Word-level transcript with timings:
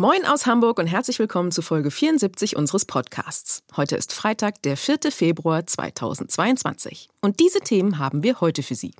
Moin 0.00 0.24
aus 0.24 0.46
Hamburg 0.46 0.78
und 0.78 0.86
herzlich 0.86 1.18
willkommen 1.18 1.50
zu 1.50 1.60
Folge 1.60 1.90
74 1.90 2.54
unseres 2.54 2.84
Podcasts. 2.84 3.64
Heute 3.76 3.96
ist 3.96 4.12
Freitag, 4.12 4.62
der 4.62 4.76
4. 4.76 5.10
Februar 5.10 5.66
2022. 5.66 7.08
Und 7.20 7.40
diese 7.40 7.58
Themen 7.58 7.98
haben 7.98 8.22
wir 8.22 8.40
heute 8.40 8.62
für 8.62 8.76
Sie. 8.76 8.94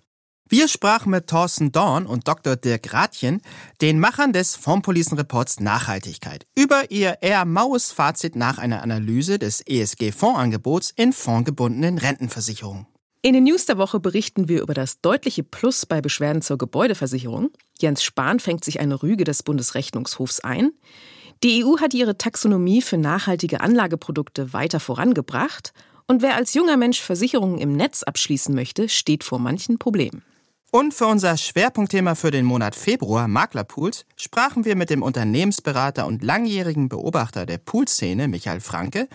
Wir 0.48 0.66
sprachen 0.66 1.10
mit 1.10 1.28
Thorsten 1.28 1.70
Dorn 1.70 2.04
und 2.04 2.26
Dr. 2.26 2.56
Dirk 2.56 2.92
Rathjen, 2.92 3.42
den 3.80 4.00
Machern 4.00 4.32
des 4.32 4.56
Fondspolicenreports 4.56 5.60
Nachhaltigkeit, 5.60 6.46
über 6.56 6.90
ihr 6.90 7.18
eher 7.20 7.44
maues 7.44 7.92
Fazit 7.92 8.34
nach 8.34 8.58
einer 8.58 8.82
Analyse 8.82 9.38
des 9.38 9.64
ESG-Fondsangebots 9.64 10.92
in 10.96 11.12
fondgebundenen 11.12 11.98
Rentenversicherungen. 11.98 12.88
In 13.28 13.34
den 13.34 13.44
News 13.44 13.66
der 13.66 13.76
Woche 13.76 14.00
berichten 14.00 14.48
wir 14.48 14.62
über 14.62 14.72
das 14.72 15.02
deutliche 15.02 15.42
Plus 15.42 15.84
bei 15.84 16.00
Beschwerden 16.00 16.40
zur 16.40 16.56
Gebäudeversicherung. 16.56 17.50
Jens 17.78 18.02
Spahn 18.02 18.40
fängt 18.40 18.64
sich 18.64 18.80
eine 18.80 19.02
Rüge 19.02 19.24
des 19.24 19.42
Bundesrechnungshofs 19.42 20.40
ein. 20.40 20.72
Die 21.44 21.62
EU 21.62 21.78
hat 21.78 21.92
ihre 21.92 22.16
Taxonomie 22.16 22.80
für 22.80 22.96
nachhaltige 22.96 23.60
Anlageprodukte 23.60 24.54
weiter 24.54 24.80
vorangebracht. 24.80 25.74
Und 26.06 26.22
wer 26.22 26.36
als 26.36 26.54
junger 26.54 26.78
Mensch 26.78 27.02
Versicherungen 27.02 27.58
im 27.58 27.76
Netz 27.76 28.02
abschließen 28.02 28.54
möchte, 28.54 28.88
steht 28.88 29.24
vor 29.24 29.38
manchen 29.38 29.78
Problemen. 29.78 30.22
Und 30.70 30.92
für 30.92 31.06
unser 31.06 31.38
Schwerpunktthema 31.38 32.14
für 32.14 32.30
den 32.30 32.44
Monat 32.44 32.74
Februar, 32.74 33.26
Maklerpools, 33.26 34.04
sprachen 34.16 34.66
wir 34.66 34.76
mit 34.76 34.90
dem 34.90 35.02
Unternehmensberater 35.02 36.06
und 36.06 36.22
langjährigen 36.22 36.90
Beobachter 36.90 37.46
der 37.46 37.56
Poolszene, 37.56 38.28
Michael 38.28 38.60
Franke, 38.60 39.08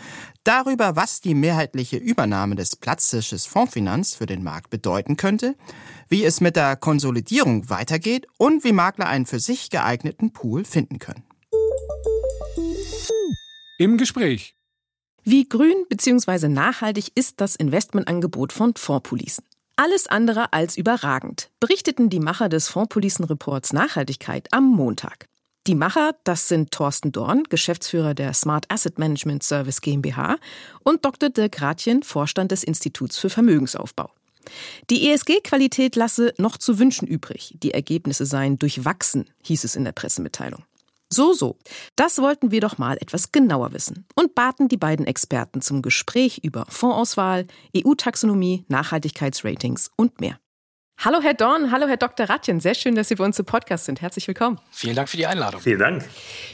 darüber, 0.44 0.96
was 0.96 1.22
die 1.22 1.36
mehrheitliche 1.36 1.98
Übernahme 1.98 2.56
des 2.56 2.76
Platztisches 2.76 3.46
Fondsfinanz 3.46 4.16
für 4.16 4.26
den 4.26 4.42
Markt 4.44 4.72
bedeuten 4.72 5.16
könnte, 5.16 5.56
wie 6.10 6.26
es 6.26 6.42
mit 6.42 6.56
der 6.56 6.76
Konsolidierung 6.76 7.70
weitergeht 7.70 8.26
und 8.38 8.64
wie 8.64 8.72
Makler 8.72 9.06
einen 9.06 9.28
für 9.28 9.40
sich 9.40 9.70
geeigneten 9.70 10.34
Pool 10.34 10.66
finden 10.66 10.98
können. 10.98 11.24
Im 13.78 14.00
Gespräch. 14.00 14.56
Wie 15.24 15.48
grün 15.48 15.86
bzw. 15.88 16.48
nachhaltig 16.48 17.12
ist 17.14 17.40
das 17.42 17.56
Investmentangebot 17.56 18.52
von 18.52 18.74
Fondspolicen? 18.76 19.46
Alles 19.76 20.06
andere 20.06 20.54
als 20.54 20.78
überragend, 20.78 21.50
berichteten 21.60 22.10
die 22.10 22.20
Macher 22.20 22.48
des 22.48 22.68
Fondspolicenreports 22.68 23.74
Nachhaltigkeit 23.74 24.48
am 24.52 24.70
Montag. 24.70 25.28
Die 25.66 25.74
Macher, 25.74 26.16
das 26.26 26.48
sind 26.48 26.70
Thorsten 26.70 27.12
Dorn, 27.12 27.44
Geschäftsführer 27.50 28.14
der 28.14 28.34
Smart 28.34 28.70
Asset 28.70 29.00
Management 29.00 29.42
Service 29.42 29.82
GmbH 29.82 30.38
und 30.84 31.04
Dr. 31.06 31.30
Dirk 31.30 31.60
Rathjen, 31.60 32.04
Vorstand 32.04 32.52
des 32.52 32.64
Instituts 32.64 33.18
für 33.18 33.32
Vermögensaufbau. 33.32 34.12
Die 34.92 35.10
ESG-Qualität 35.10 35.96
lasse 35.96 36.36
noch 36.38 36.58
zu 36.58 36.78
wünschen 36.78 37.08
übrig. 37.08 37.56
Die 37.64 37.74
Ergebnisse 37.74 38.28
seien 38.28 38.60
durchwachsen, 38.60 39.26
hieß 39.42 39.64
es 39.64 39.76
in 39.76 39.86
der 39.86 39.94
Pressemitteilung. 39.94 40.64
So, 41.14 41.34
so. 41.34 41.58
Das 41.96 42.18
wollten 42.20 42.50
wir 42.50 42.60
doch 42.60 42.80
mal 42.80 42.98
etwas 42.98 43.32
genauer 43.32 43.72
wissen 43.74 44.06
und 44.16 44.34
baten 44.34 44.68
die 44.68 44.78
beiden 44.78 45.06
Experten 45.06 45.62
zum 45.62 45.84
Gespräch 45.84 46.40
über 46.44 46.66
Fondsauswahl, 46.70 47.46
EU-Taxonomie, 47.78 48.66
Nachhaltigkeitsratings 48.68 49.92
und 49.96 50.20
mehr. 50.20 50.40
Hallo 50.98 51.22
Herr 51.22 51.34
Dorn, 51.34 51.72
hallo 51.72 51.88
Herr 51.88 51.98
Dr. 51.98 52.30
Ratjen, 52.30 52.62
sehr 52.62 52.76
schön, 52.76 52.96
dass 52.96 53.10
Sie 53.10 53.16
bei 53.16 53.26
uns 53.26 53.38
im 53.38 53.46
Podcast 53.46 53.86
sind. 53.86 54.02
Herzlich 54.02 54.26
willkommen. 54.28 54.60
Vielen 54.72 54.96
Dank 54.96 55.10
für 55.10 55.18
die 55.18 55.26
Einladung. 55.26 55.60
Vielen 55.60 55.80
Dank. 55.80 56.06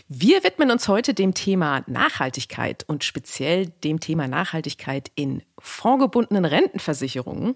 Wir 0.07 0.43
widmen 0.43 0.71
uns 0.71 0.87
heute 0.87 1.13
dem 1.13 1.35
Thema 1.35 1.83
Nachhaltigkeit 1.85 2.83
und 2.87 3.03
speziell 3.03 3.67
dem 3.83 3.99
Thema 3.99 4.27
Nachhaltigkeit 4.27 5.11
in 5.13 5.43
fondgebundenen 5.59 6.45
Rentenversicherungen. 6.45 7.55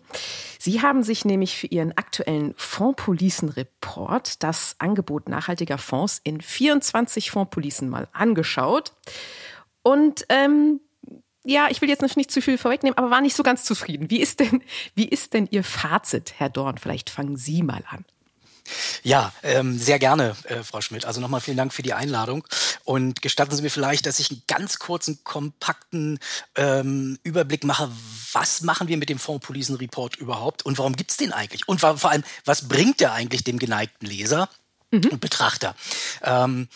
Sie 0.59 0.83
haben 0.83 1.01
sich 1.01 1.25
nämlich 1.25 1.57
für 1.57 1.67
Ihren 1.67 1.97
aktuellen 1.97 2.53
Fondspolicen-Report 2.57 4.43
das 4.43 4.75
Angebot 4.77 5.29
nachhaltiger 5.29 5.79
Fonds 5.79 6.21
in 6.23 6.41
24 6.41 7.31
Fondspolicen 7.31 7.89
mal 7.89 8.07
angeschaut. 8.13 8.93
Und 9.81 10.25
ähm, 10.29 10.79
ja, 11.43 11.67
ich 11.69 11.81
will 11.81 11.89
jetzt 11.89 12.01
noch 12.01 12.15
nicht 12.15 12.31
zu 12.31 12.41
viel 12.41 12.57
vorwegnehmen, 12.57 12.97
aber 12.97 13.11
war 13.11 13.21
nicht 13.21 13.35
so 13.35 13.43
ganz 13.43 13.63
zufrieden. 13.63 14.09
Wie 14.09 14.21
ist 14.21 14.39
denn, 14.39 14.63
wie 14.95 15.07
ist 15.07 15.33
denn 15.33 15.47
Ihr 15.51 15.63
Fazit, 15.63 16.33
Herr 16.37 16.49
Dorn? 16.49 16.77
Vielleicht 16.77 17.09
fangen 17.09 17.37
Sie 17.37 17.63
mal 17.63 17.83
an. 17.89 18.05
Ja, 19.03 19.33
ähm, 19.43 19.77
sehr 19.77 19.99
gerne, 19.99 20.37
äh, 20.45 20.63
Frau 20.63 20.79
Schmidt. 20.79 21.03
Also 21.03 21.19
nochmal 21.19 21.41
vielen 21.41 21.57
Dank 21.57 21.73
für 21.73 21.83
die 21.83 21.93
Einladung. 21.93 22.47
Und 22.85 23.21
gestatten 23.21 23.53
Sie 23.55 23.61
mir 23.61 23.69
vielleicht, 23.69 24.05
dass 24.05 24.19
ich 24.19 24.31
einen 24.31 24.43
ganz 24.47 24.79
kurzen, 24.79 25.21
kompakten 25.25 26.17
ähm, 26.55 27.19
Überblick 27.23 27.65
mache, 27.65 27.91
was 28.31 28.61
machen 28.61 28.87
wir 28.87 28.97
mit 28.97 29.09
dem 29.09 29.19
Fonds 29.19 29.45
Policen 29.45 29.75
Report 29.75 30.15
überhaupt 30.15 30.65
und 30.65 30.77
warum 30.77 30.95
gibt's 30.95 31.17
den 31.17 31.33
eigentlich? 31.33 31.67
Und 31.67 31.81
vor 31.81 32.09
allem, 32.09 32.23
was 32.45 32.69
bringt 32.69 33.01
der 33.01 33.11
eigentlich 33.11 33.43
dem 33.43 33.59
geneigten 33.59 34.07
Leser 34.07 34.47
mhm. 34.91 35.09
und 35.11 35.19
Betrachter? 35.19 35.75
Ähm, 36.21 36.69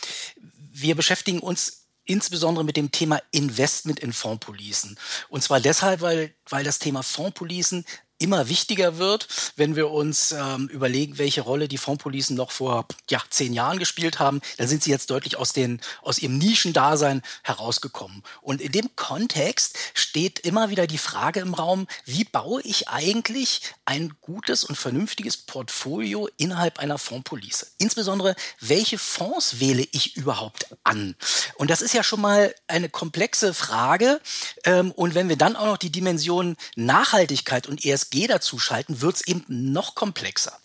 wir 0.74 0.96
beschäftigen 0.96 1.40
uns 1.40 1.87
insbesondere 2.07 2.66
mit 2.66 2.78
dem 2.78 2.91
Thema 2.91 3.22
Investment 3.31 4.00
in 4.00 4.13
Fondspolicen. 4.13 4.97
Und 5.29 5.44
zwar 5.44 5.59
deshalb, 5.59 6.01
weil, 6.01 6.34
weil 6.50 6.63
das 6.63 6.79
Thema 6.79 7.03
Fondspolicen 7.03 7.85
immer 8.20 8.50
wichtiger 8.50 8.98
wird, 8.98 9.28
wenn 9.56 9.76
wir 9.76 9.92
uns 9.92 10.32
ähm, 10.32 10.68
überlegen, 10.68 11.18
welche 11.18 11.42
Rolle 11.42 11.68
die 11.68 11.78
Fondspolicen 11.78 12.36
noch 12.36 12.52
vor 12.52 12.86
ja, 13.10 13.22
zehn 13.30 13.54
Jahren 13.54 13.80
gespielt 13.80 14.20
haben, 14.20 14.42
dann 14.58 14.68
sind 14.68 14.84
sie 14.84 14.92
jetzt 14.92 15.10
deutlich 15.10 15.38
aus, 15.38 15.54
den, 15.54 15.80
aus 16.02 16.20
ihrem 16.20 16.38
Nischendasein 16.38 17.22
herausgekommen. 17.44 18.24
Und 18.42 18.62
in 18.62 18.72
dem 18.72 18.96
Kontext 18.96 19.78
steht 19.94 20.40
immer 20.40 20.70
wieder 20.70 20.88
die 20.88 20.98
Frage 20.98 21.40
im 21.42 21.54
Raum, 21.54 21.88
wie 22.06 22.24
baue 22.24 22.62
ich 22.64 22.88
eigentlich 22.88 23.62
ein 23.86 24.14
gutes 24.22 24.64
und 24.64 24.76
vernünftiges 24.76 25.38
Portfolio 25.38 26.28
innerhalb 26.38 26.80
einer 26.80 26.98
Fondspolice? 26.98 27.68
Insbesondere, 27.78 28.36
welche 28.60 28.98
Fonds 28.98 29.60
wähle 29.60 29.88
ich 29.92 30.16
überhaupt 30.16 30.68
an? 30.84 31.16
Und 31.56 31.70
das 31.70 31.82
ist 31.82 31.94
ja 31.94 32.04
schon 32.04 32.22
mal 32.22 32.54
eine 32.68 32.90
komplexe 32.90 33.54
Frage. 33.54 34.20
Ähm, 34.64 34.92
und 34.92 35.16
wenn 35.16 35.30
wir 35.30 35.38
dann 35.38 35.56
auch 35.56 35.68
noch 35.68 35.78
die 35.78 35.92
Dimension 35.92 36.58
Nachhaltigkeit 36.76 37.68
und 37.68 37.86
ESG 37.86 38.06
ESG 38.12 38.28
dazu 38.28 38.59
schalten, 38.59 39.01
wird 39.01 39.18
es 39.18 39.28
eben 39.28 39.44
noch 39.47 39.95
komplexer. 39.95 40.57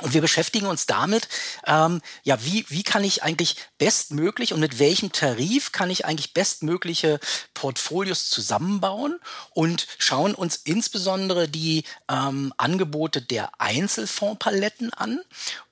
Und 0.00 0.14
wir 0.14 0.20
beschäftigen 0.20 0.66
uns 0.66 0.86
damit, 0.86 1.28
ähm, 1.66 2.00
ja, 2.22 2.44
wie, 2.44 2.64
wie 2.68 2.84
kann 2.84 3.02
ich 3.02 3.24
eigentlich 3.24 3.56
bestmöglich 3.78 4.52
und 4.52 4.60
mit 4.60 4.78
welchem 4.78 5.10
Tarif 5.10 5.72
kann 5.72 5.90
ich 5.90 6.04
eigentlich 6.04 6.34
bestmögliche 6.34 7.18
Portfolios 7.52 8.30
zusammenbauen 8.30 9.18
und 9.50 9.88
schauen 9.98 10.36
uns 10.36 10.54
insbesondere 10.54 11.48
die 11.48 11.82
ähm, 12.08 12.54
Angebote 12.58 13.22
der 13.22 13.60
Einzelfondspaletten 13.60 14.94
an 14.94 15.20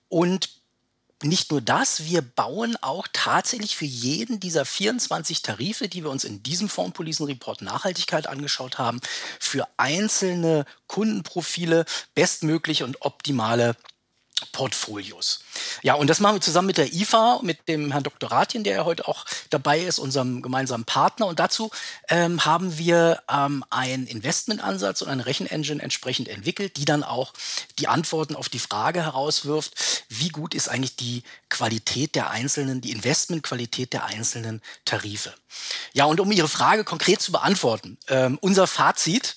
und 0.08 0.50
nicht 1.22 1.50
nur 1.50 1.60
das, 1.60 2.04
wir 2.04 2.22
bauen 2.22 2.76
auch 2.82 3.06
tatsächlich 3.12 3.76
für 3.76 3.86
jeden 3.86 4.38
dieser 4.38 4.64
24 4.64 5.42
Tarife, 5.42 5.88
die 5.88 6.04
wir 6.04 6.10
uns 6.10 6.24
in 6.24 6.42
diesem 6.42 6.68
Fondspolicenreport 6.68 7.62
Nachhaltigkeit 7.62 8.26
angeschaut 8.26 8.78
haben, 8.78 9.00
für 9.40 9.66
einzelne 9.76 10.64
Kundenprofile 10.86 11.86
bestmögliche 12.14 12.84
und 12.84 13.02
optimale 13.02 13.76
Portfolios. 14.52 15.40
Ja, 15.82 15.94
und 15.94 16.08
das 16.08 16.20
machen 16.20 16.36
wir 16.36 16.40
zusammen 16.42 16.66
mit 16.66 16.76
der 16.76 16.92
IFA, 16.92 17.40
mit 17.42 17.68
dem 17.68 17.90
Herrn 17.92 18.02
Dr. 18.02 18.30
Ratien, 18.30 18.64
der 18.64 18.76
ja 18.76 18.84
heute 18.84 19.08
auch 19.08 19.24
dabei 19.48 19.80
ist, 19.80 19.98
unserem 19.98 20.42
gemeinsamen 20.42 20.84
Partner. 20.84 21.26
Und 21.26 21.40
dazu 21.40 21.70
ähm, 22.08 22.44
haben 22.44 22.76
wir 22.76 23.22
ähm, 23.30 23.64
einen 23.70 24.06
Investmentansatz 24.06 25.00
und 25.00 25.08
eine 25.08 25.24
Rechenengine 25.24 25.82
entsprechend 25.82 26.28
entwickelt, 26.28 26.76
die 26.76 26.84
dann 26.84 27.02
auch 27.02 27.32
die 27.78 27.88
Antworten 27.88 28.36
auf 28.36 28.50
die 28.50 28.58
Frage 28.58 29.02
herauswirft, 29.02 30.04
wie 30.10 30.28
gut 30.28 30.54
ist 30.54 30.68
eigentlich 30.68 30.96
die 30.96 31.22
Qualität 31.48 32.14
der 32.14 32.30
einzelnen, 32.30 32.82
die 32.82 32.92
Investmentqualität 32.92 33.94
der 33.94 34.04
einzelnen 34.04 34.60
Tarife. 34.84 35.32
Ja, 35.94 36.04
und 36.04 36.20
um 36.20 36.30
Ihre 36.30 36.48
Frage 36.48 36.84
konkret 36.84 37.22
zu 37.22 37.32
beantworten, 37.32 37.96
ähm, 38.08 38.38
unser 38.42 38.66
Fazit, 38.66 39.36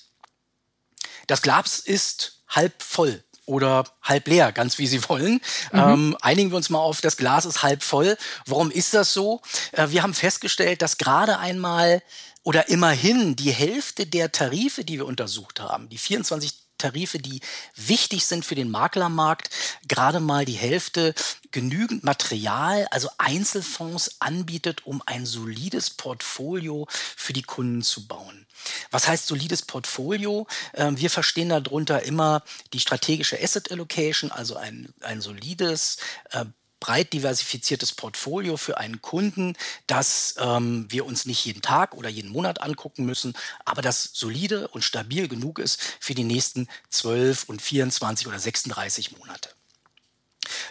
das 1.26 1.40
Glas 1.40 1.78
ist 1.78 2.42
halb 2.48 2.82
voll 2.82 3.22
oder 3.50 3.84
halb 4.02 4.28
leer, 4.28 4.52
ganz 4.52 4.78
wie 4.78 4.86
Sie 4.86 5.06
wollen. 5.08 5.40
Mhm. 5.72 5.78
Ähm, 5.78 6.16
einigen 6.22 6.50
wir 6.50 6.56
uns 6.56 6.70
mal 6.70 6.78
auf, 6.78 7.00
das 7.00 7.16
Glas 7.16 7.44
ist 7.44 7.62
halb 7.62 7.82
voll. 7.82 8.16
Warum 8.46 8.70
ist 8.70 8.94
das 8.94 9.12
so? 9.12 9.42
Äh, 9.72 9.88
wir 9.90 10.02
haben 10.02 10.14
festgestellt, 10.14 10.82
dass 10.82 10.96
gerade 10.96 11.38
einmal 11.38 12.02
oder 12.42 12.68
immerhin 12.68 13.36
die 13.36 13.50
Hälfte 13.50 14.06
der 14.06 14.32
Tarife, 14.32 14.84
die 14.84 14.98
wir 14.98 15.06
untersucht 15.06 15.60
haben, 15.60 15.88
die 15.88 15.98
24 15.98 16.54
Tarife, 16.80 17.18
die 17.18 17.40
wichtig 17.76 18.26
sind 18.26 18.44
für 18.44 18.54
den 18.54 18.70
Maklermarkt, 18.70 19.50
gerade 19.86 20.20
mal 20.20 20.44
die 20.44 20.54
Hälfte 20.54 21.14
genügend 21.52 22.04
Material, 22.04 22.86
also 22.90 23.08
Einzelfonds 23.18 24.20
anbietet, 24.20 24.86
um 24.86 25.02
ein 25.06 25.26
solides 25.26 25.90
Portfolio 25.90 26.86
für 26.90 27.32
die 27.32 27.42
Kunden 27.42 27.82
zu 27.82 28.06
bauen. 28.06 28.46
Was 28.90 29.08
heißt 29.08 29.26
solides 29.26 29.62
Portfolio? 29.62 30.46
Ähm, 30.74 30.98
wir 30.98 31.10
verstehen 31.10 31.48
darunter 31.48 32.02
immer 32.02 32.42
die 32.72 32.80
strategische 32.80 33.42
Asset 33.42 33.70
Allocation, 33.70 34.30
also 34.30 34.56
ein, 34.56 34.92
ein 35.00 35.20
solides, 35.20 35.98
äh, 36.30 36.44
breit 36.80 37.12
diversifiziertes 37.12 37.92
Portfolio 37.92 38.56
für 38.56 38.78
einen 38.78 39.00
Kunden, 39.02 39.56
das 39.86 40.34
ähm, 40.38 40.86
wir 40.88 41.06
uns 41.06 41.26
nicht 41.26 41.44
jeden 41.44 41.62
Tag 41.62 41.94
oder 41.94 42.08
jeden 42.08 42.30
Monat 42.30 42.62
angucken 42.62 43.04
müssen, 43.04 43.34
aber 43.64 43.82
das 43.82 44.10
solide 44.12 44.68
und 44.68 44.82
stabil 44.82 45.28
genug 45.28 45.58
ist 45.58 45.80
für 46.00 46.14
die 46.14 46.24
nächsten 46.24 46.68
12 46.88 47.44
und 47.44 47.62
24 47.62 48.26
oder 48.26 48.38
36 48.38 49.16
Monate. 49.18 49.50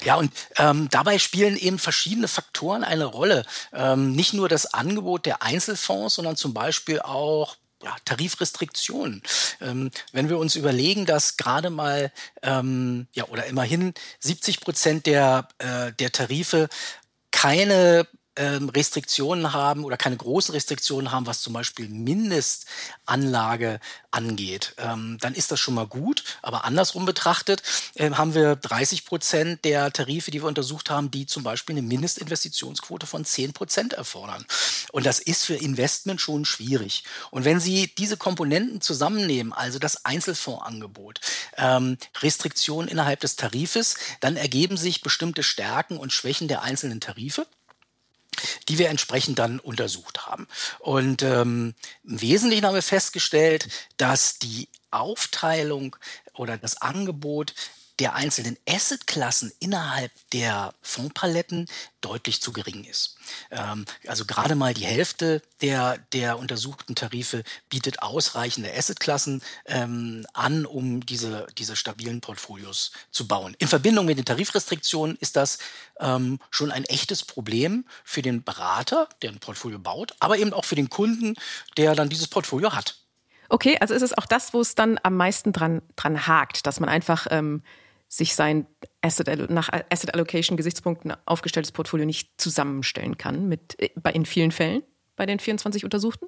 Ja, 0.04 0.16
und 0.16 0.34
ähm, 0.58 0.90
dabei 0.90 1.20
spielen 1.20 1.56
eben 1.56 1.80
verschiedene 1.80 2.28
Faktoren 2.28 2.84
eine 2.84 3.06
Rolle. 3.06 3.46
Ähm, 3.72 4.14
nicht 4.14 4.34
nur 4.34 4.50
das 4.50 4.74
Angebot 4.74 5.26
der 5.26 5.42
Einzelfonds, 5.42 6.16
sondern 6.16 6.36
zum 6.36 6.54
Beispiel 6.54 7.00
auch 7.00 7.58
ja, 7.84 7.96
Tarifrestriktionen. 8.06 9.22
Ähm, 9.62 9.92
wenn 10.12 10.30
wir 10.30 10.38
uns 10.38 10.56
überlegen, 10.56 11.06
dass 11.06 11.38
gerade 11.38 11.70
mal 11.70 12.12
ähm, 12.42 13.08
ja 13.14 13.26
oder 13.26 13.46
immerhin 13.46 13.94
70 14.20 14.62
Prozent 14.62 15.06
der, 15.06 15.48
äh, 15.60 15.94
der 15.94 16.12
Tarife 16.12 16.68
keine 17.32 18.08
ähm, 18.40 18.70
Restriktionen 18.70 19.54
haben 19.54 19.84
oder 19.84 19.98
keine 19.98 20.18
großen 20.18 20.54
Restriktionen 20.54 21.12
haben, 21.12 21.28
was 21.28 21.42
zum 21.42 21.54
Beispiel 21.54 21.90
Mindestanlage 21.90 23.80
angeht, 24.12 24.74
ähm, 24.78 25.18
dann 25.20 25.36
ist 25.36 25.52
das 25.52 25.60
schon 25.60 25.74
mal 25.74 25.86
gut. 25.86 26.24
Aber 26.42 26.64
andersrum 26.64 27.06
betrachtet 27.06 27.62
äh, 27.96 28.10
haben 28.12 28.34
wir 28.34 28.56
30 28.56 29.06
Prozent 29.06 29.66
der 29.66 29.92
Tarife, 29.92 30.32
die 30.32 30.42
wir 30.42 30.48
untersucht 30.48 30.90
haben, 30.90 31.12
die 31.12 31.26
zum 31.26 31.44
Beispiel 31.44 31.74
eine 31.76 31.86
Mindestinvestitionsquote 31.86 33.06
von 33.06 33.26
10 33.26 33.54
Prozent 33.54 33.94
erfordern. 33.94 34.46
Und 34.92 35.06
das 35.06 35.20
ist 35.20 35.46
für 35.46 35.56
Investment 35.56 36.22
schon 36.22 36.46
schwierig. 36.46 37.04
Und 37.32 37.46
wenn 37.46 37.60
Sie 37.60 37.94
diese 37.98 38.18
Komponenten 38.18 38.82
zusammennehmen, 38.82 39.54
also 39.54 39.80
das 39.80 40.06
Einzelfondsangebot, 40.06 41.20
ähm, 41.58 41.98
Restriktionen 42.22 42.88
innerhalb 42.88 43.20
des 43.20 43.36
Tarifes, 43.36 43.96
dann 44.22 44.38
ergeben 44.38 44.78
sich 44.78 45.02
bestimmte 45.02 45.44
Stärken 45.44 45.98
und 45.98 46.14
Schwächen 46.14 46.48
der 46.48 46.64
einzelnen 46.64 47.02
Tarife 47.02 47.46
die 48.68 48.78
wir 48.78 48.90
entsprechend 48.90 49.40
dann 49.40 49.60
untersucht 49.60 50.28
haben. 50.28 50.48
Und 50.80 51.22
ähm, 51.24 51.74
im 52.04 52.22
Wesentlichen 52.22 52.66
haben 52.66 52.76
wir 52.76 52.82
festgestellt, 52.82 53.68
dass 53.98 54.40
die 54.40 54.68
Aufteilung 54.92 55.96
oder 56.34 56.58
das 56.58 56.82
Angebot 56.82 57.54
der 58.00 58.16
einzelnen 58.16 58.58
Assetklassen 58.68 59.52
innerhalb 59.60 60.12
der 60.32 60.74
Fondspaletten 60.82 61.68
deutlich 62.02 62.42
zu 62.42 62.54
gering 62.54 62.86
ist. 62.86 63.18
Ähm, 63.52 63.86
also 64.08 64.26
gerade 64.26 64.56
mal 64.56 64.74
die 64.74 64.86
Hälfte 64.86 65.42
der, 65.62 65.98
der 66.14 66.40
untersuchten 66.40 66.96
Tarife 66.96 67.44
bietet 67.70 68.02
ausreichende 68.02 68.74
Assetklassen 68.74 69.42
ähm, 69.66 70.26
an, 70.34 70.66
um 70.66 71.06
diese, 71.06 71.48
diese 71.58 71.76
stabilen 71.76 72.22
Portfolios 72.22 72.92
zu 73.12 73.28
bauen. 73.28 73.56
In 73.60 73.68
Verbindung 73.68 74.06
mit 74.06 74.18
den 74.18 74.26
Tarifrestriktionen 74.26 75.18
ist 75.20 75.36
das 75.36 75.60
ähm, 76.00 76.40
schon 76.50 76.72
ein 76.72 76.86
echtes 76.86 77.24
Problem 77.24 77.86
für 78.04 78.22
den 78.22 78.44
Berater, 78.44 79.10
der 79.22 79.32
ein 79.32 79.40
Portfolio 79.40 79.80
baut, 79.80 80.14
aber 80.20 80.38
eben 80.38 80.54
auch 80.54 80.66
für 80.66 80.76
den 80.76 80.90
Kunden, 80.90 81.36
der 81.76 81.96
dann 81.96 82.10
dieses 82.10 82.28
Portfolio 82.28 82.74
hat. 82.74 82.96
Okay, 83.50 83.78
also 83.80 83.96
ist 83.96 84.04
es 84.04 84.16
auch 84.16 84.28
das, 84.28 84.54
wo 84.54 84.62
es 84.62 84.76
dann 84.76 85.00
am 85.02 85.18
meisten 85.18 85.52
dran, 85.52 85.82
dran 85.96 86.28
hakt, 86.28 86.68
dass 86.68 86.80
man 86.80 86.88
einfach 86.88 87.28
ähm, 87.32 87.64
sich 88.10 88.36
sein 88.36 88.66
Asset, 89.02 89.50
nach 89.50 89.70
Asset 89.90 90.14
Allocation 90.14 90.58
Gesichtspunkten 90.58 91.14
aufgestelltes 91.26 91.72
Portfolio 91.72 92.06
nicht 92.06 92.42
zusammenstellen 92.42 93.18
kann 93.18 93.48
mit 93.48 93.78
in 94.14 94.26
vielen 94.26 94.52
Fällen 94.52 94.84
bei 95.16 95.26
den 95.26 95.40
24 95.40 95.84
Untersuchten? 95.84 96.26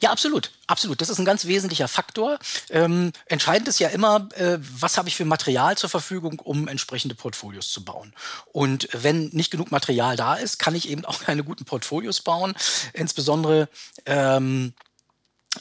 Ja, 0.00 0.10
absolut, 0.10 0.50
absolut. 0.66 1.00
Das 1.00 1.08
ist 1.08 1.18
ein 1.18 1.24
ganz 1.24 1.46
wesentlicher 1.46 1.88
Faktor. 1.88 2.38
Ähm, 2.70 3.12
entscheidend 3.26 3.68
ist 3.68 3.78
ja 3.78 3.88
immer, 3.88 4.28
äh, 4.34 4.58
was 4.58 4.98
habe 4.98 5.08
ich 5.08 5.14
für 5.14 5.24
Material 5.24 5.78
zur 5.78 5.88
Verfügung, 5.88 6.40
um 6.40 6.68
entsprechende 6.68 7.14
Portfolios 7.14 7.70
zu 7.70 7.84
bauen. 7.84 8.12
Und 8.52 8.88
wenn 8.92 9.28
nicht 9.28 9.50
genug 9.50 9.70
Material 9.70 10.16
da 10.16 10.34
ist, 10.34 10.58
kann 10.58 10.74
ich 10.74 10.88
eben 10.88 11.04
auch 11.04 11.20
keine 11.24 11.44
guten 11.44 11.64
Portfolios 11.64 12.22
bauen. 12.22 12.54
Insbesondere 12.92 13.68
ähm, 14.04 14.74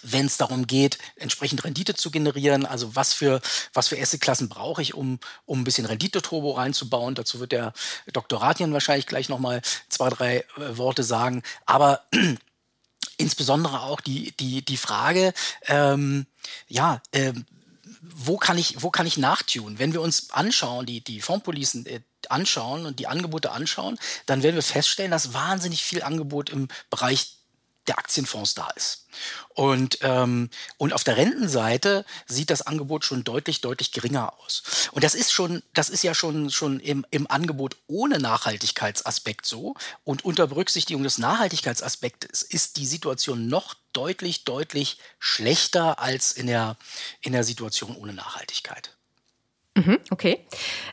wenn 0.02 0.26
es 0.26 0.38
darum 0.38 0.68
geht, 0.68 0.98
entsprechend 1.16 1.64
Rendite 1.64 1.96
zu 1.96 2.12
generieren. 2.12 2.66
Also 2.66 2.96
was 2.96 3.14
für, 3.14 3.42
was 3.74 3.88
für 3.88 4.00
Assetklassen 4.00 4.50
brauche 4.50 4.82
ich, 4.82 4.94
um, 4.94 5.20
um 5.46 5.62
ein 5.62 5.64
bisschen 5.64 5.86
Rendite-Turbo 5.86 6.52
reinzubauen. 6.52 7.16
Dazu 7.16 7.40
wird 7.40 7.52
der 7.52 7.74
Dr. 8.12 8.42
Ratian 8.42 8.74
wahrscheinlich 8.74 9.08
gleich 9.08 9.30
nochmal 9.30 9.62
zwei, 9.90 10.10
drei 10.10 10.38
äh, 10.58 10.78
Worte 10.78 11.04
sagen. 11.04 11.44
Aber 11.66 12.02
insbesondere 13.18 13.82
auch 13.84 14.02
die, 14.02 14.36
die, 14.38 14.64
die 14.64 14.78
Frage, 14.78 15.34
ähm, 15.68 16.26
ja, 16.68 17.02
ähm, 17.12 17.46
wo 18.02 18.38
kann 18.38 18.58
ich, 18.58 18.82
wo 18.82 18.90
kann 18.90 19.08
ich 19.08 19.18
nachtun? 19.18 19.80
Wenn 19.80 19.94
wir 19.94 20.02
uns 20.02 20.32
anschauen, 20.32 20.86
die, 20.86 21.02
die 21.02 21.22
Fondspolicen 21.22 21.86
äh, 21.86 22.02
anschauen 22.30 22.86
und 22.86 23.00
die 23.00 23.08
Angebote 23.08 23.52
anschauen, 23.52 23.98
dann 24.26 24.44
werden 24.44 24.56
wir 24.56 24.64
feststellen, 24.64 25.12
dass 25.12 25.34
wahnsinnig 25.34 25.84
viel 25.84 26.04
Angebot 26.04 26.50
im 26.50 26.68
Bereich 26.90 27.38
der 27.88 27.98
Aktienfonds 27.98 28.54
da 28.54 28.70
ist. 28.76 29.08
Und, 29.50 30.00
ähm, 30.02 30.50
und 30.78 30.94
auf 30.94 31.04
der 31.04 31.18
Rentenseite 31.18 32.06
sieht 32.26 32.50
das 32.50 32.62
Angebot 32.62 33.06
schon 33.06 33.24
deutlich, 33.24 33.62
deutlich 33.62 33.92
geringer 33.92 34.34
aus. 34.40 34.90
Und 34.92 35.04
das 35.04 35.16
ist 35.16 35.32
schon, 35.32 35.62
das 35.74 35.90
ist 35.90 36.04
ja 36.04 36.14
schon, 36.16 36.50
schon 36.50 36.80
im, 36.80 37.06
im 37.12 37.30
Angebot 37.30 37.78
ohne 37.88 38.20
Nachhaltigkeitsaspekt 38.20 39.46
so. 39.46 39.76
Und 40.04 40.26
unter 40.26 40.48
Berücksichtigung 40.48 41.04
des 41.04 41.18
Nachhaltigkeitsaspektes 41.18 42.42
ist 42.42 42.78
die 42.78 42.88
Situation 42.88 43.48
noch 43.48 43.76
deutlich, 43.92 44.44
deutlich 44.44 44.98
schlechter 45.20 46.00
als 46.00 46.32
in 46.32 46.48
der, 46.48 46.78
in 47.22 47.34
der 47.34 47.44
Situation 47.44 47.96
ohne 47.96 48.14
Nachhaltigkeit. 48.14 48.96
Mhm, 49.76 50.00
okay. 50.10 50.46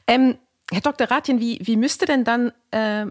Ähm, 0.07 0.39
Herr 0.71 0.81
Dr. 0.83 1.11
Ratjen, 1.11 1.41
wie, 1.41 1.59
wie 1.63 1.77
müsste 1.77 2.07
denn 2.07 2.25
dann 2.25 2.53
äh, 2.71 3.07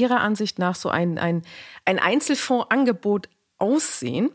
Ihrer 0.00 0.20
Ansicht 0.20 0.58
nach 0.58 0.74
so 0.74 0.88
ein, 0.88 1.18
ein, 1.18 1.42
ein 1.84 1.98
Einzelfondsangebot 1.98 3.28
aussehen, 3.58 4.30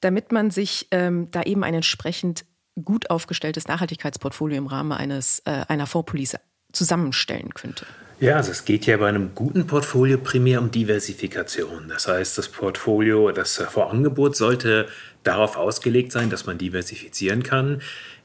damit 0.00 0.32
man 0.32 0.50
sich 0.50 0.88
ähm, 0.90 1.30
da 1.30 1.42
eben 1.42 1.62
ein 1.62 1.74
entsprechend 1.74 2.44
gut 2.82 3.10
aufgestelltes 3.10 3.68
Nachhaltigkeitsportfolio 3.68 4.56
im 4.56 4.66
Rahmen 4.66 4.92
eines, 4.92 5.40
äh, 5.44 5.64
einer 5.68 5.86
Fondspolice 5.86 6.40
zusammenstellen 6.72 7.52
könnte? 7.52 7.86
Ja, 8.20 8.36
also 8.36 8.50
es 8.50 8.64
geht 8.66 8.84
ja 8.84 8.98
bei 8.98 9.08
einem 9.08 9.34
guten 9.34 9.66
Portfolio 9.66 10.18
primär 10.18 10.60
um 10.60 10.70
Diversifikation. 10.70 11.88
Das 11.88 12.06
heißt, 12.06 12.36
das 12.36 12.48
Portfolio, 12.48 13.32
das 13.32 13.56
Vorangebot 13.56 14.36
sollte 14.36 14.88
darauf 15.22 15.56
ausgelegt 15.56 16.12
sein, 16.12 16.28
dass 16.28 16.44
man 16.44 16.58
diversifizieren 16.58 17.42
kann. 17.42 17.80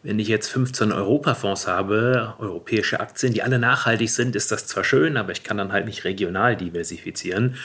Wenn 0.05 0.19
ich 0.19 0.27
jetzt 0.27 0.49
15 0.49 0.91
Europafonds 0.91 1.65
habe, 1.65 2.35
europäische 2.37 2.99
Aktien, 2.99 3.33
die 3.33 3.41
alle 3.41 3.57
nachhaltig 3.57 4.11
sind, 4.11 4.35
ist 4.35 4.51
das 4.51 4.67
zwar 4.67 4.83
schön, 4.83 5.17
aber 5.17 5.31
ich 5.31 5.41
kann 5.41 5.57
dann 5.57 5.71
halt 5.73 5.87
nicht 5.87 6.03
regional 6.03 6.55
diversifizieren. 6.55 7.55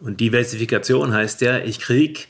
Und 0.00 0.18
Diversifikation 0.18 1.12
heißt 1.12 1.42
ja, 1.42 1.58
ich 1.58 1.80
kriege 1.80 2.20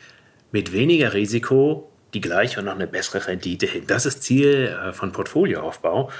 mit 0.50 0.73
weniger 0.73 1.14
Risiko 1.14 1.92
die 2.12 2.21
gleiche 2.21 2.59
und 2.59 2.66
noch 2.66 2.75
eine 2.75 2.88
bessere 2.88 3.28
Rendite 3.28 3.66
hin. 3.66 3.85
Das 3.87 4.04
ist 4.04 4.25
Ziel 4.25 4.66
äh, 4.66 4.92
von 4.92 5.12
Portfolioaufbau. 5.12 6.11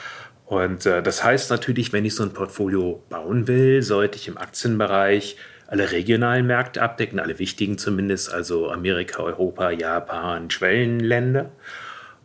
Und 0.47 0.87
äh, 0.87 1.03
das 1.03 1.25
heißt 1.25 1.51
natürlich, 1.51 1.93
wenn 1.93 2.05
ich 2.05 2.15
so 2.15 2.23
ein 2.23 2.33
Portfolio 2.33 3.03
bauen 3.09 3.49
will, 3.49 3.83
sollte 3.83 4.19
ich 4.19 4.29
im 4.29 4.39
Aktienbereich 4.39 5.37
alle 5.67 5.91
regionalen 5.91 6.47
Märkte 6.47 6.81
abdecken, 6.81 7.19
alle 7.19 7.41
wichtigen 7.41 7.77
zumindest, 7.77 8.33
also 8.33 8.71
Amerika, 8.71 9.21
Europa, 9.21 9.73
Japan, 9.73 10.49
Schwellenländer. 10.49 11.51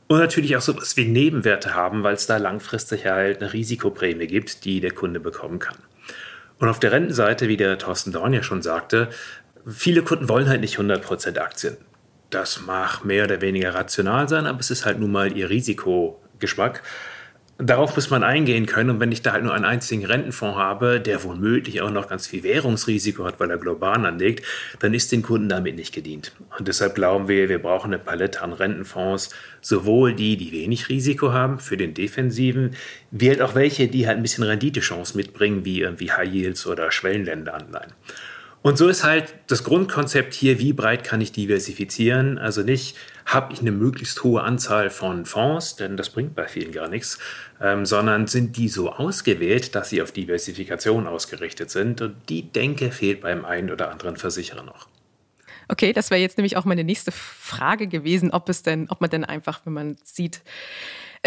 Und 0.08 0.20
natürlich 0.20 0.56
auch 0.56 0.62
so 0.62 0.76
was 0.78 0.96
wie 0.96 1.06
Nebenwerte 1.06 1.76
haben, 1.76 2.04
weil 2.04 2.16
es 2.16 2.28
da 2.28 2.38
langfristig 2.38 3.06
halt 3.06 3.42
eine 3.42 3.52
Risikoprämie 3.52 4.28
gibt, 4.28 4.64
die 4.64 4.80
der 4.80 4.92
Kunde 4.92 5.20
bekommen 5.20 5.60
kann. 5.60 5.78
Und 6.60 6.70
auf 6.70 6.80
der 6.80 6.92
Rentenseite, 6.92 7.48
wie 7.48 7.58
der 7.58 7.78
Thorsten 7.78 8.12
Dorn 8.12 8.34
ja 8.34 8.42
schon 8.42 8.62
sagte, 8.62 9.10
viele 9.68 10.02
Kunden 10.02 10.30
wollen 10.30 10.48
halt 10.48 10.62
nicht 10.62 10.80
100% 10.80 11.38
Aktien. 11.38 11.78
Das 12.30 12.62
mag 12.66 13.04
mehr 13.04 13.26
oder 13.26 13.42
weniger 13.42 13.74
rational 13.74 14.28
sein, 14.28 14.46
aber 14.46 14.60
es 14.60 14.72
ist 14.72 14.86
halt 14.86 15.00
nun 15.00 15.12
mal 15.12 15.36
ihr 15.36 15.50
Risikogeschmack. 15.50 16.84
Darauf 17.60 17.96
muss 17.96 18.12
man 18.12 18.24
eingehen 18.24 18.68
können. 18.68 18.92
Und 18.92 19.00
wenn 19.00 19.12
ich 19.12 19.24
da 19.24 19.32
halt 19.32 19.44
nur 19.44 19.54
einen 19.54 19.66
einzigen 19.66 20.06
Rentenfonds 20.06 20.58
habe, 20.58 21.00
der 21.02 21.24
womöglich 21.24 21.82
auch 21.82 21.90
noch 21.90 22.08
ganz 22.08 22.28
viel 22.28 22.44
Währungsrisiko 22.44 23.26
hat, 23.26 23.40
weil 23.40 23.50
er 23.50 23.58
global 23.58 24.06
anlegt, 24.06 24.46
dann 24.80 24.94
ist 24.94 25.12
den 25.12 25.24
Kunden 25.24 25.50
damit 25.50 25.76
nicht 25.76 25.92
gedient. 25.92 26.34
Und 26.60 26.68
deshalb 26.68 26.94
glauben 26.94 27.28
wir, 27.28 27.50
wir 27.50 27.58
brauchen 27.58 27.92
eine 27.92 27.98
Palette 27.98 28.44
an 28.44 28.54
Rentenfonds, 28.54 29.32
sowohl 29.62 30.14
die, 30.14 30.38
die 30.38 30.52
wenig 30.52 30.88
Risiko 30.90 31.34
haben 31.34 31.58
für 31.58 31.78
den 31.78 31.96
Defensiven, 31.96 32.76
wie 33.10 33.30
halt 33.30 33.42
auch 33.42 33.56
welche, 33.56 33.88
die 33.88 34.06
halt 34.06 34.18
ein 34.18 34.24
bisschen 34.24 34.44
Renditechance 34.44 35.18
mitbringen, 35.18 35.66
wie 35.66 35.82
irgendwie 35.82 36.12
High 36.12 36.32
Yields 36.32 36.68
oder 36.68 36.92
Schwellenländeranleihen. 36.92 37.94
Und 38.62 38.78
so 38.78 38.88
ist 38.90 39.04
halt 39.04 39.34
das 39.48 39.64
Grundkonzept 39.64 40.34
hier, 40.34 40.60
wie 40.60 40.74
breit 40.74 41.04
kann 41.04 41.22
ich 41.22 41.32
diversifizieren? 41.32 42.38
Also 42.38 42.64
nicht, 42.64 42.98
habe 43.26 43.54
ich 43.54 43.60
eine 43.60 43.72
möglichst 43.72 44.24
hohe 44.24 44.42
Anzahl 44.42 44.90
von 44.90 45.26
Fonds, 45.26 45.76
denn 45.76 45.96
das 45.96 46.10
bringt 46.10 46.34
bei 46.36 46.48
vielen 46.48 46.72
gar 46.72 46.88
nichts, 46.88 47.20
ähm, 47.62 47.86
sondern 47.86 48.28
sind 48.28 48.58
die 48.58 48.70
so 48.70 48.92
ausgewählt, 48.92 49.76
dass 49.76 49.90
sie 49.90 50.02
auf 50.02 50.12
Diversifikation 50.12 51.08
ausgerichtet 51.08 51.70
sind. 51.70 52.02
Und 52.02 52.16
die 52.30 52.44
Denke 52.52 52.92
fehlt 52.92 53.22
beim 53.22 53.46
einen 53.46 53.72
oder 53.72 53.92
anderen 53.92 54.18
Versicherer 54.18 54.64
noch. 54.64 54.88
Okay, 55.70 55.92
das 55.92 56.12
wäre 56.12 56.22
jetzt 56.22 56.38
nämlich 56.38 56.56
auch 56.56 56.66
meine 56.66 56.84
nächste 56.84 57.12
Frage 57.12 57.88
gewesen, 57.88 58.32
ob 58.32 58.48
es 58.48 58.64
denn, 58.64 58.90
ob 58.90 59.02
man 59.02 59.10
denn 59.10 59.26
einfach, 59.26 59.62
wenn 59.66 59.74
man 59.74 59.98
sieht, 60.04 60.42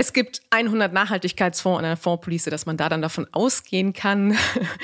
es 0.01 0.15
gibt 0.15 0.41
100 0.49 0.95
Nachhaltigkeitsfonds 0.95 1.81
in 1.81 1.85
einer 1.85 1.99
Fondspolice, 1.99 2.49
dass 2.49 2.65
man 2.65 2.79
da 2.79 2.89
dann 2.89 3.03
davon 3.03 3.27
ausgehen 3.33 3.93
kann, 3.93 4.35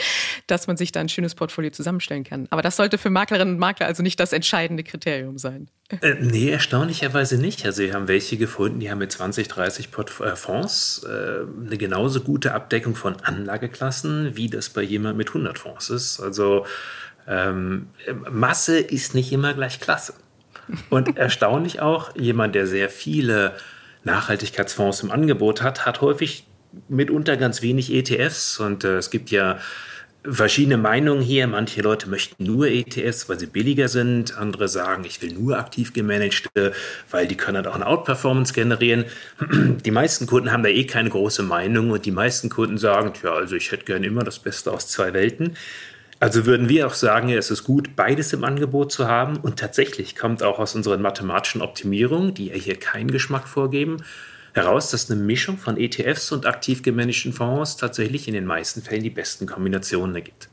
dass 0.46 0.66
man 0.66 0.76
sich 0.76 0.92
da 0.92 1.00
ein 1.00 1.08
schönes 1.08 1.34
Portfolio 1.34 1.70
zusammenstellen 1.70 2.22
kann. 2.22 2.46
Aber 2.50 2.60
das 2.60 2.76
sollte 2.76 2.98
für 2.98 3.08
Maklerinnen 3.08 3.54
und 3.54 3.58
Makler 3.58 3.86
also 3.86 4.02
nicht 4.02 4.20
das 4.20 4.34
entscheidende 4.34 4.84
Kriterium 4.84 5.38
sein. 5.38 5.70
Äh, 6.02 6.16
nee, 6.20 6.50
erstaunlicherweise 6.50 7.38
nicht. 7.38 7.64
Also 7.64 7.82
wir 7.82 7.94
haben 7.94 8.08
welche 8.08 8.36
gefunden, 8.36 8.78
die 8.78 8.90
haben 8.90 8.98
mit 8.98 9.10
20, 9.10 9.48
30 9.48 9.90
Port 9.90 10.20
äh, 10.20 10.36
Fonds 10.36 11.06
äh, 11.08 11.46
eine 11.64 11.78
genauso 11.78 12.20
gute 12.20 12.52
Abdeckung 12.52 12.94
von 12.94 13.16
Anlageklassen, 13.22 14.36
wie 14.36 14.50
das 14.50 14.68
bei 14.68 14.82
jemand 14.82 15.16
mit 15.16 15.28
100 15.28 15.58
Fonds 15.58 15.88
ist. 15.88 16.20
Also 16.20 16.66
ähm, 17.26 17.88
Masse 18.30 18.78
ist 18.78 19.14
nicht 19.14 19.32
immer 19.32 19.54
gleich 19.54 19.80
Klasse. 19.80 20.12
Und 20.90 21.16
erstaunlich 21.16 21.80
auch, 21.80 22.14
jemand, 22.16 22.54
der 22.54 22.66
sehr 22.66 22.90
viele 22.90 23.54
Nachhaltigkeitsfonds 24.06 25.02
im 25.02 25.10
Angebot 25.10 25.60
hat, 25.62 25.84
hat 25.84 26.00
häufig 26.00 26.46
mitunter 26.88 27.36
ganz 27.36 27.60
wenig 27.60 27.92
ETFs. 27.92 28.58
Und 28.58 28.84
äh, 28.84 28.96
es 28.96 29.10
gibt 29.10 29.30
ja 29.30 29.58
verschiedene 30.24 30.76
Meinungen 30.76 31.22
hier. 31.22 31.46
Manche 31.46 31.82
Leute 31.82 32.08
möchten 32.08 32.44
nur 32.44 32.68
ETFs, 32.68 33.28
weil 33.28 33.38
sie 33.38 33.46
billiger 33.46 33.88
sind. 33.88 34.36
Andere 34.36 34.68
sagen, 34.68 35.04
ich 35.04 35.20
will 35.22 35.32
nur 35.32 35.58
aktiv 35.58 35.92
gemanagte, 35.92 36.72
weil 37.10 37.26
die 37.26 37.36
können 37.36 37.56
halt 37.56 37.66
auch 37.66 37.74
eine 37.74 37.86
Outperformance 37.86 38.52
generieren. 38.54 39.04
Die 39.84 39.90
meisten 39.90 40.26
Kunden 40.26 40.52
haben 40.52 40.62
da 40.62 40.68
eh 40.68 40.84
keine 40.84 41.10
große 41.10 41.42
Meinung 41.42 41.90
und 41.90 42.06
die 42.06 42.10
meisten 42.10 42.48
Kunden 42.48 42.78
sagen, 42.78 43.12
ja, 43.22 43.32
also 43.32 43.56
ich 43.56 43.70
hätte 43.72 43.84
gerne 43.84 44.06
immer 44.06 44.24
das 44.24 44.38
Beste 44.38 44.72
aus 44.72 44.88
zwei 44.88 45.12
Welten. 45.12 45.56
Also 46.18 46.46
würden 46.46 46.68
wir 46.68 46.86
auch 46.86 46.94
sagen, 46.94 47.28
es 47.28 47.50
ist 47.50 47.64
gut, 47.64 47.94
beides 47.94 48.32
im 48.32 48.42
Angebot 48.42 48.90
zu 48.90 49.06
haben. 49.06 49.36
Und 49.36 49.58
tatsächlich 49.58 50.16
kommt 50.16 50.42
auch 50.42 50.58
aus 50.58 50.74
unseren 50.74 51.02
mathematischen 51.02 51.60
Optimierungen, 51.60 52.32
die 52.32 52.46
ja 52.46 52.54
hier 52.54 52.78
keinen 52.78 53.10
Geschmack 53.10 53.46
vorgeben, 53.46 53.98
heraus, 54.54 54.90
dass 54.90 55.10
eine 55.10 55.20
Mischung 55.20 55.58
von 55.58 55.76
ETFs 55.76 56.32
und 56.32 56.46
aktiv 56.46 56.82
gemanagten 56.82 57.34
Fonds 57.34 57.76
tatsächlich 57.76 58.28
in 58.28 58.34
den 58.34 58.46
meisten 58.46 58.80
Fällen 58.80 59.02
die 59.02 59.10
besten 59.10 59.46
Kombinationen 59.46 60.16
ergibt. 60.16 60.48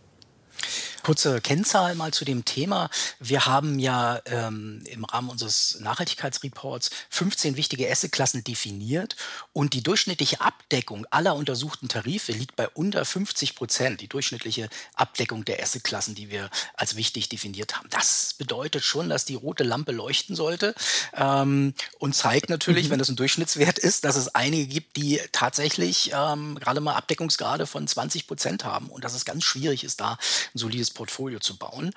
Kurze 1.04 1.42
Kennzahl 1.42 1.96
mal 1.96 2.14
zu 2.14 2.24
dem 2.24 2.46
Thema. 2.46 2.90
Wir 3.20 3.46
haben 3.46 3.78
ja 3.78 4.22
ähm, 4.26 4.82
im 4.86 5.04
Rahmen 5.04 5.30
unseres 5.30 5.78
Nachhaltigkeitsreports 5.82 6.92
15 7.10 7.58
wichtige 7.58 7.92
Assetklassen 7.92 8.46
definiert 8.46 9.18
und 9.52 9.74
die 9.74 9.84
durchschnittliche 9.84 10.40
Abdeckung 10.40 11.06
aller 11.10 11.36
untersuchten 11.36 11.90
Tarife 11.90 12.32
liegt 12.32 12.56
bei 12.56 12.70
unter 12.70 13.04
50 13.04 13.56
Prozent, 13.56 14.00
die 14.00 14.08
durchschnittliche 14.08 14.70
Abdeckung 14.96 15.44
der 15.44 15.62
Assetklassen, 15.62 16.16
die 16.16 16.32
wir 16.32 16.50
als 16.76 16.96
wichtig 16.96 17.28
definiert 17.28 17.76
haben. 17.76 17.90
Das 17.90 18.36
bedeutet 18.38 18.86
schon, 18.86 19.10
dass 19.10 19.26
die 19.26 19.36
rote 19.36 19.66
Lampe 19.66 19.92
leuchten 19.92 20.38
sollte 20.38 20.74
ähm, 21.18 21.74
und 22.00 22.16
zeigt 22.16 22.50
natürlich, 22.50 22.88
mhm. 22.88 22.92
wenn 22.92 23.00
das 23.00 23.10
ein 23.10 23.18
Durchschnittswert 23.18 23.78
ist, 23.78 24.06
dass 24.06 24.16
es 24.16 24.34
einige 24.34 24.68
gibt, 24.68 24.96
die 24.96 25.20
tatsächlich 25.34 26.14
ähm, 26.16 26.56
gerade 26.56 26.80
mal 26.80 26.96
Abdeckungsgrade 26.96 27.68
von 27.68 27.86
20 27.86 28.26
Prozent 28.26 28.64
haben 28.64 28.88
und 28.88 29.04
dass 29.04 29.14
es 29.14 29.26
ganz 29.26 29.44
schwierig 29.44 29.84
ist, 29.84 30.00
da 30.00 30.14
ein 30.14 30.58
solides 30.58 30.93
Portfolio 30.94 31.40
zu 31.40 31.58
bauen. 31.58 31.94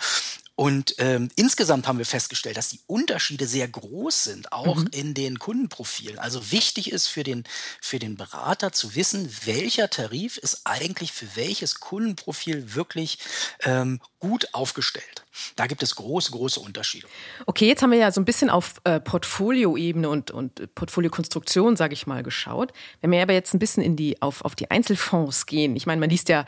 Und 0.58 0.94
ähm, 0.98 1.28
insgesamt 1.36 1.86
haben 1.86 1.98
wir 1.98 2.06
festgestellt, 2.06 2.56
dass 2.56 2.70
die 2.70 2.80
Unterschiede 2.86 3.46
sehr 3.46 3.68
groß 3.68 4.24
sind, 4.24 4.52
auch 4.52 4.76
mhm. 4.76 4.88
in 4.90 5.12
den 5.12 5.38
Kundenprofilen. 5.38 6.18
Also 6.18 6.50
wichtig 6.50 6.90
ist 6.90 7.08
für 7.08 7.22
den, 7.22 7.44
für 7.82 7.98
den 7.98 8.16
Berater 8.16 8.72
zu 8.72 8.94
wissen, 8.94 9.30
welcher 9.44 9.90
Tarif 9.90 10.38
ist 10.38 10.62
eigentlich 10.64 11.12
für 11.12 11.26
welches 11.36 11.78
Kundenprofil 11.80 12.74
wirklich 12.74 13.18
ähm, 13.64 14.00
gut 14.18 14.48
aufgestellt. 14.54 15.26
Da 15.56 15.66
gibt 15.66 15.82
es 15.82 15.94
große, 15.94 16.30
große 16.30 16.58
Unterschiede. 16.58 17.06
Okay, 17.44 17.68
jetzt 17.68 17.82
haben 17.82 17.90
wir 17.90 17.98
ja 17.98 18.10
so 18.10 18.22
ein 18.22 18.24
bisschen 18.24 18.48
auf 18.48 18.76
äh, 18.84 18.98
Portfolioebene 18.98 20.08
und, 20.08 20.30
und 20.30 20.74
Portfoliokonstruktion, 20.74 21.76
sage 21.76 21.92
ich 21.92 22.06
mal, 22.06 22.22
geschaut. 22.22 22.72
Wenn 23.02 23.10
wir 23.10 23.20
aber 23.20 23.34
jetzt 23.34 23.52
ein 23.52 23.58
bisschen 23.58 23.82
in 23.82 23.96
die, 23.96 24.22
auf, 24.22 24.42
auf 24.42 24.54
die 24.54 24.70
Einzelfonds 24.70 25.44
gehen, 25.44 25.76
ich 25.76 25.84
meine, 25.84 26.00
man 26.00 26.08
liest 26.08 26.30
ja 26.30 26.46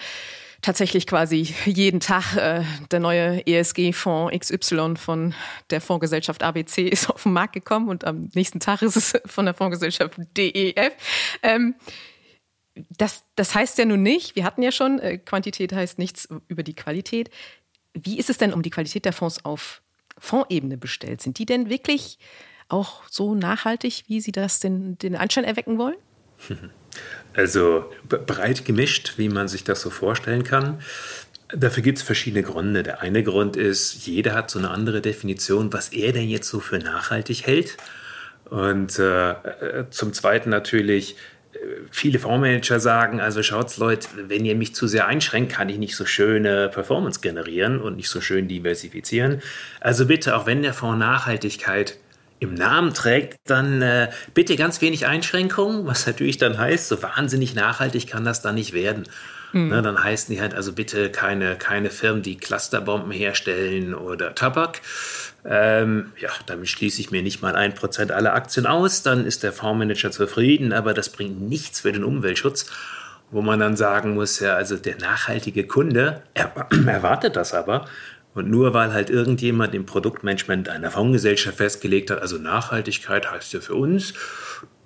tatsächlich 0.63 1.07
quasi 1.07 1.55
jeden 1.65 2.01
Tag 2.01 2.37
äh, 2.37 2.63
der 2.91 3.01
neue 3.01 3.47
ESG-Fonds 3.47 4.37
XY 4.39 4.97
von 4.97 5.35
der 5.71 5.81
Fondsgesellschaft 5.81 6.43
ABC 6.43 6.83
ist 6.89 7.09
auf 7.09 7.23
den 7.23 7.33
Markt 7.33 7.55
gekommen 7.55 7.89
und 7.89 8.05
am 8.05 8.29
nächsten 8.35 8.61
Tag 8.61 8.83
ist 8.83 8.97
es 8.97 9.21
von 9.27 9.45
der 9.45 9.55
Fondsgesellschaft 9.55 10.19
DEF. 10.37 10.93
Ähm, 11.43 11.75
das, 12.97 13.25
das 13.35 13.55
heißt 13.55 13.79
ja 13.79 13.85
nun 13.85 14.03
nicht, 14.03 14.37
wir 14.37 14.45
hatten 14.45 14.63
ja 14.63 14.73
schon, 14.73 14.99
äh, 15.01 15.19
Quantität 15.19 15.73
heißt 15.73 15.99
nichts 15.99 16.29
über 16.49 16.63
die 16.63 16.75
Qualität. 16.75 17.31
Wie 17.95 18.19
ist 18.19 18.31
es 18.31 18.39
denn 18.39 18.53
um 18.53 18.63
die 18.63 18.71
Qualität 18.71 19.05
der 19.05 19.13
Fonds 19.13 19.45
auf 19.45 19.83
Fondsebene 20.19 20.77
bestellt? 20.77 21.21
Sind 21.21 21.39
die 21.39 21.47
denn 21.47 21.69
wirklich 21.69 22.19
auch 22.69 23.03
so 23.09 23.35
nachhaltig, 23.35 24.05
wie 24.09 24.21
Sie 24.21 24.33
das 24.33 24.61
den, 24.61 24.99
den 24.99 25.17
Anschein 25.17 25.45
erwecken 25.45 25.79
wollen? 25.79 25.97
Also 27.35 27.91
breit 28.09 28.65
gemischt, 28.65 29.15
wie 29.17 29.29
man 29.29 29.49
sich 29.49 29.65
das 29.65 29.81
so 29.81 29.91
vorstellen 29.91 30.45
kann. 30.45 30.81
Dafür 31.49 31.83
gibt 31.83 31.99
es 31.99 32.05
verschiedene 32.05 32.43
Gründe. 32.43 32.83
Der 32.83 33.01
eine 33.01 33.23
Grund 33.23 33.57
ist, 33.57 34.07
jeder 34.07 34.35
hat 34.35 34.51
so 34.51 34.59
eine 34.59 34.71
andere 34.71 35.01
Definition, 35.01 35.73
was 35.73 35.91
er 35.91 36.13
denn 36.13 36.29
jetzt 36.29 36.49
so 36.49 36.61
für 36.61 36.79
nachhaltig 36.79 37.47
hält. 37.47 37.77
Und 38.51 38.99
äh, 38.99 39.31
äh 39.31 39.85
zum 39.91 40.13
Zweiten 40.13 40.51
natürlich, 40.51 41.17
äh, 41.53 41.59
viele 41.91 42.19
Fondsmanager 42.19 42.81
sagen, 42.81 43.21
also 43.21 43.43
schaut's 43.43 43.79
Leute, 43.79 44.09
wenn 44.27 44.45
ihr 44.45 44.57
mich 44.57 44.75
zu 44.75 44.87
sehr 44.87 45.07
einschränkt, 45.07 45.53
kann 45.53 45.69
ich 45.69 45.79
nicht 45.79 45.97
so 45.97 46.07
schöne 46.07 46.69
Performance 46.69 47.21
generieren 47.21 47.81
und 47.81 47.97
nicht 47.97 48.11
so 48.11 48.21
schön 48.21 48.49
diversifizieren. 48.49 49.41
Also 49.81 50.07
bitte, 50.07 50.37
auch 50.37 50.47
wenn 50.47 50.63
der 50.63 50.75
Fonds 50.75 50.99
Nachhaltigkeit 50.99 51.99
im 52.41 52.55
Namen 52.55 52.95
trägt, 52.95 53.39
dann 53.47 53.83
äh, 53.83 54.11
bitte 54.35 54.57
ganz 54.57 54.81
wenig 54.81 55.07
Einschränkungen, 55.07 55.87
was 55.87 56.07
natürlich 56.07 56.39
dann 56.39 56.59
heißt, 56.59 56.89
so 56.89 57.03
wahnsinnig 57.03 57.55
nachhaltig 57.55 58.07
kann 58.07 58.25
das 58.25 58.43
dann 58.43 58.55
nicht 58.55 58.73
werden. 58.73 59.05
Mhm. 59.53 59.69
Ne, 59.69 59.83
dann 59.83 60.03
heißen 60.03 60.35
die 60.35 60.41
halt 60.41 60.55
also 60.55 60.73
bitte 60.73 61.11
keine, 61.11 61.57
keine 61.57 61.91
Firmen, 61.91 62.23
die 62.23 62.37
Clusterbomben 62.37 63.11
herstellen 63.11 63.95
oder 63.95 64.35
Tabak. 64.35 64.83
Ähm, 65.45 66.13
ja, 66.21 66.29
damit 66.47 66.69
schließe 66.69 67.01
ich 67.01 67.11
mir 67.11 67.23
nicht 67.23 67.41
mal 67.41 67.57
ein 67.57 67.75
Prozent 67.75 68.13
aller 68.13 68.35
Aktien 68.35 68.67
aus, 68.67 69.03
dann 69.03 69.25
ist 69.25 69.43
der 69.43 69.53
Fondsmanager 69.53 70.11
zufrieden, 70.11 70.73
aber 70.73 70.93
das 70.93 71.09
bringt 71.09 71.41
nichts 71.41 71.81
für 71.81 71.93
den 71.93 72.05
Umweltschutz 72.05 72.67
wo 73.31 73.43
man 73.43 73.61
dann 73.61 73.77
sagen 73.77 74.15
muss, 74.15 74.41
ja, 74.41 74.55
also 74.55 74.77
der 74.77 74.97
nachhaltige 74.99 75.67
Kunde 75.67 76.23
er, 76.35 76.53
erwartet 76.87 77.37
das 77.37 77.55
aber 77.55 77.87
und 78.39 78.49
nur 78.49 78.73
weil 78.73 78.93
halt 78.93 79.11
irgendjemand 79.11 79.75
im 79.75 79.85
Produktmanagement 79.85 80.69
einer 80.69 80.91
Fondsgesellschaft 80.91 81.59
festgelegt 81.59 82.11
hat, 82.11 82.23
also 82.23 82.39
Nachhaltigkeit 82.39 83.31
heißt 83.31 83.53
ja 83.53 83.61
für 83.61 83.75
uns, 83.75 84.15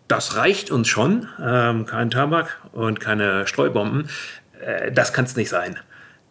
das 0.08 0.36
reicht 0.36 0.70
uns 0.70 0.88
schon, 0.88 1.28
ähm, 1.40 1.86
kein 1.86 2.10
Tabak 2.10 2.60
und 2.72 3.00
keine 3.00 3.46
Streubomben, 3.46 4.08
äh, 4.60 4.90
das 4.90 5.12
kann 5.12 5.26
es 5.26 5.36
nicht 5.36 5.48
sein. 5.48 5.78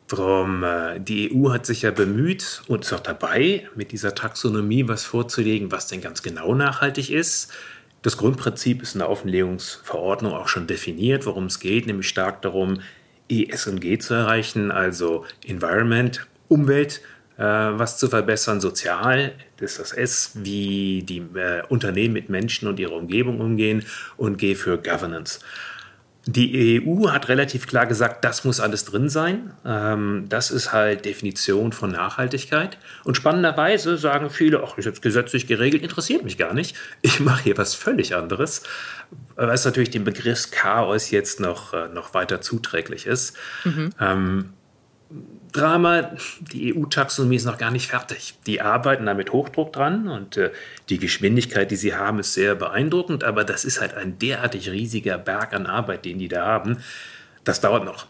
Drum, 0.08 0.64
äh, 0.64 1.00
die 1.00 1.34
EU 1.34 1.52
hat 1.52 1.66
sich 1.66 1.84
ja 1.84 1.92
bemüht 1.92 2.64
und 2.68 2.84
ist 2.84 2.94
auch 2.94 3.00
dabei, 3.00 3.68
mit 3.76 3.92
dieser 3.92 4.14
Taxonomie 4.14 4.88
was 4.88 5.06
vorzulegen, 5.06 5.72
was 5.72 5.88
denn 5.88 6.02
ganz 6.02 6.22
genau 6.22 6.54
nachhaltig 6.54 7.12
ist. 7.12 7.52
Das 8.02 8.18
Grundprinzip 8.18 8.82
ist 8.82 8.96
in 8.96 9.00
der 9.00 9.10
Offenlegungsverordnung 9.10 10.34
auch 10.34 10.48
schon 10.48 10.68
definiert, 10.68 11.26
worum 11.26 11.46
es 11.46 11.60
geht, 11.60 11.86
nämlich 11.86 12.10
stark 12.10 12.42
darum, 12.42 12.82
ESG 13.30 14.00
zu 14.00 14.14
erreichen, 14.14 14.72
also 14.72 15.26
Environment, 15.46 16.28
Umwelt, 16.52 17.02
äh, 17.38 17.44
was 17.44 17.98
zu 17.98 18.10
verbessern, 18.10 18.60
sozial, 18.60 19.32
das 19.58 19.72
ist 19.72 19.80
das 19.80 19.94
S, 19.94 20.32
wie 20.36 21.02
die 21.04 21.20
äh, 21.36 21.64
Unternehmen 21.70 22.14
mit 22.14 22.30
Menschen 22.30 22.68
und 22.68 22.78
ihrer 22.78 22.96
Umgebung 22.96 23.40
umgehen 23.40 23.86
und 24.18 24.38
G 24.38 24.56
für 24.56 24.78
Governance. 24.78 25.40
Die 26.28 26.84
EU 26.86 27.10
hat 27.10 27.30
relativ 27.30 27.66
klar 27.66 27.88
gesagt, 27.88 28.24
das 28.26 28.44
muss 28.44 28.60
alles 28.60 28.86
drin 28.86 29.10
sein. 29.10 29.54
Ähm, 29.66 30.26
das 30.30 30.52
ist 30.52 30.72
halt 30.72 31.06
Definition 31.06 31.72
von 31.72 31.92
Nachhaltigkeit. 31.92 32.78
Und 33.06 33.16
spannenderweise 33.16 33.98
sagen 33.98 34.30
viele, 34.30 34.62
ach, 34.64 34.78
ist 34.78 34.86
jetzt 34.86 35.02
gesetzlich 35.02 35.48
geregelt, 35.48 35.82
interessiert 35.82 36.24
mich 36.24 36.38
gar 36.38 36.54
nicht. 36.54 36.76
Ich 37.02 37.22
mache 37.22 37.46
hier 37.46 37.58
was 37.58 37.74
völlig 37.74 38.14
anderes, 38.14 38.62
was 39.36 39.66
natürlich 39.66 39.90
dem 39.90 40.04
Begriff 40.04 40.52
Chaos 40.52 41.10
jetzt 41.10 41.40
noch, 41.40 41.74
äh, 41.74 41.88
noch 41.88 42.14
weiter 42.14 42.42
zuträglich 42.42 43.08
ist. 43.08 43.36
Mhm. 43.64 43.90
Ähm, 44.00 44.54
Drama, 45.52 46.12
die 46.40 46.76
EU-Taxonomie 46.76 47.36
ist 47.36 47.46
noch 47.46 47.58
gar 47.58 47.72
nicht 47.72 47.88
fertig. 47.88 48.36
Die 48.46 48.62
arbeiten 48.62 49.06
da 49.06 49.14
mit 49.14 49.32
Hochdruck 49.32 49.74
dran 49.74 50.08
und 50.08 50.38
äh, 50.38 50.52
die 50.90 50.98
Geschwindigkeit, 50.98 51.72
die 51.72 51.76
sie 51.76 51.96
haben, 51.96 52.20
ist 52.20 52.34
sehr 52.34 52.56
beeindruckend, 52.56 53.24
aber 53.24 53.44
das 53.44 53.66
ist 53.66 53.82
halt 53.82 53.94
ein 53.96 54.18
derartig 54.20 54.70
riesiger 54.70 55.18
Berg 55.18 55.54
an 55.54 55.66
Arbeit, 55.66 56.06
den 56.06 56.20
die 56.20 56.28
da 56.28 56.46
haben. 56.46 56.78
Das 57.44 57.60
dauert 57.60 57.84
noch. 57.84 58.08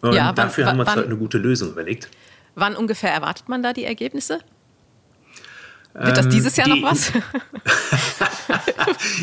Und 0.00 0.14
ja, 0.14 0.32
dafür 0.32 0.64
wann, 0.64 0.70
haben 0.70 0.76
wir 0.76 0.80
uns 0.82 0.88
wann, 0.90 0.96
halt 0.96 1.06
eine 1.06 1.16
gute 1.16 1.38
Lösung 1.38 1.70
überlegt. 1.70 2.08
Wann 2.54 2.76
ungefähr 2.76 3.12
erwartet 3.12 3.48
man 3.48 3.62
da 3.62 3.72
die 3.72 3.84
Ergebnisse? 3.84 4.40
Wird 5.94 6.16
das 6.16 6.26
ähm, 6.26 6.30
dieses 6.30 6.56
Jahr 6.56 6.68
die, 6.68 6.80
noch 6.80 6.90
was? 6.92 7.12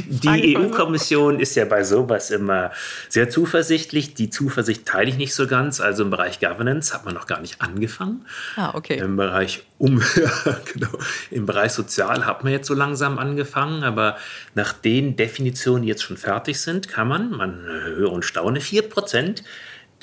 die 0.07 0.57
EU-Kommission 0.57 1.39
ist 1.39 1.55
ja 1.55 1.65
bei 1.65 1.83
sowas 1.83 2.31
immer 2.31 2.71
sehr 3.09 3.29
zuversichtlich. 3.29 4.13
Die 4.13 4.29
Zuversicht 4.29 4.85
teile 4.85 5.09
ich 5.09 5.17
nicht 5.17 5.33
so 5.33 5.47
ganz. 5.47 5.79
Also 5.79 6.03
im 6.03 6.09
Bereich 6.09 6.39
Governance 6.39 6.93
hat 6.93 7.05
man 7.05 7.13
noch 7.13 7.27
gar 7.27 7.39
nicht 7.41 7.61
angefangen. 7.61 8.25
Ah, 8.55 8.71
okay. 8.73 8.97
Im 8.97 9.15
Bereich 9.15 9.63
um, 9.77 10.01
genau, 10.73 10.89
im 11.31 11.45
Bereich 11.45 11.71
Sozial 11.71 12.25
hat 12.25 12.43
man 12.43 12.51
jetzt 12.51 12.67
so 12.67 12.73
langsam 12.73 13.19
angefangen, 13.19 13.83
aber 13.83 14.17
nach 14.53 14.73
den 14.73 15.15
Definitionen, 15.15 15.83
die 15.83 15.89
jetzt 15.89 16.03
schon 16.03 16.17
fertig 16.17 16.59
sind, 16.59 16.87
kann 16.89 17.07
man, 17.07 17.31
man 17.31 17.63
höre 17.63 18.11
und 18.11 18.25
staune, 18.25 18.59
4% 18.59 19.43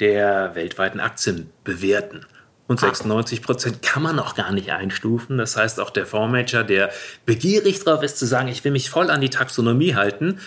der 0.00 0.54
weltweiten 0.54 1.00
Aktien 1.00 1.50
bewerten. 1.64 2.26
Und 2.72 2.80
96 2.80 3.42
Prozent 3.42 3.82
kann 3.82 4.02
man 4.02 4.18
auch 4.18 4.34
gar 4.34 4.50
nicht 4.50 4.72
einstufen. 4.72 5.36
Das 5.36 5.58
heißt, 5.58 5.78
auch 5.78 5.90
der 5.90 6.06
Fondsmanager, 6.06 6.64
der 6.64 6.90
begierig 7.26 7.84
drauf 7.84 8.02
ist 8.02 8.18
zu 8.18 8.24
sagen, 8.24 8.48
ich 8.48 8.64
will 8.64 8.72
mich 8.72 8.88
voll 8.88 9.10
an 9.10 9.20
die 9.20 9.28
Taxonomie 9.28 9.94
halten, 9.94 10.40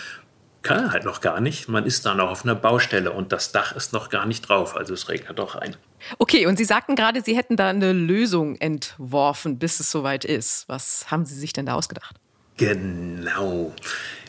kann 0.62 0.86
er 0.86 0.90
halt 0.90 1.04
noch 1.04 1.20
gar 1.20 1.40
nicht. 1.40 1.68
Man 1.68 1.86
ist 1.86 2.04
da 2.04 2.16
noch 2.16 2.28
auf 2.28 2.42
einer 2.42 2.56
Baustelle 2.56 3.12
und 3.12 3.30
das 3.30 3.52
Dach 3.52 3.76
ist 3.76 3.92
noch 3.92 4.10
gar 4.10 4.26
nicht 4.26 4.48
drauf. 4.48 4.76
Also 4.76 4.92
es 4.94 5.08
regnet 5.08 5.38
doch 5.38 5.54
ein. 5.54 5.76
Okay, 6.18 6.46
und 6.46 6.56
Sie 6.56 6.64
sagten 6.64 6.96
gerade, 6.96 7.22
Sie 7.22 7.36
hätten 7.36 7.56
da 7.56 7.68
eine 7.68 7.92
Lösung 7.92 8.56
entworfen, 8.56 9.60
bis 9.60 9.78
es 9.78 9.92
soweit 9.92 10.24
ist. 10.24 10.68
Was 10.68 11.08
haben 11.08 11.24
Sie 11.26 11.36
sich 11.36 11.52
denn 11.52 11.66
da 11.66 11.74
ausgedacht? 11.74 12.16
Genau. 12.56 13.72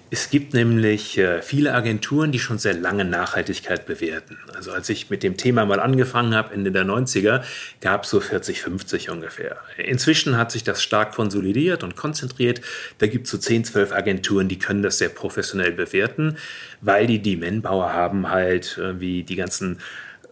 Es 0.10 0.30
gibt 0.30 0.54
nämlich 0.54 1.18
äh, 1.18 1.42
viele 1.42 1.74
Agenturen, 1.74 2.32
die 2.32 2.40
schon 2.40 2.58
sehr 2.58 2.74
lange 2.74 3.04
Nachhaltigkeit 3.04 3.86
bewerten. 3.86 4.38
Also 4.56 4.72
als 4.72 4.88
ich 4.90 5.10
mit 5.10 5.22
dem 5.22 5.36
Thema 5.36 5.66
mal 5.66 5.82
angefangen 5.82 6.34
habe, 6.34 6.54
Ende 6.54 6.72
der 6.72 6.86
90er, 6.86 7.44
gab 7.82 8.06
es 8.06 8.12
so 8.12 8.22
40, 8.22 8.62
50 8.62 9.10
ungefähr. 9.10 9.58
Inzwischen 9.78 10.38
hat 10.38 10.54
sich 10.54 10.64
das 10.64 10.82
stark 10.82 11.14
konsolidiert 11.14 11.84
und 11.84 11.98
konzentriert. 11.98 12.62
Da 13.00 13.08
gibt 13.08 13.26
es 13.26 13.32
so 13.32 13.38
10, 13.38 13.66
12 13.66 13.92
Agenturen, 13.92 14.48
die 14.48 14.60
können 14.60 14.82
das 14.82 14.98
sehr 14.98 15.10
professionell 15.10 15.74
bewerten, 15.74 16.38
weil 16.80 17.08
die 17.08 17.20
die 17.20 17.36
Manpower 17.36 17.92
haben, 17.92 18.30
halt 18.30 18.80
wie 19.00 19.24
die 19.24 19.36
ganzen 19.36 19.80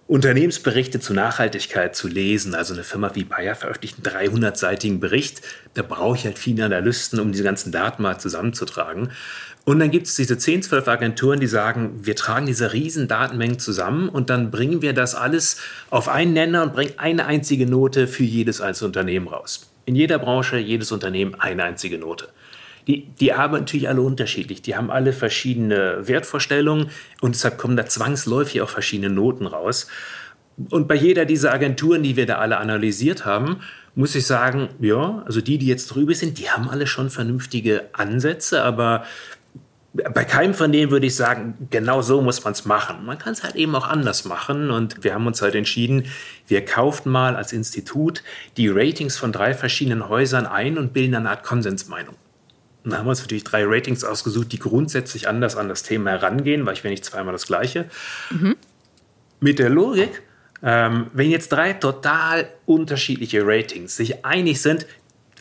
Unternehmensberichte 0.07 0.99
zu 0.99 1.15
Nachhaltigkeit 1.15 1.95
zu 1.95 2.07
lesen. 2.07 2.53
Also 2.53 2.75
eine 2.75 2.83
Firma 2.83 3.15
wie 3.15 3.23
Bayer 3.23 3.55
veröffentlicht 3.55 3.97
einen 4.05 4.31
300-seitigen 4.31 4.99
Bericht. 4.99 5.41
Da 5.73 5.81
brauche 5.81 6.15
ich 6.15 6.25
halt 6.25 6.37
viele 6.37 6.63
Analysten, 6.63 7.19
um 7.19 7.31
diese 7.31 7.43
ganzen 7.43 7.71
Daten 7.71 8.03
mal 8.03 8.19
zusammenzutragen. 8.19 9.09
Und 9.63 9.79
dann 9.79 9.89
gibt 9.89 10.05
es 10.05 10.15
diese 10.15 10.37
10, 10.37 10.61
12 10.61 10.87
Agenturen, 10.87 11.39
die 11.39 11.47
sagen, 11.47 12.05
wir 12.05 12.15
tragen 12.15 12.45
diese 12.45 12.71
riesen 12.71 13.07
Datenmengen 13.07 13.57
zusammen 13.57 14.09
und 14.09 14.29
dann 14.29 14.51
bringen 14.51 14.83
wir 14.83 14.93
das 14.93 15.15
alles 15.15 15.57
auf 15.89 16.07
einen 16.07 16.33
Nenner 16.33 16.61
und 16.61 16.73
bringen 16.73 16.93
eine 16.97 17.25
einzige 17.25 17.65
Note 17.65 18.07
für 18.07 18.23
jedes 18.23 18.61
einzelne 18.61 18.89
Unternehmen 18.89 19.27
raus. 19.27 19.71
In 19.85 19.95
jeder 19.95 20.19
Branche, 20.19 20.57
jedes 20.59 20.91
Unternehmen 20.91 21.33
eine 21.33 21.63
einzige 21.63 21.97
Note. 21.97 22.29
Die, 22.87 23.07
die 23.19 23.33
arbeiten 23.33 23.63
natürlich 23.63 23.89
alle 23.89 24.01
unterschiedlich. 24.01 24.61
Die 24.61 24.75
haben 24.75 24.91
alle 24.91 25.13
verschiedene 25.13 26.07
Wertvorstellungen 26.07 26.89
und 27.21 27.35
deshalb 27.35 27.57
kommen 27.57 27.77
da 27.77 27.85
zwangsläufig 27.85 28.61
auch 28.61 28.69
verschiedene 28.69 29.09
Noten 29.09 29.47
raus. 29.47 29.87
Und 30.69 30.87
bei 30.87 30.95
jeder 30.95 31.25
dieser 31.25 31.51
Agenturen, 31.51 32.03
die 32.03 32.15
wir 32.15 32.25
da 32.25 32.37
alle 32.37 32.57
analysiert 32.57 33.25
haben, 33.25 33.57
muss 33.95 34.15
ich 34.15 34.25
sagen, 34.25 34.69
ja, 34.79 35.23
also 35.25 35.41
die, 35.41 35.57
die 35.57 35.67
jetzt 35.67 35.87
drüber 35.87 36.13
sind, 36.13 36.37
die 36.37 36.49
haben 36.49 36.69
alle 36.69 36.85
schon 36.85 37.09
vernünftige 37.09 37.83
Ansätze, 37.93 38.63
aber 38.63 39.05
bei 40.13 40.25
keinem 40.25 40.53
von 40.53 40.71
denen 40.71 40.91
würde 40.91 41.05
ich 41.05 41.15
sagen, 41.15 41.67
genau 41.69 42.01
so 42.01 42.21
muss 42.21 42.43
man 42.43 42.53
es 42.53 42.65
machen. 42.65 43.05
Man 43.05 43.17
kann 43.17 43.33
es 43.33 43.43
halt 43.43 43.55
eben 43.55 43.73
auch 43.75 43.87
anders 43.87 44.25
machen. 44.25 44.69
Und 44.69 45.03
wir 45.03 45.13
haben 45.13 45.25
uns 45.25 45.41
halt 45.41 45.55
entschieden, 45.55 46.05
wir 46.47 46.65
kaufen 46.65 47.11
mal 47.11 47.35
als 47.35 47.53
Institut 47.53 48.21
die 48.57 48.67
Ratings 48.67 49.17
von 49.17 49.31
drei 49.31 49.53
verschiedenen 49.53 50.09
Häusern 50.09 50.47
ein 50.47 50.77
und 50.77 50.91
bilden 50.91 51.15
eine 51.15 51.29
Art 51.29 51.43
Konsensmeinung. 51.43 52.15
Und 52.85 52.91
da 52.91 52.97
haben 52.97 53.05
wir 53.05 53.09
uns 53.09 53.21
natürlich 53.21 53.43
drei 53.43 53.65
Ratings 53.65 54.03
ausgesucht, 54.03 54.51
die 54.51 54.59
grundsätzlich 54.59 55.27
anders 55.27 55.57
an 55.57 55.67
das 55.67 55.83
Thema 55.83 56.11
herangehen, 56.11 56.65
weil 56.65 56.73
ich 56.73 56.83
will 56.83 56.91
nicht 56.91 57.03
zweimal 57.03 57.33
das 57.33 57.47
Gleiche. 57.47 57.85
Mhm. 58.29 58.55
Mit 59.41 59.59
der 59.59 59.69
Logik, 59.69 60.21
ähm, 60.63 61.07
wenn 61.13 61.29
jetzt 61.29 61.51
drei 61.51 61.73
total 61.73 62.47
unterschiedliche 62.65 63.41
Ratings 63.45 63.97
sich 63.97 64.23
einig 64.23 64.61
sind, 64.61 64.85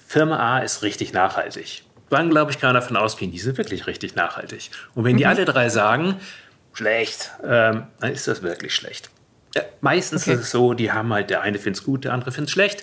Firma 0.07 0.39
A 0.39 0.59
ist 0.61 0.83
richtig 0.83 1.13
nachhaltig 1.13 1.85
dann 2.15 2.31
glaube 2.31 2.51
ich, 2.51 2.59
kann 2.59 2.69
man 2.69 2.81
davon 2.81 2.97
ausgehen, 2.97 3.31
die 3.31 3.39
sind 3.39 3.59
wirklich 3.59 3.87
richtig 3.87 4.15
nachhaltig. 4.15 4.71
Und 4.95 5.05
wenn 5.05 5.17
die 5.17 5.25
mhm. 5.25 5.31
alle 5.31 5.45
drei 5.45 5.69
sagen, 5.69 6.17
schlecht, 6.73 7.33
ähm, 7.43 7.85
dann 8.01 8.13
ist 8.13 8.29
das 8.29 8.43
wirklich 8.43 8.75
schlecht. 8.75 9.11
Ja, 9.55 9.63
meistens 9.81 10.23
okay. 10.23 10.35
ist 10.35 10.41
es 10.41 10.51
so, 10.51 10.75
die 10.75 10.91
haben 10.91 11.13
halt, 11.13 11.31
der 11.31 11.43
eine 11.43 11.59
findet 11.59 11.81
es 11.81 11.85
gut, 11.85 12.05
der 12.05 12.13
andere 12.13 12.33
findet 12.33 12.49
es 12.49 12.53
schlecht. 12.53 12.83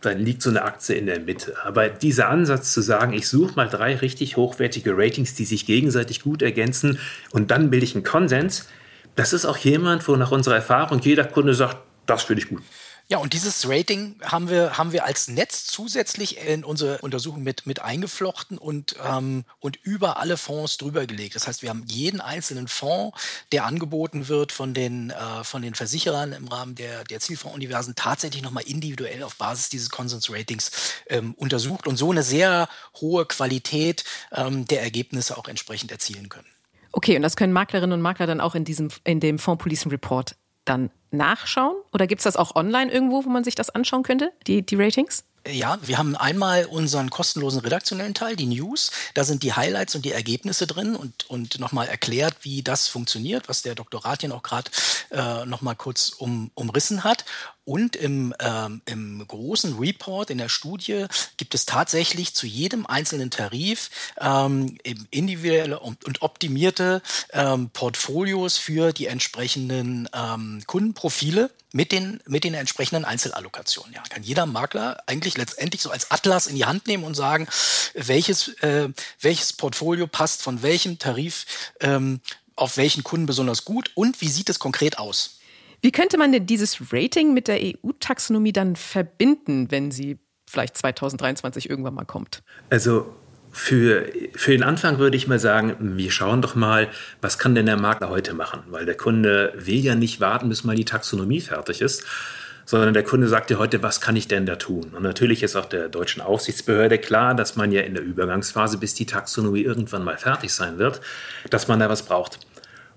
Dann 0.00 0.18
liegt 0.18 0.42
so 0.42 0.50
eine 0.50 0.62
Aktie 0.62 0.96
in 0.96 1.06
der 1.06 1.20
Mitte. 1.20 1.54
Aber 1.64 1.88
dieser 1.88 2.28
Ansatz 2.28 2.72
zu 2.72 2.80
sagen, 2.80 3.12
ich 3.12 3.28
suche 3.28 3.54
mal 3.54 3.68
drei 3.68 3.96
richtig 3.96 4.36
hochwertige 4.36 4.96
Ratings, 4.96 5.34
die 5.34 5.44
sich 5.44 5.66
gegenseitig 5.66 6.22
gut 6.22 6.42
ergänzen 6.42 6.98
und 7.32 7.50
dann 7.50 7.70
bilde 7.70 7.84
ich 7.84 7.94
einen 7.94 8.04
Konsens, 8.04 8.68
das 9.14 9.32
ist 9.32 9.44
auch 9.44 9.56
jemand, 9.58 10.06
wo 10.08 10.16
nach 10.16 10.30
unserer 10.30 10.56
Erfahrung 10.56 11.00
jeder 11.00 11.24
Kunde 11.24 11.54
sagt, 11.54 11.78
das 12.06 12.22
finde 12.24 12.42
ich 12.42 12.48
gut. 12.48 12.62
Ja, 13.08 13.18
und 13.18 13.34
dieses 13.34 13.68
Rating 13.68 14.16
haben 14.24 14.50
wir, 14.50 14.78
haben 14.78 14.90
wir 14.90 15.04
als 15.04 15.28
Netz 15.28 15.66
zusätzlich 15.66 16.38
in 16.44 16.64
unsere 16.64 16.98
Untersuchung 16.98 17.44
mit, 17.44 17.64
mit 17.64 17.80
eingeflochten 17.80 18.58
und, 18.58 18.96
ähm, 19.04 19.44
und 19.60 19.76
über 19.76 20.16
alle 20.16 20.36
Fonds 20.36 20.76
drüber 20.76 21.06
gelegt. 21.06 21.36
Das 21.36 21.46
heißt, 21.46 21.62
wir 21.62 21.70
haben 21.70 21.84
jeden 21.86 22.20
einzelnen 22.20 22.66
Fonds, 22.66 23.16
der 23.52 23.64
angeboten 23.64 24.26
wird 24.26 24.50
von 24.50 24.74
den, 24.74 25.10
äh, 25.10 25.44
von 25.44 25.62
den 25.62 25.74
Versicherern 25.74 26.32
im 26.32 26.48
Rahmen 26.48 26.74
der, 26.74 27.04
der 27.04 27.20
Zielfondsuniversen, 27.20 27.94
tatsächlich 27.94 28.42
nochmal 28.42 28.64
individuell 28.64 29.22
auf 29.22 29.36
Basis 29.36 29.68
dieses 29.68 29.90
Konsens-Ratings 29.90 30.72
ähm, 31.06 31.34
untersucht 31.34 31.86
und 31.86 31.96
so 31.96 32.10
eine 32.10 32.24
sehr 32.24 32.68
hohe 33.00 33.24
Qualität 33.24 34.02
ähm, 34.32 34.66
der 34.66 34.82
Ergebnisse 34.82 35.38
auch 35.38 35.46
entsprechend 35.46 35.92
erzielen 35.92 36.28
können. 36.28 36.48
Okay, 36.90 37.14
und 37.14 37.22
das 37.22 37.36
können 37.36 37.52
Maklerinnen 37.52 37.92
und 37.92 38.00
Makler 38.00 38.26
dann 38.26 38.40
auch 38.40 38.56
in 38.56 38.64
diesem, 38.64 38.88
in 39.04 39.20
dem 39.20 39.38
Fonds 39.38 39.62
Policing 39.62 39.92
Report 39.92 40.34
dann 40.64 40.90
nachschauen? 41.16 41.76
Oder 41.92 42.06
gibt 42.06 42.20
es 42.20 42.24
das 42.24 42.36
auch 42.36 42.54
online 42.54 42.90
irgendwo, 42.90 43.24
wo 43.24 43.28
man 43.28 43.44
sich 43.44 43.54
das 43.54 43.70
anschauen 43.70 44.02
könnte, 44.02 44.32
die, 44.46 44.62
die 44.62 44.76
Ratings? 44.76 45.24
Ja, 45.48 45.78
wir 45.82 45.96
haben 45.98 46.16
einmal 46.16 46.66
unseren 46.66 47.08
kostenlosen 47.08 47.60
redaktionellen 47.60 48.14
Teil, 48.14 48.34
die 48.34 48.46
News. 48.46 48.90
Da 49.14 49.22
sind 49.22 49.42
die 49.42 49.52
Highlights 49.52 49.94
und 49.94 50.04
die 50.04 50.10
Ergebnisse 50.10 50.66
drin 50.66 50.96
und, 50.96 51.30
und 51.30 51.60
nochmal 51.60 51.86
erklärt, 51.86 52.34
wie 52.42 52.62
das 52.62 52.88
funktioniert, 52.88 53.48
was 53.48 53.62
der 53.62 53.76
Doktoratien 53.76 54.32
auch 54.32 54.42
gerade 54.42 54.70
äh, 55.10 55.46
nochmal 55.46 55.76
kurz 55.76 56.08
um, 56.08 56.50
umrissen 56.54 57.04
hat. 57.04 57.24
Und 57.66 57.96
im, 57.96 58.32
ähm, 58.38 58.80
im 58.86 59.26
großen 59.26 59.76
Report 59.76 60.30
in 60.30 60.38
der 60.38 60.48
Studie 60.48 61.06
gibt 61.36 61.52
es 61.52 61.66
tatsächlich 61.66 62.32
zu 62.32 62.46
jedem 62.46 62.86
einzelnen 62.86 63.32
Tarif 63.32 63.90
ähm, 64.20 64.78
individuelle 65.10 65.80
und 65.80 66.22
optimierte 66.22 67.02
ähm, 67.32 67.70
Portfolios 67.70 68.56
für 68.56 68.92
die 68.92 69.06
entsprechenden 69.06 70.08
ähm, 70.14 70.62
Kundenprofile 70.68 71.50
mit 71.72 71.90
den, 71.90 72.20
mit 72.28 72.44
den 72.44 72.54
entsprechenden 72.54 73.04
Einzelallokationen. 73.04 73.92
Ja, 73.92 74.02
kann 74.10 74.22
jeder 74.22 74.46
Makler 74.46 75.02
eigentlich 75.06 75.36
letztendlich 75.36 75.82
so 75.82 75.90
als 75.90 76.12
Atlas 76.12 76.46
in 76.46 76.54
die 76.54 76.66
Hand 76.66 76.86
nehmen 76.86 77.02
und 77.02 77.16
sagen, 77.16 77.48
welches, 77.94 78.46
äh, 78.62 78.90
welches 79.20 79.52
Portfolio 79.52 80.06
passt 80.06 80.40
von 80.40 80.62
welchem 80.62 81.00
Tarif 81.00 81.46
ähm, 81.80 82.20
auf 82.54 82.76
welchen 82.76 83.02
Kunden 83.02 83.26
besonders 83.26 83.64
gut 83.64 83.90
und 83.96 84.20
wie 84.20 84.28
sieht 84.28 84.48
es 84.50 84.60
konkret 84.60 84.98
aus? 84.98 85.35
Wie 85.86 85.92
könnte 85.92 86.18
man 86.18 86.32
denn 86.32 86.46
dieses 86.46 86.92
Rating 86.92 87.32
mit 87.32 87.46
der 87.46 87.60
EU-Taxonomie 87.60 88.52
dann 88.52 88.74
verbinden, 88.74 89.70
wenn 89.70 89.92
sie 89.92 90.18
vielleicht 90.50 90.76
2023 90.76 91.70
irgendwann 91.70 91.94
mal 91.94 92.04
kommt? 92.04 92.42
Also 92.70 93.14
für, 93.52 94.10
für 94.34 94.50
den 94.50 94.64
Anfang 94.64 94.98
würde 94.98 95.16
ich 95.16 95.28
mal 95.28 95.38
sagen, 95.38 95.76
wir 95.78 96.10
schauen 96.10 96.42
doch 96.42 96.56
mal, 96.56 96.88
was 97.20 97.38
kann 97.38 97.54
denn 97.54 97.66
der 97.66 97.76
Makler 97.76 98.10
heute 98.10 98.34
machen? 98.34 98.64
Weil 98.70 98.84
der 98.84 98.96
Kunde 98.96 99.52
will 99.56 99.78
ja 99.78 99.94
nicht 99.94 100.20
warten, 100.20 100.48
bis 100.48 100.64
mal 100.64 100.74
die 100.74 100.84
Taxonomie 100.84 101.40
fertig 101.40 101.80
ist, 101.80 102.04
sondern 102.64 102.92
der 102.92 103.04
Kunde 103.04 103.28
sagt 103.28 103.52
ja 103.52 103.58
heute, 103.58 103.80
was 103.84 104.00
kann 104.00 104.16
ich 104.16 104.26
denn 104.26 104.44
da 104.44 104.56
tun? 104.56 104.90
Und 104.92 105.04
natürlich 105.04 105.44
ist 105.44 105.54
auch 105.54 105.66
der 105.66 105.88
deutschen 105.88 106.20
Aufsichtsbehörde 106.20 106.98
klar, 106.98 107.36
dass 107.36 107.54
man 107.54 107.70
ja 107.70 107.82
in 107.82 107.94
der 107.94 108.02
Übergangsphase, 108.02 108.78
bis 108.78 108.94
die 108.94 109.06
Taxonomie 109.06 109.62
irgendwann 109.62 110.02
mal 110.02 110.18
fertig 110.18 110.52
sein 110.52 110.78
wird, 110.78 111.00
dass 111.48 111.68
man 111.68 111.78
da 111.78 111.88
was 111.88 112.02
braucht. 112.02 112.40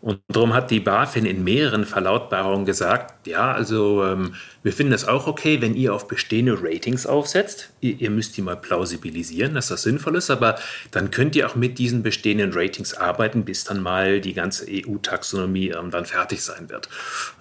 Und 0.02 0.22
darum 0.30 0.54
hat 0.54 0.72
die 0.72 0.80
BaFin 0.80 1.26
in 1.26 1.44
mehreren 1.44 1.86
Verlautbarungen 1.86 2.66
gesagt, 2.66 3.28
ja, 3.28 3.52
also 3.52 4.06
ähm, 4.06 4.36
wir 4.64 4.72
finden 4.72 4.94
es 4.94 5.06
auch 5.06 5.28
okay, 5.28 5.62
wenn 5.62 5.76
ihr 5.76 5.94
auf 5.94 6.08
bestehende 6.08 6.58
Ratings 6.62 7.06
aufsetzt. 7.06 7.70
Ihr, 7.82 8.00
ihr, 8.00 8.10
müsst 8.10 8.38
die 8.38 8.42
mal 8.42 8.56
plausibilisieren, 8.56 9.54
dass 9.56 9.68
das 9.68 9.82
sinnvoll 9.82 10.16
ist, 10.16 10.30
aber 10.30 10.56
dann 10.92 11.12
könnt 11.12 11.36
ihr 11.36 11.48
auch 11.48 11.56
mit 11.56 11.80
diesen 11.80 12.02
bestehenden 12.02 12.54
Ratings 12.54 12.94
arbeiten, 12.94 13.44
bis 13.44 13.66
dann 13.66 13.82
mal 13.82 14.22
die 14.22 14.34
ganze 14.34 14.68
EU-Taxonomie 14.70 15.70
ähm, 15.70 15.92
dann 15.92 16.06
fertig 16.06 16.44
sein 16.44 16.70
wird. 16.70 16.88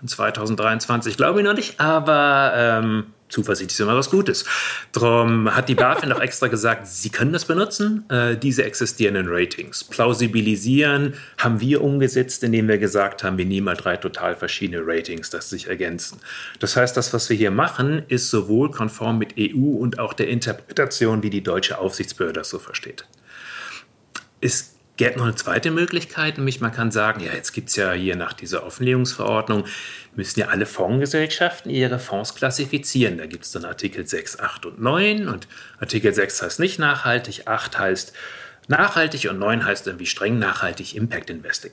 Und 0.01 0.09
2023 0.09 1.16
glaube 1.16 1.40
ich 1.40 1.47
noch 1.47 1.55
nicht, 1.55 1.79
aber 1.79 2.53
ähm, 2.57 3.05
Zuversicht 3.28 3.70
ist 3.70 3.80
immer 3.80 3.96
was 3.96 4.10
Gutes. 4.10 4.44
Darum 4.92 5.54
hat 5.54 5.68
die 5.68 5.74
BaFin 5.74 6.12
auch 6.12 6.20
extra 6.20 6.46
gesagt, 6.46 6.86
sie 6.86 7.10
können 7.10 7.32
das 7.32 7.44
benutzen, 7.44 8.08
äh, 8.10 8.36
diese 8.36 8.64
existierenden 8.64 9.26
Ratings. 9.28 9.84
Plausibilisieren 9.84 11.14
haben 11.36 11.60
wir 11.60 11.82
umgesetzt, 11.82 12.42
indem 12.42 12.68
wir 12.68 12.78
gesagt 12.78 13.24
haben, 13.24 13.38
wir 13.38 13.44
nehmen 13.44 13.66
mal 13.66 13.76
drei 13.76 13.96
total 13.96 14.34
verschiedene 14.34 14.82
Ratings, 14.84 15.30
das 15.30 15.50
sich 15.50 15.68
ergänzen. 15.68 16.20
Das 16.58 16.76
heißt, 16.76 16.96
das, 16.96 17.12
was 17.12 17.28
wir 17.28 17.36
hier 17.36 17.50
machen, 17.50 18.02
ist 18.08 18.30
sowohl 18.30 18.70
konform 18.70 19.18
mit 19.18 19.34
EU 19.38 19.76
und 19.78 19.98
auch 19.98 20.12
der 20.12 20.28
Interpretation, 20.28 21.22
wie 21.22 21.30
die 21.30 21.42
deutsche 21.42 21.78
Aufsichtsbehörde 21.78 22.40
das 22.40 22.50
so 22.50 22.58
versteht. 22.58 23.04
Es 24.40 24.77
gäbe 24.98 25.16
noch 25.16 25.24
eine 25.24 25.34
zweite 25.34 25.70
Möglichkeit, 25.70 26.37
nämlich 26.37 26.61
man 26.61 26.72
kann 26.72 26.90
sagen, 26.90 27.20
ja, 27.20 27.32
jetzt 27.32 27.52
gibt 27.52 27.70
es 27.70 27.76
ja 27.76 27.92
hier 27.92 28.16
nach 28.16 28.34
dieser 28.34 28.66
Offenlegungsverordnung, 28.66 29.64
müssen 30.14 30.40
ja 30.40 30.48
alle 30.48 30.66
Fondsgesellschaften 30.66 31.70
ihre 31.70 31.98
Fonds 31.98 32.34
klassifizieren. 32.34 33.16
Da 33.16 33.26
gibt 33.26 33.44
es 33.44 33.52
dann 33.52 33.64
Artikel 33.64 34.06
6, 34.06 34.40
8 34.40 34.66
und 34.66 34.80
9 34.82 35.28
und 35.28 35.48
Artikel 35.80 36.12
6 36.12 36.42
heißt 36.42 36.61
nicht 36.61 36.78
nachhaltig, 36.78 37.46
8 37.46 37.78
heißt 37.78 38.12
nachhaltig 38.66 39.30
und 39.30 39.38
9 39.38 39.64
heißt 39.64 39.87
irgendwie 39.87 40.06
streng 40.06 40.38
nachhaltig 40.38 40.94
Impact 40.94 41.30
Investing. 41.30 41.72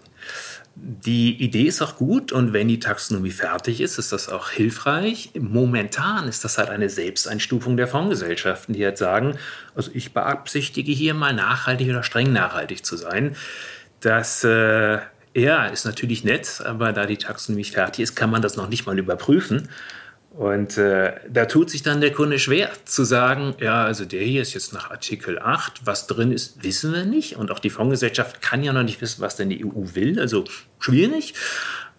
Die 0.77 1.41
Idee 1.41 1.67
ist 1.67 1.81
auch 1.81 1.95
gut 1.95 2.33
und 2.33 2.51
wenn 2.51 2.67
die 2.67 2.79
Taxonomie 2.81 3.31
fertig 3.31 3.79
ist, 3.79 3.97
ist 3.97 4.11
das 4.11 4.27
auch 4.27 4.49
hilfreich. 4.49 5.31
Momentan 5.39 6.27
ist 6.27 6.43
das 6.43 6.57
halt 6.57 6.69
eine 6.69 6.89
Selbsteinstufung 6.89 7.77
der 7.77 7.87
Fondsgesellschaften, 7.87 8.73
die 8.73 8.83
halt 8.83 8.97
sagen, 8.97 9.37
also 9.73 9.89
ich 9.93 10.13
beabsichtige 10.13 10.91
hier 10.91 11.13
mal 11.13 11.33
nachhaltig 11.33 11.89
oder 11.89 12.03
streng 12.03 12.33
nachhaltig 12.33 12.85
zu 12.85 12.97
sein. 12.97 13.37
Das 14.01 14.43
äh, 14.43 14.99
ja, 15.33 15.65
ist 15.67 15.85
natürlich 15.85 16.25
nett, 16.25 16.61
aber 16.65 16.91
da 16.91 17.05
die 17.05 17.17
Taxonomie 17.17 17.63
fertig 17.63 18.03
ist, 18.03 18.15
kann 18.15 18.29
man 18.29 18.41
das 18.41 18.57
noch 18.57 18.67
nicht 18.67 18.85
mal 18.85 18.99
überprüfen. 18.99 19.69
Und 20.37 20.77
äh, 20.77 21.13
da 21.29 21.45
tut 21.45 21.69
sich 21.69 21.81
dann 21.81 22.01
der 22.01 22.11
Kunde 22.11 22.39
schwer 22.39 22.69
zu 22.83 23.05
sagen, 23.05 23.55
ja, 23.61 23.85
also 23.85 24.03
der 24.03 24.21
hier 24.21 24.41
ist 24.41 24.53
jetzt 24.53 24.73
nach 24.73 24.91
Artikel 24.91 25.39
8, 25.39 25.85
was 25.85 26.07
drin 26.07 26.33
ist, 26.33 26.61
wissen 26.61 26.93
wir 26.93 27.05
nicht. 27.05 27.37
Und 27.37 27.51
auch 27.51 27.59
die 27.59 27.69
Fondsgesellschaft 27.69 28.41
kann 28.41 28.61
ja 28.61 28.73
noch 28.73 28.83
nicht 28.83 28.99
wissen, 28.99 29.21
was 29.21 29.37
denn 29.37 29.49
die 29.49 29.65
EU 29.65 29.95
will, 29.95 30.19
also 30.19 30.43
schwierig. 30.79 31.35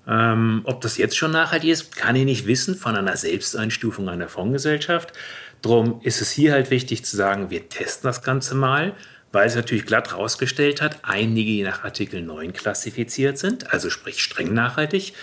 Ähm, 0.06 0.60
ob 0.64 0.82
das 0.82 0.98
jetzt 0.98 1.16
schon 1.16 1.32
nachhaltig 1.32 1.70
ist, 1.70 1.96
kann 1.96 2.14
ich 2.14 2.26
nicht 2.26 2.46
wissen 2.46 2.76
von 2.76 2.94
einer 2.94 3.16
Selbsteinstufung 3.16 4.06
einer 4.10 4.28
Fondsgesellschaft. 4.28 5.14
Drum 5.62 6.00
ist 6.02 6.20
es 6.20 6.30
hier 6.30 6.52
halt 6.52 6.70
wichtig 6.70 7.06
zu 7.06 7.16
sagen, 7.16 7.48
wir 7.48 7.70
testen 7.70 8.06
das 8.06 8.22
Ganze 8.22 8.54
mal, 8.54 8.94
weil 9.32 9.46
es 9.46 9.56
natürlich 9.56 9.86
glatt 9.86 10.12
rausgestellt 10.12 10.82
hat, 10.82 10.98
einige, 11.02 11.64
nach 11.64 11.84
Artikel 11.84 12.20
9 12.20 12.52
klassifiziert 12.52 13.38
sind, 13.38 13.72
also 13.72 13.88
sprich 13.88 14.22
streng 14.22 14.52
nachhaltig, 14.52 15.14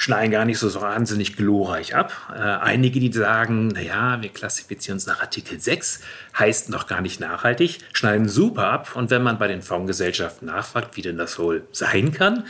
schneiden 0.00 0.30
gar 0.30 0.46
nicht 0.46 0.58
so 0.58 0.80
wahnsinnig 0.80 1.36
glorreich 1.36 1.94
ab. 1.94 2.14
Äh, 2.34 2.40
einige, 2.40 3.00
die 3.00 3.12
sagen, 3.12 3.68
naja, 3.68 4.16
wir 4.22 4.30
klassifizieren 4.30 4.96
uns 4.96 5.06
nach 5.06 5.20
Artikel 5.20 5.60
6, 5.60 6.00
heißt 6.38 6.70
noch 6.70 6.86
gar 6.86 7.02
nicht 7.02 7.20
nachhaltig, 7.20 7.80
schneiden 7.92 8.26
super 8.26 8.68
ab. 8.68 8.96
Und 8.96 9.10
wenn 9.10 9.22
man 9.22 9.38
bei 9.38 9.46
den 9.46 9.60
Fondsgesellschaften 9.60 10.46
nachfragt, 10.46 10.96
wie 10.96 11.02
denn 11.02 11.18
das 11.18 11.38
wohl 11.38 11.64
sein 11.72 12.12
kann, 12.12 12.46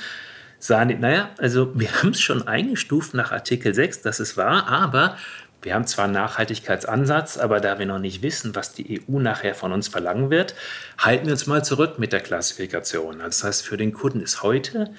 sagen 0.60 0.90
die, 0.90 0.94
naja, 0.94 1.30
also 1.38 1.72
wir 1.74 1.90
haben 1.92 2.10
es 2.10 2.20
schon 2.20 2.46
eingestuft 2.46 3.14
nach 3.14 3.32
Artikel 3.32 3.74
6, 3.74 4.02
das 4.02 4.20
ist 4.20 4.36
wahr, 4.36 4.68
aber 4.68 5.16
wir 5.62 5.74
haben 5.74 5.88
zwar 5.88 6.04
einen 6.04 6.14
Nachhaltigkeitsansatz, 6.14 7.36
aber 7.36 7.58
da 7.58 7.80
wir 7.80 7.86
noch 7.86 7.98
nicht 7.98 8.22
wissen, 8.22 8.54
was 8.54 8.74
die 8.74 9.02
EU 9.02 9.18
nachher 9.18 9.56
von 9.56 9.72
uns 9.72 9.88
verlangen 9.88 10.30
wird, 10.30 10.54
halten 10.98 11.26
wir 11.26 11.32
uns 11.32 11.48
mal 11.48 11.64
zurück 11.64 11.98
mit 11.98 12.12
der 12.12 12.20
Klassifikation. 12.20 13.20
Also 13.20 13.24
das 13.24 13.44
heißt, 13.44 13.66
für 13.66 13.76
den 13.76 13.92
Kunden 13.92 14.20
ist 14.20 14.44
heute 14.44 14.90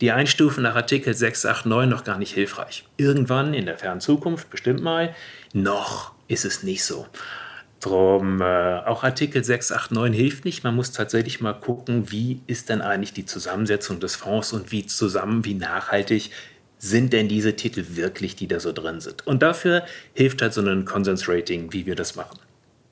die 0.00 0.12
Einstufen 0.12 0.62
nach 0.62 0.76
Artikel 0.76 1.14
689 1.14 1.90
noch 1.90 2.04
gar 2.04 2.18
nicht 2.18 2.32
hilfreich. 2.32 2.84
Irgendwann 2.96 3.54
in 3.54 3.66
der 3.66 3.78
fernen 3.78 4.00
Zukunft, 4.00 4.50
bestimmt 4.50 4.82
mal, 4.82 5.14
noch 5.52 6.12
ist 6.28 6.44
es 6.44 6.62
nicht 6.62 6.84
so. 6.84 7.06
Drum, 7.80 8.40
äh, 8.40 8.80
auch 8.86 9.04
Artikel 9.04 9.44
689 9.44 10.20
hilft 10.20 10.44
nicht. 10.44 10.64
Man 10.64 10.74
muss 10.74 10.92
tatsächlich 10.92 11.40
mal 11.40 11.52
gucken, 11.52 12.10
wie 12.10 12.40
ist 12.46 12.68
denn 12.68 12.80
eigentlich 12.80 13.12
die 13.12 13.24
Zusammensetzung 13.24 14.00
des 14.00 14.16
Fonds 14.16 14.52
und 14.52 14.72
wie 14.72 14.86
zusammen, 14.86 15.44
wie 15.44 15.54
nachhaltig 15.54 16.30
sind 16.78 17.12
denn 17.12 17.28
diese 17.28 17.56
Titel 17.56 17.84
wirklich, 17.90 18.36
die 18.36 18.46
da 18.46 18.60
so 18.60 18.72
drin 18.72 19.00
sind. 19.00 19.26
Und 19.26 19.42
dafür 19.42 19.84
hilft 20.14 20.42
halt 20.42 20.54
so 20.54 20.60
ein 20.60 20.84
Konsensrating, 20.84 21.72
wie 21.72 21.86
wir 21.86 21.96
das 21.96 22.14
machen. 22.14 22.38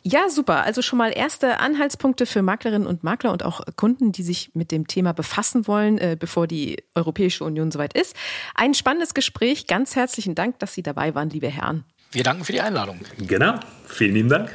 Ja, 0.09 0.29
super. 0.29 0.63
Also 0.63 0.83
schon 0.83 0.99
mal 0.99 1.11
erste 1.11 1.59
Anhaltspunkte 1.59 2.27
für 2.27 2.41
Maklerinnen 2.41 2.87
und 2.87 3.03
Makler 3.03 3.33
und 3.33 3.43
auch 3.43 3.63
Kunden, 3.75 4.13
die 4.13 4.23
sich 4.23 4.53
mit 4.55 4.71
dem 4.71 4.87
Thema 4.87 5.13
befassen 5.13 5.67
wollen, 5.67 5.99
äh, 5.99 6.17
bevor 6.17 6.47
die 6.47 6.77
Europäische 6.95 7.43
Union 7.43 7.73
soweit 7.73 7.93
ist. 7.93 8.15
Ein 8.55 8.75
spannendes 8.75 9.15
Gespräch. 9.15 9.67
Ganz 9.67 9.97
herzlichen 9.97 10.37
Dank, 10.37 10.61
dass 10.61 10.75
Sie 10.75 10.85
dabei 10.85 11.17
waren, 11.17 11.29
liebe 11.31 11.49
Herren. 11.49 11.83
Wir 12.13 12.23
danken 12.23 12.45
für 12.45 12.53
die 12.53 12.61
Einladung. 12.61 13.01
Genau. 13.19 13.59
Vielen 13.89 14.15
lieben 14.15 14.29
Dank. 14.29 14.55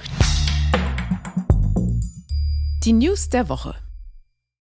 Die 2.86 2.94
News 2.94 3.28
der 3.28 3.50
Woche. 3.50 3.76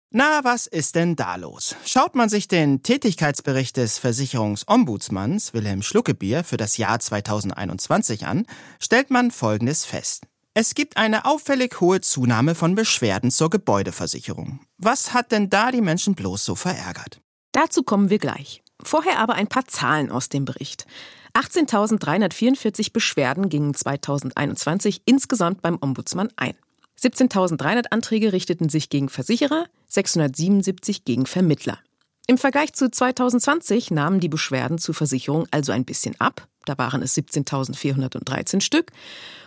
Na, 0.09 0.41
was 0.43 0.67
ist 0.67 0.95
denn 0.95 1.15
da 1.15 1.37
los? 1.37 1.77
Schaut 1.85 2.15
man 2.15 2.27
sich 2.27 2.49
den 2.49 2.83
Tätigkeitsbericht 2.83 3.77
des 3.77 3.97
Versicherungsombudsmanns 3.97 5.53
Wilhelm 5.53 5.83
Schluckebier 5.83 6.43
für 6.43 6.57
das 6.57 6.75
Jahr 6.75 6.99
2021 6.99 8.25
an, 8.25 8.45
stellt 8.77 9.09
man 9.09 9.31
Folgendes 9.31 9.85
fest. 9.85 10.25
Es 10.53 10.75
gibt 10.75 10.97
eine 10.97 11.23
auffällig 11.23 11.79
hohe 11.79 12.01
Zunahme 12.01 12.55
von 12.55 12.75
Beschwerden 12.75 13.31
zur 13.31 13.49
Gebäudeversicherung. 13.49 14.59
Was 14.77 15.13
hat 15.13 15.31
denn 15.31 15.49
da 15.49 15.71
die 15.71 15.79
Menschen 15.79 16.13
bloß 16.13 16.43
so 16.43 16.55
verärgert? 16.55 17.21
Dazu 17.53 17.83
kommen 17.83 18.09
wir 18.09 18.19
gleich. 18.19 18.61
Vorher 18.83 19.19
aber 19.19 19.35
ein 19.35 19.47
paar 19.47 19.65
Zahlen 19.65 20.11
aus 20.11 20.27
dem 20.27 20.43
Bericht. 20.43 20.87
18.344 21.35 22.91
Beschwerden 22.91 23.47
gingen 23.47 23.73
2021 23.73 25.03
insgesamt 25.05 25.61
beim 25.61 25.77
Ombudsmann 25.79 26.29
ein. 26.35 26.55
17.300 26.99 27.85
Anträge 27.91 28.33
richteten 28.33 28.67
sich 28.67 28.89
gegen 28.89 29.07
Versicherer, 29.07 29.67
677 29.87 31.05
gegen 31.05 31.27
Vermittler. 31.27 31.79
Im 32.27 32.37
Vergleich 32.37 32.73
zu 32.73 32.91
2020 32.91 33.89
nahmen 33.91 34.19
die 34.19 34.29
Beschwerden 34.29 34.79
zur 34.79 34.95
Versicherung 34.95 35.47
also 35.51 35.71
ein 35.71 35.85
bisschen 35.85 36.19
ab. 36.19 36.49
Da 36.65 36.77
waren 36.77 37.01
es 37.01 37.15
17.413 37.17 38.61
Stück 38.61 38.91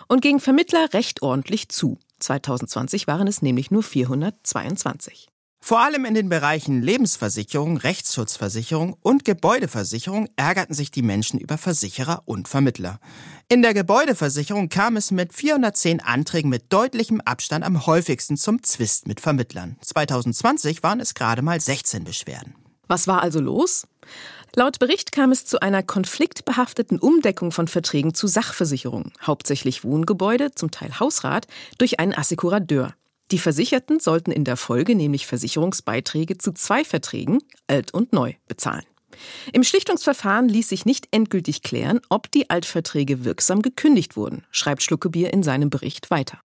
und 0.08 0.20
gegen 0.20 0.40
Vermittler 0.40 0.92
recht 0.92 1.22
ordentlich 1.22 1.68
zu. 1.68 1.98
2020 2.20 3.06
waren 3.06 3.26
es 3.26 3.42
nämlich 3.42 3.70
nur 3.70 3.82
422. 3.82 5.28
Vor 5.66 5.80
allem 5.80 6.04
in 6.04 6.12
den 6.12 6.28
Bereichen 6.28 6.82
Lebensversicherung, 6.82 7.78
Rechtsschutzversicherung 7.78 8.98
und 9.00 9.24
Gebäudeversicherung 9.24 10.28
ärgerten 10.36 10.74
sich 10.74 10.90
die 10.90 11.00
Menschen 11.00 11.40
über 11.40 11.56
Versicherer 11.56 12.20
und 12.26 12.48
Vermittler. 12.48 13.00
In 13.48 13.62
der 13.62 13.72
Gebäudeversicherung 13.72 14.68
kam 14.68 14.98
es 14.98 15.10
mit 15.10 15.32
410 15.32 16.02
Anträgen 16.02 16.50
mit 16.50 16.70
deutlichem 16.70 17.22
Abstand 17.22 17.64
am 17.64 17.86
häufigsten 17.86 18.36
zum 18.36 18.62
Zwist 18.62 19.08
mit 19.08 19.22
Vermittlern. 19.22 19.78
2020 19.80 20.82
waren 20.82 21.00
es 21.00 21.14
gerade 21.14 21.40
mal 21.40 21.58
16 21.58 22.04
Beschwerden. 22.04 22.54
Was 22.86 23.06
war 23.06 23.22
also 23.22 23.40
los? 23.40 23.86
Laut 24.56 24.78
Bericht 24.78 25.10
kam 25.10 25.32
es 25.32 25.44
zu 25.44 25.60
einer 25.60 25.82
konfliktbehafteten 25.82 27.00
Umdeckung 27.00 27.50
von 27.50 27.66
Verträgen 27.66 28.14
zu 28.14 28.28
Sachversicherungen, 28.28 29.12
hauptsächlich 29.20 29.82
Wohngebäude, 29.82 30.54
zum 30.54 30.70
Teil 30.70 31.00
Hausrat, 31.00 31.48
durch 31.78 31.98
einen 31.98 32.14
Assekurateur. 32.14 32.94
Die 33.32 33.38
Versicherten 33.38 33.98
sollten 33.98 34.30
in 34.30 34.44
der 34.44 34.56
Folge 34.56 34.94
nämlich 34.94 35.26
Versicherungsbeiträge 35.26 36.38
zu 36.38 36.52
zwei 36.52 36.84
Verträgen, 36.84 37.40
alt 37.66 37.92
und 37.92 38.12
neu, 38.12 38.34
bezahlen. 38.46 38.84
Im 39.52 39.64
Schlichtungsverfahren 39.64 40.48
ließ 40.48 40.68
sich 40.68 40.86
nicht 40.86 41.08
endgültig 41.10 41.62
klären, 41.62 42.00
ob 42.08 42.30
die 42.30 42.48
Altverträge 42.48 43.24
wirksam 43.24 43.60
gekündigt 43.60 44.16
wurden, 44.16 44.44
schreibt 44.52 44.84
Schluckebier 44.84 45.32
in 45.32 45.42
seinem 45.42 45.70
Bericht 45.70 46.12
weiter. 46.12 46.40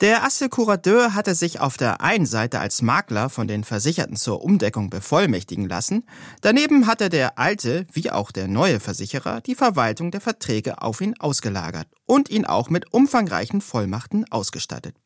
Der 0.00 0.24
Assekurateur 0.24 1.14
hatte 1.14 1.36
sich 1.36 1.60
auf 1.60 1.76
der 1.76 2.00
einen 2.00 2.26
Seite 2.26 2.58
als 2.58 2.82
Makler 2.82 3.30
von 3.30 3.46
den 3.46 3.62
Versicherten 3.62 4.16
zur 4.16 4.42
Umdeckung 4.42 4.90
bevollmächtigen 4.90 5.68
lassen, 5.68 6.04
daneben 6.40 6.88
hatte 6.88 7.10
der 7.10 7.38
alte 7.38 7.86
wie 7.92 8.10
auch 8.10 8.32
der 8.32 8.48
neue 8.48 8.80
Versicherer 8.80 9.40
die 9.40 9.54
Verwaltung 9.54 10.10
der 10.10 10.20
Verträge 10.20 10.82
auf 10.82 11.00
ihn 11.00 11.14
ausgelagert 11.20 11.86
und 12.06 12.28
ihn 12.28 12.44
auch 12.44 12.70
mit 12.70 12.92
umfangreichen 12.92 13.60
Vollmachten 13.60 14.30
ausgestattet. 14.32 14.96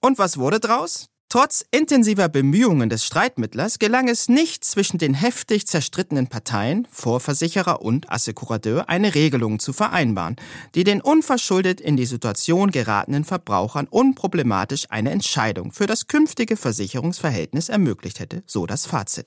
Und 0.00 0.16
was 0.16 0.38
wurde 0.38 0.60
draus? 0.60 1.10
Trotz 1.30 1.62
intensiver 1.70 2.30
Bemühungen 2.30 2.88
des 2.88 3.04
Streitmittlers 3.04 3.78
gelang 3.78 4.08
es 4.08 4.30
nicht 4.30 4.64
zwischen 4.64 4.96
den 4.96 5.12
heftig 5.12 5.66
zerstrittenen 5.66 6.28
Parteien, 6.28 6.88
Vorversicherer 6.90 7.82
und 7.82 8.10
Assekurateur, 8.10 8.88
eine 8.88 9.14
Regelung 9.14 9.58
zu 9.58 9.74
vereinbaren, 9.74 10.36
die 10.74 10.84
den 10.84 11.02
unverschuldet 11.02 11.82
in 11.82 11.98
die 11.98 12.06
Situation 12.06 12.70
geratenen 12.70 13.24
Verbrauchern 13.24 13.86
unproblematisch 13.88 14.86
eine 14.88 15.10
Entscheidung 15.10 15.70
für 15.70 15.86
das 15.86 16.06
künftige 16.06 16.56
Versicherungsverhältnis 16.56 17.68
ermöglicht 17.68 18.20
hätte, 18.20 18.42
so 18.46 18.64
das 18.64 18.86
Fazit. 18.86 19.26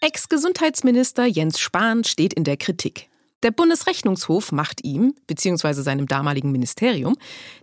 Ex-Gesundheitsminister 0.00 1.26
Jens 1.26 1.60
Spahn 1.60 2.02
steht 2.02 2.34
in 2.34 2.42
der 2.42 2.56
Kritik. 2.56 3.08
Der 3.42 3.50
Bundesrechnungshof 3.50 4.50
macht 4.50 4.82
ihm 4.82 5.14
bzw. 5.26 5.74
seinem 5.82 6.06
damaligen 6.06 6.52
Ministerium 6.52 7.16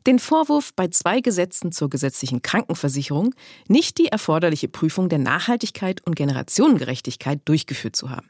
den 0.05 0.19
Vorwurf, 0.19 0.73
bei 0.75 0.87
zwei 0.89 1.19
Gesetzen 1.19 1.71
zur 1.71 1.89
gesetzlichen 1.89 2.41
Krankenversicherung 2.41 3.33
nicht 3.67 3.97
die 3.97 4.07
erforderliche 4.07 4.67
Prüfung 4.67 5.09
der 5.09 5.19
Nachhaltigkeit 5.19 6.05
und 6.05 6.15
Generationengerechtigkeit 6.15 7.41
durchgeführt 7.45 7.95
zu 7.95 8.11
haben. 8.11 8.29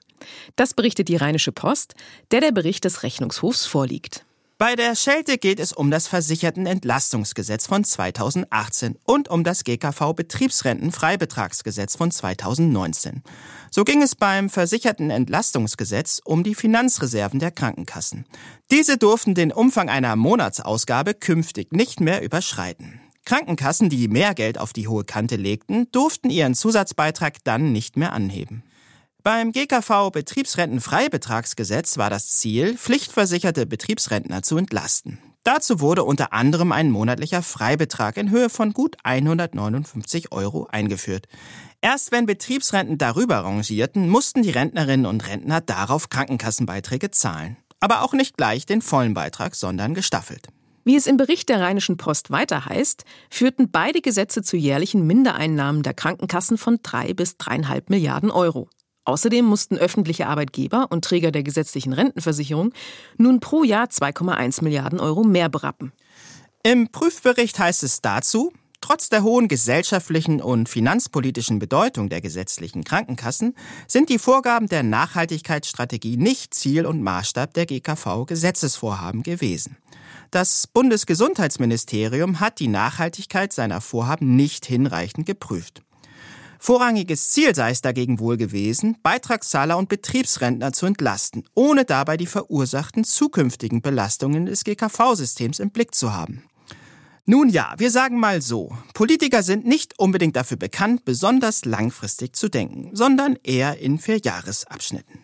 Das 0.55 0.73
berichtet 0.73 1.09
die 1.09 1.17
Rheinische 1.17 1.51
Post, 1.51 1.95
der 2.31 2.39
der 2.39 2.53
Bericht 2.53 2.85
des 2.85 3.03
Rechnungshofs 3.03 3.65
vorliegt. 3.65 4.25
Bei 4.65 4.77
der 4.77 4.95
Schelte 4.95 5.37
geht 5.37 5.59
es 5.59 5.73
um 5.73 5.91
das 5.91 6.07
Versichertenentlastungsgesetz 6.07 7.67
von 7.67 7.83
2018 7.83 8.97
und 9.03 9.27
um 9.27 9.43
das 9.43 9.65
GKV 9.65 10.13
Betriebsrentenfreibetragsgesetz 10.13 11.97
von 11.97 12.11
2019. 12.11 13.23
So 13.71 13.83
ging 13.83 14.01
es 14.01 14.15
beim 14.15 14.49
Versichertenentlastungsgesetz 14.49 16.21
um 16.23 16.45
die 16.45 16.55
Finanzreserven 16.55 17.41
der 17.41 17.51
Krankenkassen. 17.51 18.23
Diese 18.71 18.97
durften 18.97 19.35
den 19.35 19.51
Umfang 19.51 19.89
einer 19.89 20.15
Monatsausgabe 20.15 21.13
künftig 21.13 21.73
nicht 21.73 21.99
mehr 21.99 22.23
überschreiten. 22.23 23.01
Krankenkassen, 23.25 23.89
die 23.89 24.07
mehr 24.07 24.33
Geld 24.33 24.57
auf 24.57 24.71
die 24.71 24.87
hohe 24.87 25.03
Kante 25.03 25.35
legten, 25.35 25.91
durften 25.91 26.29
ihren 26.29 26.55
Zusatzbeitrag 26.55 27.43
dann 27.43 27.73
nicht 27.73 27.97
mehr 27.97 28.13
anheben. 28.13 28.63
Beim 29.23 29.53
GKV 29.53 30.09
Betriebsrentenfreibetragsgesetz 30.11 31.97
war 31.97 32.09
das 32.09 32.27
Ziel, 32.27 32.77
pflichtversicherte 32.77 33.65
Betriebsrentner 33.65 34.41
zu 34.41 34.57
entlasten. 34.57 35.17
Dazu 35.45 35.79
wurde 35.79 36.03
unter 36.03 36.33
anderem 36.33 36.73
ein 36.73 36.91
monatlicher 36.91 37.41
Freibetrag 37.41 38.17
in 38.17 38.31
Höhe 38.31 38.49
von 38.49 38.73
gut 38.73 38.97
159 39.03 40.33
Euro 40.33 40.67
eingeführt. 40.69 41.29
Erst 41.79 42.11
wenn 42.11 42.25
Betriebsrenten 42.25 42.97
darüber 42.97 43.37
rangierten, 43.37 44.09
mussten 44.09 44.41
die 44.41 44.49
Rentnerinnen 44.49 45.05
und 45.05 45.25
Rentner 45.25 45.61
darauf 45.61 46.09
Krankenkassenbeiträge 46.09 47.09
zahlen. 47.11 47.55
Aber 47.79 48.01
auch 48.01 48.11
nicht 48.11 48.35
gleich 48.35 48.65
den 48.65 48.81
vollen 48.81 49.13
Beitrag, 49.13 49.55
sondern 49.55 49.93
gestaffelt. 49.93 50.49
Wie 50.83 50.97
es 50.97 51.07
im 51.07 51.15
Bericht 51.15 51.47
der 51.47 51.61
Rheinischen 51.61 51.95
Post 51.95 52.29
weiter 52.29 52.65
heißt, 52.65 53.05
führten 53.29 53.71
beide 53.71 54.01
Gesetze 54.01 54.41
zu 54.41 54.57
jährlichen 54.57 55.07
Mindereinnahmen 55.07 55.81
der 55.81 55.93
Krankenkassen 55.93 56.57
von 56.57 56.79
drei 56.83 57.13
bis 57.13 57.37
dreieinhalb 57.37 57.89
Milliarden 57.89 58.29
Euro. 58.29 58.67
Außerdem 59.05 59.45
mussten 59.45 59.77
öffentliche 59.77 60.27
Arbeitgeber 60.27 60.87
und 60.89 61.03
Träger 61.03 61.31
der 61.31 61.43
gesetzlichen 61.43 61.93
Rentenversicherung 61.93 62.73
nun 63.17 63.39
pro 63.39 63.63
Jahr 63.63 63.87
2,1 63.87 64.63
Milliarden 64.63 64.99
Euro 64.99 65.23
mehr 65.23 65.49
berappen. 65.49 65.91
Im 66.63 66.89
Prüfbericht 66.89 67.59
heißt 67.59 67.83
es 67.83 68.01
dazu, 68.01 68.53
Trotz 68.83 69.07
der 69.07 69.23
hohen 69.23 69.47
gesellschaftlichen 69.47 70.41
und 70.41 70.67
finanzpolitischen 70.67 71.57
Bedeutung 71.57 72.09
der 72.09 72.19
gesetzlichen 72.19 72.83
Krankenkassen 72.83 73.55
sind 73.87 74.09
die 74.09 74.19
Vorgaben 74.19 74.67
der 74.67 74.83
Nachhaltigkeitsstrategie 74.83 76.17
nicht 76.17 76.53
Ziel 76.53 76.85
und 76.85 77.01
Maßstab 77.01 77.53
der 77.53 77.65
GKV-Gesetzesvorhaben 77.65 79.23
gewesen. 79.23 79.77
Das 80.31 80.67
Bundesgesundheitsministerium 80.67 82.41
hat 82.41 82.59
die 82.59 82.67
Nachhaltigkeit 82.67 83.53
seiner 83.53 83.79
Vorhaben 83.79 84.35
nicht 84.35 84.65
hinreichend 84.65 85.27
geprüft. 85.27 85.81
Vorrangiges 86.65 87.31
Ziel 87.31 87.53
sei 87.53 87.71
es 87.71 87.81
dagegen 87.81 88.19
wohl 88.19 88.37
gewesen, 88.37 88.95
Beitragszahler 89.03 89.77
und 89.77 89.89
Betriebsrentner 89.89 90.71
zu 90.71 90.85
entlasten, 90.85 91.43
ohne 91.55 91.83
dabei 91.83 92.15
die 92.15 92.25
verursachten 92.25 93.03
zukünftigen 93.03 93.81
Belastungen 93.81 94.45
des 94.45 94.63
GKV-Systems 94.63 95.59
im 95.59 95.71
Blick 95.71 95.93
zu 95.93 96.13
haben. 96.13 96.45
Nun 97.25 97.49
ja, 97.49 97.73
wir 97.79 97.91
sagen 97.91 98.17
mal 98.17 98.41
so, 98.41 98.71
Politiker 98.93 99.43
sind 99.43 99.65
nicht 99.65 99.99
unbedingt 99.99 100.37
dafür 100.37 100.55
bekannt, 100.55 101.03
besonders 101.03 101.65
langfristig 101.65 102.33
zu 102.33 102.47
denken, 102.47 102.91
sondern 102.93 103.37
eher 103.43 103.79
in 103.79 103.99
Vierjahresabschnitten. 103.99 105.19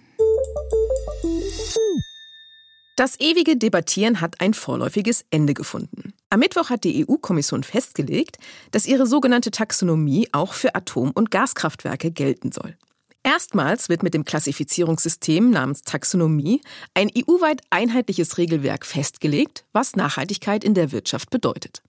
Das 2.99 3.17
ewige 3.17 3.55
Debattieren 3.55 4.19
hat 4.19 4.41
ein 4.41 4.53
vorläufiges 4.53 5.23
Ende 5.29 5.53
gefunden. 5.53 6.11
Am 6.29 6.41
Mittwoch 6.41 6.69
hat 6.69 6.83
die 6.83 7.07
EU-Kommission 7.07 7.63
festgelegt, 7.63 8.39
dass 8.71 8.85
ihre 8.85 9.07
sogenannte 9.07 9.51
Taxonomie 9.51 10.27
auch 10.33 10.51
für 10.51 10.75
Atom- 10.75 11.11
und 11.11 11.31
Gaskraftwerke 11.31 12.11
gelten 12.11 12.51
soll. 12.51 12.75
Erstmals 13.23 13.87
wird 13.87 14.03
mit 14.03 14.13
dem 14.13 14.25
Klassifizierungssystem 14.25 15.49
namens 15.49 15.83
Taxonomie 15.83 16.59
ein 16.93 17.09
EU-weit 17.17 17.61
einheitliches 17.69 18.37
Regelwerk 18.37 18.85
festgelegt, 18.85 19.63
was 19.71 19.95
Nachhaltigkeit 19.95 20.65
in 20.65 20.73
der 20.73 20.91
Wirtschaft 20.91 21.29
bedeutet. 21.29 21.81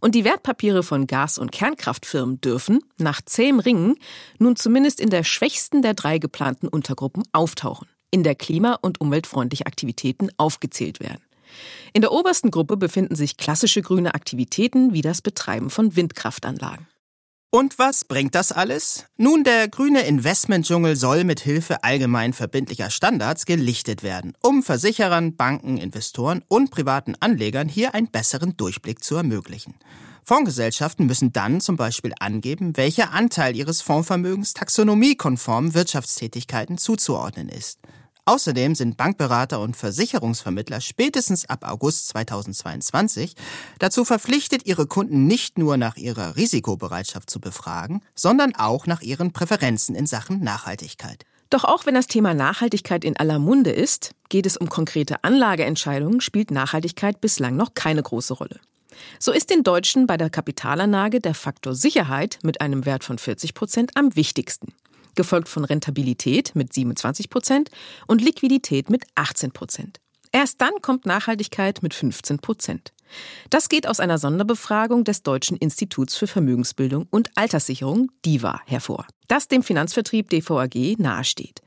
Und 0.00 0.16
die 0.16 0.24
Wertpapiere 0.24 0.82
von 0.82 1.06
Gas- 1.06 1.38
und 1.38 1.52
Kernkraftfirmen 1.52 2.40
dürfen, 2.40 2.80
nach 2.98 3.22
zähem 3.24 3.60
Ringen, 3.60 3.94
nun 4.40 4.56
zumindest 4.56 4.98
in 4.98 5.10
der 5.10 5.22
schwächsten 5.22 5.80
der 5.80 5.94
drei 5.94 6.18
geplanten 6.18 6.66
Untergruppen 6.66 7.22
auftauchen 7.30 7.86
in 8.16 8.22
der 8.22 8.34
klima- 8.34 8.78
und 8.80 8.98
umweltfreundliche 8.98 9.66
Aktivitäten 9.66 10.30
aufgezählt 10.38 11.00
werden. 11.00 11.20
In 11.92 12.00
der 12.00 12.12
obersten 12.12 12.50
Gruppe 12.50 12.78
befinden 12.78 13.14
sich 13.14 13.36
klassische 13.36 13.82
grüne 13.82 14.14
Aktivitäten 14.14 14.94
wie 14.94 15.02
das 15.02 15.20
Betreiben 15.20 15.68
von 15.68 15.96
Windkraftanlagen. 15.96 16.86
Und 17.50 17.78
was 17.78 18.06
bringt 18.06 18.34
das 18.34 18.52
alles? 18.52 19.04
Nun, 19.18 19.44
der 19.44 19.68
grüne 19.68 20.00
Investmentdschungel 20.06 20.96
soll 20.96 21.24
mit 21.24 21.40
Hilfe 21.40 21.84
allgemein 21.84 22.32
verbindlicher 22.32 22.88
Standards 22.88 23.44
gelichtet 23.44 24.02
werden, 24.02 24.32
um 24.42 24.62
Versicherern, 24.62 25.36
Banken, 25.36 25.76
Investoren 25.76 26.42
und 26.48 26.70
privaten 26.70 27.16
Anlegern 27.20 27.68
hier 27.68 27.94
einen 27.94 28.10
besseren 28.10 28.56
Durchblick 28.56 29.04
zu 29.04 29.14
ermöglichen. 29.14 29.74
Fondsgesellschaften 30.24 31.04
müssen 31.06 31.32
dann 31.32 31.60
zum 31.60 31.76
Beispiel 31.76 32.12
angeben, 32.18 32.78
welcher 32.78 33.12
Anteil 33.12 33.54
ihres 33.54 33.82
Fondsvermögens 33.82 34.54
taxonomiekonformen 34.54 35.74
Wirtschaftstätigkeiten 35.74 36.78
zuzuordnen 36.78 37.50
ist. 37.50 37.78
Außerdem 38.28 38.74
sind 38.74 38.96
Bankberater 38.96 39.60
und 39.60 39.76
Versicherungsvermittler 39.76 40.80
spätestens 40.80 41.48
ab 41.48 41.60
August 41.62 42.08
2022 42.08 43.36
dazu 43.78 44.04
verpflichtet, 44.04 44.66
ihre 44.66 44.88
Kunden 44.88 45.28
nicht 45.28 45.58
nur 45.58 45.76
nach 45.76 45.96
ihrer 45.96 46.34
Risikobereitschaft 46.34 47.30
zu 47.30 47.38
befragen, 47.38 48.02
sondern 48.16 48.56
auch 48.56 48.88
nach 48.88 49.00
ihren 49.00 49.32
Präferenzen 49.32 49.94
in 49.94 50.06
Sachen 50.06 50.42
Nachhaltigkeit. 50.42 51.24
Doch 51.50 51.62
auch 51.62 51.86
wenn 51.86 51.94
das 51.94 52.08
Thema 52.08 52.34
Nachhaltigkeit 52.34 53.04
in 53.04 53.16
aller 53.16 53.38
Munde 53.38 53.70
ist, 53.70 54.10
geht 54.28 54.46
es 54.46 54.56
um 54.56 54.68
konkrete 54.68 55.22
Anlageentscheidungen, 55.22 56.20
spielt 56.20 56.50
Nachhaltigkeit 56.50 57.20
bislang 57.20 57.54
noch 57.54 57.74
keine 57.74 58.02
große 58.02 58.34
Rolle. 58.34 58.58
So 59.20 59.30
ist 59.30 59.50
den 59.50 59.62
Deutschen 59.62 60.08
bei 60.08 60.16
der 60.16 60.30
Kapitalanlage 60.30 61.20
der 61.20 61.34
Faktor 61.34 61.76
Sicherheit 61.76 62.40
mit 62.42 62.60
einem 62.60 62.86
Wert 62.86 63.04
von 63.04 63.18
40 63.18 63.54
Prozent 63.54 63.92
am 63.94 64.16
wichtigsten 64.16 64.72
gefolgt 65.16 65.48
von 65.48 65.64
Rentabilität 65.64 66.54
mit 66.54 66.72
27 66.72 67.30
Prozent 67.30 67.70
und 68.06 68.22
Liquidität 68.22 68.90
mit 68.90 69.04
18 69.14 69.52
Prozent. 69.52 70.00
Erst 70.32 70.60
dann 70.60 70.82
kommt 70.82 71.06
Nachhaltigkeit 71.06 71.82
mit 71.82 71.94
15 71.94 72.38
Prozent. 72.38 72.92
Das 73.50 73.68
geht 73.68 73.86
aus 73.86 74.00
einer 74.00 74.18
Sonderbefragung 74.18 75.04
des 75.04 75.22
Deutschen 75.22 75.56
Instituts 75.56 76.16
für 76.16 76.26
Vermögensbildung 76.26 77.06
und 77.10 77.30
Alterssicherung, 77.36 78.10
DIVA, 78.24 78.60
hervor, 78.66 79.06
das 79.28 79.48
dem 79.48 79.62
Finanzvertrieb 79.62 80.28
DVAG 80.30 80.98
nahesteht. 80.98 81.62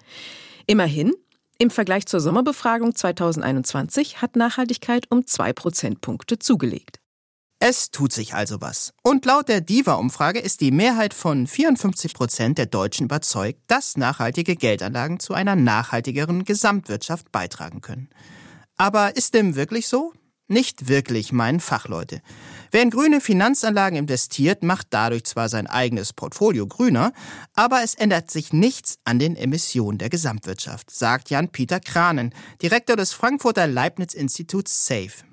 Immerhin, 0.67 1.13
im 1.57 1.69
Vergleich 1.69 2.05
zur 2.05 2.19
Sommerbefragung 2.19 2.95
2021 2.95 4.21
hat 4.21 4.35
Nachhaltigkeit 4.35 5.05
um 5.09 5.25
zwei 5.25 5.51
Prozentpunkte 5.51 6.39
zugelegt. 6.39 6.99
Es 7.61 7.91
tut 7.91 8.13
sich 8.13 8.33
also 8.33 8.61
was. 8.61 8.93
Und 9.03 9.25
laut 9.25 9.49
der 9.49 9.59
DIVA-Umfrage 9.59 10.39
ist 10.39 10.61
die 10.61 10.71
Mehrheit 10.71 11.13
von 11.13 11.45
54 11.45 12.13
Prozent 12.13 12.57
der 12.57 12.67
Deutschen 12.67 13.05
überzeugt, 13.05 13.59
dass 13.67 13.97
nachhaltige 13.97 14.55
Geldanlagen 14.55 15.19
zu 15.19 15.33
einer 15.33 15.57
nachhaltigeren 15.57 16.45
Gesamtwirtschaft 16.45 17.33
beitragen 17.33 17.81
können. 17.81 18.09
Aber 18.77 19.17
ist 19.17 19.33
dem 19.33 19.55
wirklich 19.55 19.89
so? 19.89 20.13
Nicht 20.47 20.87
wirklich, 20.87 21.33
meinen 21.33 21.59
Fachleute. 21.59 22.21
Wer 22.71 22.81
in 22.81 22.91
grüne 22.91 23.19
Finanzanlagen 23.19 23.99
investiert, 23.99 24.63
macht 24.63 24.87
dadurch 24.91 25.25
zwar 25.25 25.49
sein 25.49 25.67
eigenes 25.67 26.13
Portfolio 26.13 26.65
grüner, 26.65 27.11
aber 27.53 27.83
es 27.83 27.93
ändert 27.93 28.31
sich 28.31 28.53
nichts 28.53 28.99
an 29.03 29.19
den 29.19 29.35
Emissionen 29.35 29.97
der 29.97 30.09
Gesamtwirtschaft, 30.09 30.89
sagt 30.89 31.29
Jan-Peter 31.29 31.81
Kranen, 31.81 32.33
Direktor 32.61 32.95
des 32.95 33.11
Frankfurter 33.11 33.67
Leibniz-Instituts 33.67 34.87
SAFE. 34.87 35.28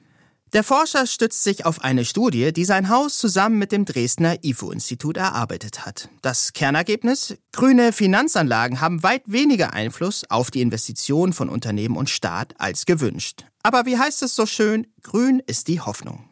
Der 0.53 0.63
Forscher 0.63 1.07
stützt 1.07 1.43
sich 1.43 1.67
auf 1.67 1.83
eine 1.83 2.05
Studie, 2.05 2.53
die 2.53 2.65
sein 2.65 2.89
Haus 2.89 3.19
zusammen 3.19 3.59
mit 3.59 3.73
dem 3.73 3.85
Dresdner 3.85 4.45
IFO-Institut 4.45 5.17
erarbeitet 5.17 5.85
hat. 5.85 6.09
Das 6.23 6.53
Kernergebnis? 6.53 7.37
Grüne 7.53 7.93
Finanzanlagen 7.93 8.81
haben 8.81 9.03
weit 9.03 9.23
weniger 9.27 9.73
Einfluss 9.73 10.25
auf 10.31 10.53
die 10.53 10.61
Investitionen 10.61 11.33
von 11.33 11.49
Unternehmen 11.49 11.97
und 11.97 12.11
Staat 12.11 12.55
als 12.59 12.87
gewünscht. 12.87 13.45
Aber 13.65 13.87
wie 13.87 13.99
heißt 13.99 14.23
es 14.23 14.37
so 14.37 14.47
schön? 14.47 14.87
Grün 15.03 15.43
ist 15.45 15.67
die 15.67 15.81
Hoffnung. 15.81 16.29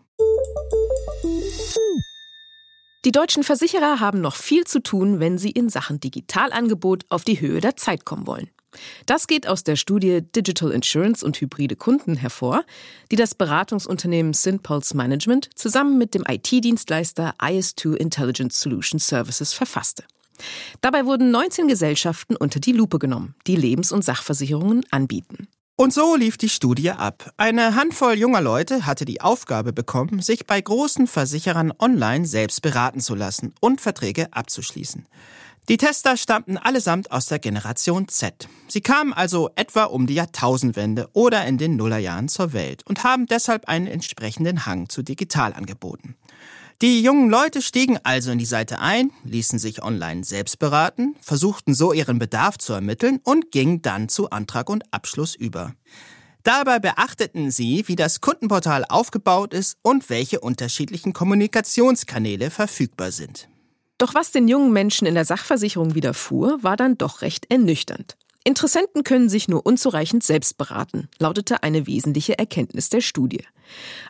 Die 3.05 3.13
deutschen 3.13 3.43
Versicherer 3.43 3.99
haben 3.99 4.21
noch 4.21 4.37
viel 4.37 4.65
zu 4.65 4.81
tun, 4.81 5.19
wenn 5.19 5.39
sie 5.39 5.51
in 5.51 5.69
Sachen 5.69 5.99
Digitalangebot 5.99 7.05
auf 7.09 7.25
die 7.25 7.41
Höhe 7.41 7.61
der 7.61 7.77
Zeit 7.77 8.05
kommen 8.05 8.29
wollen. 8.29 8.49
Das 9.07 9.27
geht 9.27 9.47
aus 9.47 9.65
der 9.65 9.77
Studie 9.77 10.23
Digital 10.23 10.71
Insurance 10.71 11.25
und 11.25 11.41
hybride 11.41 11.77
Kunden 11.77 12.17
hervor, 12.17 12.65
die 13.11 13.17
das 13.17 13.35
Beratungsunternehmen 13.35 14.33
Synpulse 14.33 14.97
Management 14.97 15.51
zusammen 15.55 15.99
mit 15.99 16.15
dem 16.15 16.25
IT-Dienstleister 16.27 17.35
IS2 17.39 17.95
Intelligent 17.95 18.53
Solution 18.53 18.99
Services 18.99 19.53
verfasste. 19.53 20.05
Dabei 20.81 21.07
wurden 21.07 21.31
19 21.31 21.69
Gesellschaften 21.69 22.37
unter 22.37 22.61
die 22.61 22.73
Lupe 22.73 22.99
genommen, 22.99 23.35
die 23.47 23.57
Lebens- 23.57 23.93
und 23.93 24.05
Sachversicherungen 24.05 24.85
anbieten. 24.91 25.49
Und 25.77 25.93
so 25.93 26.15
lief 26.15 26.37
die 26.39 26.49
Studie 26.49 26.93
ab. 26.93 27.33
Eine 27.37 27.75
Handvoll 27.75 28.15
junger 28.15 28.41
Leute 28.41 28.87
hatte 28.87 29.05
die 29.05 29.21
Aufgabe 29.21 29.73
bekommen, 29.73 30.23
sich 30.23 30.47
bei 30.47 30.61
großen 30.61 31.09
Versicherern 31.09 31.73
online 31.81 32.27
selbst 32.27 32.63
beraten 32.63 33.01
zu 33.01 33.17
lassen 33.17 33.55
und 33.61 33.81
Verträge 33.81 34.33
abzuschließen. 34.33 35.09
Die 35.71 35.79
Tester 35.79 36.19
stammten 36.19 36.59
allesamt 36.59 37.11
aus 37.11 37.25
der 37.25 37.39
Generation 37.39 38.07
Z. 38.07 38.49
Sie 38.69 38.83
kamen 38.83 39.15
also 39.15 39.49
etwa 39.57 39.85
um 39.85 40.07
die 40.07 40.13
Jahrtausendwende 40.13 41.09
oder 41.15 41.47
in 41.47 41.57
den 41.57 41.77
Nullerjahren 41.77 42.29
zur 42.29 42.53
Welt 42.53 42.83
und 42.87 43.03
haben 43.03 43.25
deshalb 43.25 43.67
einen 43.67 43.87
entsprechenden 43.87 44.67
Hang 44.67 44.91
zu 44.91 45.03
Digitalangeboten. 45.03 46.17
Die 46.83 47.01
jungen 47.01 47.31
Leute 47.31 47.63
stiegen 47.63 47.99
also 48.03 48.31
in 48.31 48.39
die 48.39 48.45
Seite 48.45 48.79
ein, 48.79 49.11
ließen 49.25 49.59
sich 49.59 49.83
online 49.83 50.25
selbst 50.25 50.59
beraten, 50.59 51.17
versuchten 51.23 51.73
so 51.73 51.95
ihren 51.95 52.19
Bedarf 52.19 52.59
zu 52.59 52.75
ermitteln 52.75 53.21
und 53.25 53.51
gingen 53.51 53.81
dann 53.81 54.11
zu 54.11 54.29
Antrag 54.29 54.69
und 54.69 54.85
Abschluss 54.93 55.35
über. 55.35 55.75
Dabei 56.43 56.79
beachteten 56.79 57.51
sie, 57.51 57.85
wie 57.87 57.97
das 57.97 58.21
Kundenportal 58.21 58.85
aufgebaut 58.87 59.55
ist 59.55 59.79
und 59.81 60.11
welche 60.11 60.41
unterschiedlichen 60.41 61.15
Kommunikationskanäle 61.15 62.51
verfügbar 62.51 63.13
sind. 63.13 63.49
Doch 63.99 64.15
was 64.15 64.33
den 64.33 64.49
jungen 64.49 64.73
Menschen 64.73 65.07
in 65.07 65.15
der 65.15 65.25
Sachversicherung 65.25 65.95
widerfuhr, 65.95 66.63
war 66.63 66.77
dann 66.77 66.99
doch 66.99 67.23
recht 67.23 67.51
ernüchternd. 67.51 68.17
Interessenten 68.47 69.05
können 69.05 69.31
sich 69.31 69.49
nur 69.49 69.65
unzureichend 69.65 70.23
selbst 70.23 70.59
beraten, 70.59 71.09
lautete 71.19 71.63
eine 71.63 71.87
wesentliche 71.87 72.39
Erkenntnis 72.39 72.91
der 72.91 73.01
Studie. 73.01 73.43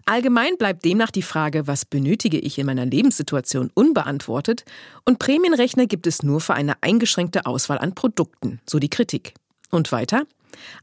Allgemein 0.07 0.57
bleibt 0.59 0.85
demnach 0.85 1.13
die 1.13 1.23
Frage, 1.23 1.69
was 1.69 1.85
benötige 1.85 2.41
ich 2.41 2.59
in 2.59 2.67
meiner 2.67 2.85
Lebenssituation, 2.85 3.71
unbeantwortet 3.75 4.65
und 5.05 5.21
Prämienrechner 5.21 5.87
gibt 5.87 6.09
es 6.09 6.25
nur 6.25 6.41
für 6.41 6.55
eine 6.55 6.75
eingeschränkte 6.83 7.47
Auswahl 7.47 7.79
an 7.79 7.95
Produkten, 7.95 8.61
so 8.69 8.81
die 8.81 8.91
Kritik. 8.91 9.35
Und 9.71 9.93
weiter? 9.93 10.25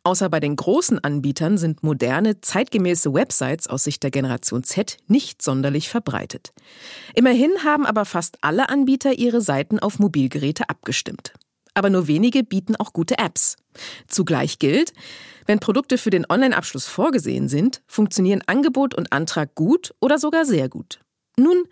Außer 0.03 0.29
bei 0.29 0.39
den 0.39 0.55
großen 0.55 1.03
Anbietern 1.03 1.57
sind 1.57 1.83
moderne, 1.83 2.41
zeitgemäße 2.41 3.13
Websites 3.13 3.67
aus 3.67 3.83
Sicht 3.83 4.03
der 4.03 4.11
Generation 4.11 4.63
Z 4.63 4.97
nicht 5.07 5.41
sonderlich 5.41 5.89
verbreitet. 5.89 6.53
Immerhin 7.15 7.51
haben 7.63 7.85
aber 7.85 8.05
fast 8.05 8.37
alle 8.41 8.69
Anbieter 8.69 9.13
ihre 9.13 9.41
Seiten 9.41 9.79
auf 9.79 9.99
Mobilgeräte 9.99 10.69
abgestimmt. 10.69 11.33
Aber 11.73 11.89
nur 11.89 12.07
wenige 12.07 12.43
bieten 12.43 12.75
auch 12.75 12.93
gute 12.93 13.17
Apps. 13.17 13.55
Zugleich 14.07 14.59
gilt, 14.59 14.93
wenn 15.45 15.59
Produkte 15.59 15.97
für 15.97 16.09
den 16.09 16.25
Online-Abschluss 16.29 16.87
vorgesehen 16.87 17.47
sind, 17.47 17.81
funktionieren 17.87 18.43
Angebot 18.45 18.93
und 18.93 19.13
Antrag 19.13 19.55
gut 19.55 19.93
oder 20.01 20.17
sogar 20.17 20.45
sehr 20.45 20.67
gut. 20.67 20.99
Nun, 21.37 21.63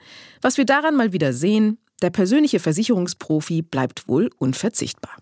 was 0.41 0.57
wir 0.57 0.65
daran 0.65 0.95
mal 0.95 1.11
wieder 1.11 1.33
sehen, 1.33 1.77
der 2.01 2.09
persönliche 2.11 2.59
Versicherungsprofi 2.59 3.61
bleibt 3.61 4.07
wohl 4.07 4.29
unverzichtbar. 4.37 5.17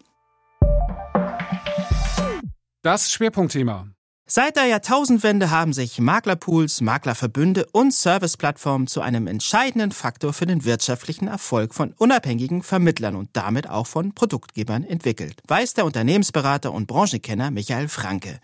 Das 2.87 3.11
Schwerpunktthema. 3.11 3.89
Seit 4.29 4.55
der 4.55 4.63
Jahrtausendwende 4.67 5.51
haben 5.51 5.73
sich 5.73 5.99
Maklerpools, 5.99 6.79
Maklerverbünde 6.79 7.65
und 7.73 7.93
Serviceplattformen 7.93 8.87
zu 8.87 9.01
einem 9.01 9.27
entscheidenden 9.27 9.91
Faktor 9.91 10.31
für 10.31 10.45
den 10.45 10.63
wirtschaftlichen 10.63 11.27
Erfolg 11.27 11.75
von 11.75 11.91
unabhängigen 11.97 12.63
Vermittlern 12.63 13.17
und 13.17 13.31
damit 13.33 13.69
auch 13.69 13.87
von 13.87 14.15
Produktgebern 14.15 14.85
entwickelt, 14.85 15.41
weiß 15.49 15.73
der 15.73 15.83
Unternehmensberater 15.83 16.71
und 16.71 16.87
Branchenkenner 16.87 17.51
Michael 17.51 17.89
Franke. 17.89 18.39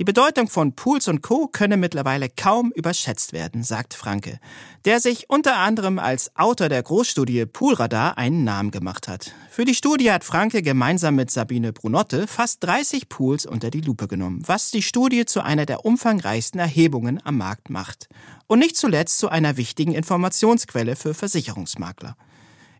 Die 0.00 0.04
Bedeutung 0.04 0.48
von 0.48 0.74
Pools 0.74 1.08
und 1.08 1.20
Co. 1.20 1.46
könne 1.46 1.76
mittlerweile 1.76 2.30
kaum 2.30 2.72
überschätzt 2.72 3.34
werden, 3.34 3.62
sagt 3.62 3.92
Franke, 3.92 4.40
der 4.86 4.98
sich 4.98 5.28
unter 5.28 5.56
anderem 5.56 5.98
als 5.98 6.34
Autor 6.36 6.70
der 6.70 6.82
Großstudie 6.82 7.44
Poolradar 7.44 8.16
einen 8.16 8.42
Namen 8.42 8.70
gemacht 8.70 9.08
hat. 9.08 9.34
Für 9.50 9.66
die 9.66 9.74
Studie 9.74 10.10
hat 10.10 10.24
Franke 10.24 10.62
gemeinsam 10.62 11.16
mit 11.16 11.30
Sabine 11.30 11.74
Brunotte 11.74 12.26
fast 12.26 12.64
30 12.64 13.10
Pools 13.10 13.44
unter 13.44 13.70
die 13.70 13.82
Lupe 13.82 14.08
genommen, 14.08 14.42
was 14.46 14.70
die 14.70 14.80
Studie 14.80 15.26
zu 15.26 15.42
einer 15.42 15.66
der 15.66 15.84
umfangreichsten 15.84 16.58
Erhebungen 16.58 17.20
am 17.22 17.36
Markt 17.36 17.68
macht. 17.68 18.08
Und 18.46 18.60
nicht 18.60 18.78
zuletzt 18.78 19.18
zu 19.18 19.28
einer 19.28 19.58
wichtigen 19.58 19.92
Informationsquelle 19.92 20.96
für 20.96 21.12
Versicherungsmakler. 21.12 22.16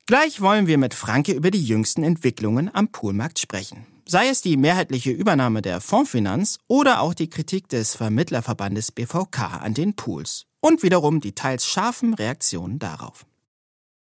Gleich 0.07 0.41
wollen 0.41 0.67
wir 0.67 0.79
mit 0.79 0.95
Franke 0.95 1.33
über 1.33 1.51
die 1.51 1.63
jüngsten 1.63 2.03
Entwicklungen 2.03 2.75
am 2.75 2.89
Poolmarkt 2.89 3.39
sprechen. 3.39 3.90
Sei 4.13 4.29
es 4.29 4.43
die 4.43 4.57
mehrheitliche 4.57 5.13
Übernahme 5.13 5.63
der 5.63 5.81
Fondsfinanz 5.81 6.59
oder 6.67 7.01
auch 7.01 7.15
die 7.15 7.31
Kritik 7.31 7.69
des 7.69 7.95
Vermittlerverbandes 7.95 8.91
BVK 8.91 9.61
an 9.63 9.73
den 9.73 9.95
Pools 9.95 10.47
und 10.59 10.83
wiederum 10.83 11.21
die 11.21 11.37
teils 11.37 11.65
scharfen 11.65 12.15
Reaktionen 12.15 12.81
darauf. 12.81 13.25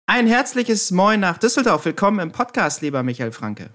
Ein 0.04 0.26
herzliches 0.26 0.90
Moin 0.90 1.20
nach 1.20 1.38
Düsseldorf. 1.38 1.86
Willkommen 1.86 2.18
im 2.18 2.30
Podcast, 2.30 2.82
lieber 2.82 3.02
Michael 3.02 3.32
Franke. 3.32 3.70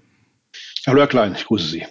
Hallo 0.86 1.00
Herr 1.00 1.08
Klein, 1.08 1.34
ich 1.34 1.44
grüße 1.44 1.66
Sie. 1.66 1.84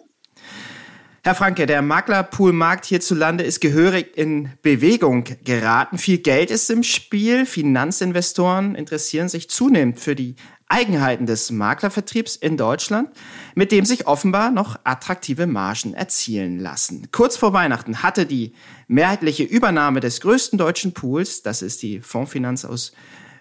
Herr 1.25 1.35
Franke, 1.35 1.65
der 1.65 1.81
Maklerpoolmarkt 1.81 2.85
hierzulande 2.85 3.43
ist 3.43 3.59
gehörig 3.59 4.17
in 4.17 4.53
Bewegung 4.61 5.25
geraten. 5.43 5.97
Viel 5.97 6.19
Geld 6.19 6.51
ist 6.51 6.69
im 6.71 6.83
Spiel. 6.83 7.45
Finanzinvestoren 7.45 8.75
interessieren 8.75 9.27
sich 9.27 9.49
zunehmend 9.49 9.99
für 9.99 10.15
die 10.15 10.37
Eigenheiten 10.71 11.25
des 11.25 11.51
Maklervertriebs 11.51 12.37
in 12.37 12.55
Deutschland, 12.55 13.09
mit 13.55 13.71
dem 13.71 13.85
sich 13.85 14.07
offenbar 14.07 14.51
noch 14.51 14.79
attraktive 14.85 15.45
Margen 15.45 15.93
erzielen 15.93 16.59
lassen. 16.59 17.09
Kurz 17.11 17.35
vor 17.35 17.51
Weihnachten 17.53 18.01
hatte 18.03 18.25
die 18.25 18.53
mehrheitliche 18.87 19.43
Übernahme 19.43 19.99
des 19.99 20.21
größten 20.21 20.57
deutschen 20.57 20.93
Pools, 20.93 21.43
das 21.43 21.61
ist 21.61 21.83
die 21.83 21.99
Fondsfinanz 21.99 22.63
aus 22.63 22.93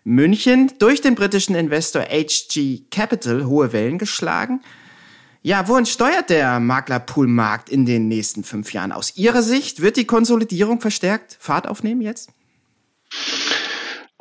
München, 0.03 0.73
durch 0.79 1.01
den 1.01 1.15
britischen 1.15 1.55
Investor 1.55 2.03
HG 2.03 2.83
Capital 2.91 3.47
hohe 3.47 3.73
Wellen 3.73 3.99
geschlagen. 3.99 4.61
Ja, 5.43 5.69
wohin 5.69 5.87
steuert 5.87 6.31
der 6.31 6.61
Maklerpoolmarkt 6.61 7.71
in 7.71 7.87
den 7.87 8.09
nächsten 8.09 8.45
fünf 8.45 8.73
Jahren? 8.73 8.93
Aus 8.93 9.17
Ihrer 9.17 9.43
Sicht 9.43 9.81
wird 9.81 9.97
die 9.97 10.05
Konsolidierung 10.05 10.81
verstärkt 10.81 11.37
Fahrt 11.41 11.67
aufnehmen 11.67 12.03
jetzt? 12.03 12.31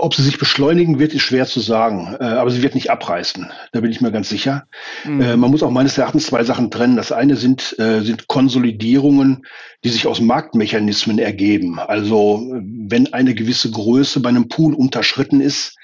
Ob 0.02 0.14
sie 0.14 0.24
sich 0.24 0.38
beschleunigen 0.38 0.98
wird, 0.98 1.14
ist 1.14 1.24
schwer 1.24 1.46
zu 1.46 1.60
sagen, 1.60 2.16
äh, 2.20 2.24
aber 2.24 2.50
sie 2.52 2.64
wird 2.64 2.74
nicht 2.74 2.90
abreißen. 2.90 3.52
Da 3.74 3.82
bin 3.82 3.92
ich 3.92 4.00
mir 4.00 4.12
ganz 4.12 4.30
sicher. 4.30 4.66
Mhm. 5.04 5.22
Äh, 5.22 5.36
man 5.36 5.52
muss 5.52 5.62
auch 5.62 5.72
meines 5.72 5.98
Erachtens 5.98 6.28
zwei 6.28 6.44
Sachen 6.46 6.72
trennen. 6.72 6.96
Das 6.96 7.12
eine 7.12 7.36
sind, 7.36 7.78
äh, 7.80 8.00
sind 8.00 8.28
Konsolidierungen, 8.28 9.46
die 9.84 9.90
sich 9.90 10.08
aus 10.08 10.22
Marktmechanismen 10.22 11.20
ergeben. 11.20 11.80
Also 11.80 12.48
wenn 12.50 13.14
eine 13.14 13.36
gewisse 13.36 13.72
Größe 13.72 14.22
bei 14.22 14.30
einem 14.30 14.48
Pool 14.48 14.74
unterschritten 14.74 15.42
ist, 15.42 15.76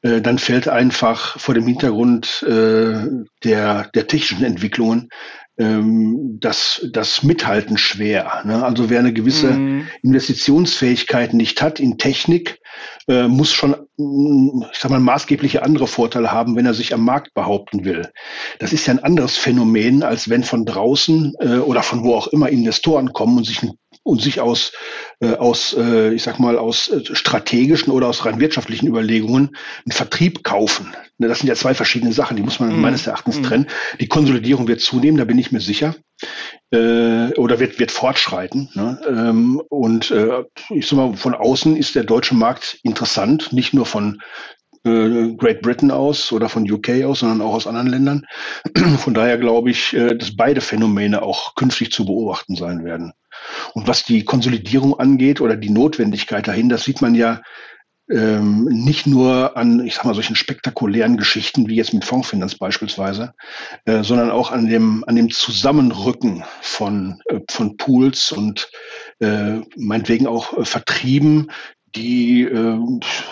äh, 0.00 0.22
dann 0.22 0.38
fällt 0.38 0.68
einfach 0.68 1.38
vor 1.38 1.54
dem 1.54 1.66
Hintergrund 1.66 2.42
äh, 2.44 3.06
der, 3.44 3.90
der 3.94 4.06
technischen 4.06 4.44
Entwicklungen 4.44 5.10
ähm, 5.58 6.38
das, 6.40 6.86
das 6.92 7.22
Mithalten 7.22 7.76
schwer. 7.76 8.42
Ne? 8.44 8.64
Also 8.64 8.90
wer 8.90 9.00
eine 9.00 9.12
gewisse 9.12 9.50
mhm. 9.50 9.88
Investitionsfähigkeit 10.02 11.34
nicht 11.34 11.60
hat 11.60 11.80
in 11.80 11.98
Technik, 11.98 12.58
äh, 13.08 13.28
muss 13.28 13.52
schon, 13.52 13.76
mm, 13.96 14.64
ich 14.72 14.78
sag 14.78 14.90
mal, 14.90 15.00
maßgebliche 15.00 15.62
andere 15.62 15.86
Vorteile 15.86 16.32
haben, 16.32 16.56
wenn 16.56 16.66
er 16.66 16.74
sich 16.74 16.94
am 16.94 17.04
Markt 17.04 17.34
behaupten 17.34 17.84
will. 17.84 18.10
Das 18.58 18.72
ist 18.72 18.86
ja 18.86 18.94
ein 18.94 19.04
anderes 19.04 19.36
Phänomen, 19.36 20.02
als 20.02 20.28
wenn 20.28 20.44
von 20.44 20.64
draußen 20.64 21.34
äh, 21.40 21.58
oder 21.58 21.82
von 21.82 22.04
wo 22.04 22.14
auch 22.14 22.28
immer 22.28 22.48
Investoren 22.48 23.12
kommen 23.12 23.38
und 23.38 23.44
sich 23.44 23.62
ein 23.62 23.72
und 24.08 24.22
sich 24.22 24.40
aus, 24.40 24.72
äh, 25.20 25.34
aus 25.34 25.76
äh, 25.78 26.14
ich 26.14 26.22
sag 26.22 26.38
mal, 26.38 26.56
aus 26.56 26.88
äh, 26.88 27.14
strategischen 27.14 27.92
oder 27.92 28.08
aus 28.08 28.24
rein 28.24 28.40
wirtschaftlichen 28.40 28.88
Überlegungen 28.88 29.54
einen 29.84 29.92
Vertrieb 29.92 30.42
kaufen. 30.42 30.94
Ne, 31.18 31.28
das 31.28 31.40
sind 31.40 31.48
ja 31.48 31.54
zwei 31.54 31.74
verschiedene 31.74 32.12
Sachen, 32.12 32.36
die 32.36 32.42
muss 32.42 32.58
man 32.58 32.74
mhm. 32.74 32.80
meines 32.80 33.06
Erachtens 33.06 33.38
mhm. 33.38 33.42
trennen. 33.42 33.66
Die 34.00 34.08
Konsolidierung 34.08 34.66
wird 34.66 34.80
zunehmen, 34.80 35.18
da 35.18 35.24
bin 35.24 35.38
ich 35.38 35.52
mir 35.52 35.60
sicher. 35.60 35.94
Äh, 36.70 37.34
oder 37.34 37.60
wird, 37.60 37.78
wird 37.78 37.90
fortschreiten. 37.90 38.70
Ne? 38.72 38.98
Ähm, 39.06 39.60
und 39.68 40.10
äh, 40.10 40.44
ich 40.70 40.86
sag 40.86 40.96
mal, 40.96 41.14
von 41.14 41.34
außen 41.34 41.76
ist 41.76 41.94
der 41.94 42.04
deutsche 42.04 42.34
Markt 42.34 42.78
interessant, 42.82 43.52
nicht 43.52 43.74
nur 43.74 43.84
von 43.84 44.22
äh, 44.84 45.34
Great 45.36 45.60
Britain 45.60 45.90
aus 45.90 46.32
oder 46.32 46.48
von 46.48 46.70
UK 46.70 47.04
aus, 47.04 47.20
sondern 47.20 47.42
auch 47.42 47.52
aus 47.52 47.66
anderen 47.66 47.88
Ländern. 47.88 48.26
Von 48.98 49.12
daher 49.14 49.38
glaube 49.38 49.70
ich, 49.70 49.92
äh, 49.94 50.16
dass 50.16 50.34
beide 50.36 50.60
Phänomene 50.60 51.22
auch 51.22 51.54
künftig 51.54 51.92
zu 51.92 52.06
beobachten 52.06 52.56
sein 52.56 52.84
werden. 52.84 53.12
Und 53.74 53.86
was 53.86 54.04
die 54.04 54.24
Konsolidierung 54.24 54.98
angeht 54.98 55.40
oder 55.40 55.56
die 55.56 55.70
Notwendigkeit 55.70 56.48
dahin, 56.48 56.68
das 56.68 56.84
sieht 56.84 57.00
man 57.00 57.14
ja 57.14 57.40
ähm, 58.10 58.64
nicht 58.64 59.06
nur 59.06 59.56
an, 59.56 59.84
ich 59.84 59.94
sag 59.94 60.04
mal, 60.04 60.14
solchen 60.14 60.36
spektakulären 60.36 61.16
Geschichten 61.16 61.68
wie 61.68 61.76
jetzt 61.76 61.92
mit 61.92 62.04
Fondsfinanz 62.04 62.54
beispielsweise, 62.54 63.34
äh, 63.84 64.02
sondern 64.02 64.30
auch 64.30 64.50
an 64.50 64.66
dem, 64.66 65.04
an 65.06 65.16
dem 65.16 65.30
Zusammenrücken 65.30 66.44
von, 66.62 67.20
äh, 67.26 67.40
von 67.50 67.76
Pools 67.76 68.32
und 68.32 68.70
äh, 69.20 69.60
meinetwegen 69.76 70.26
auch 70.26 70.56
äh, 70.56 70.64
Vertrieben, 70.64 71.50
die, 71.94 72.42
äh, 72.42 72.78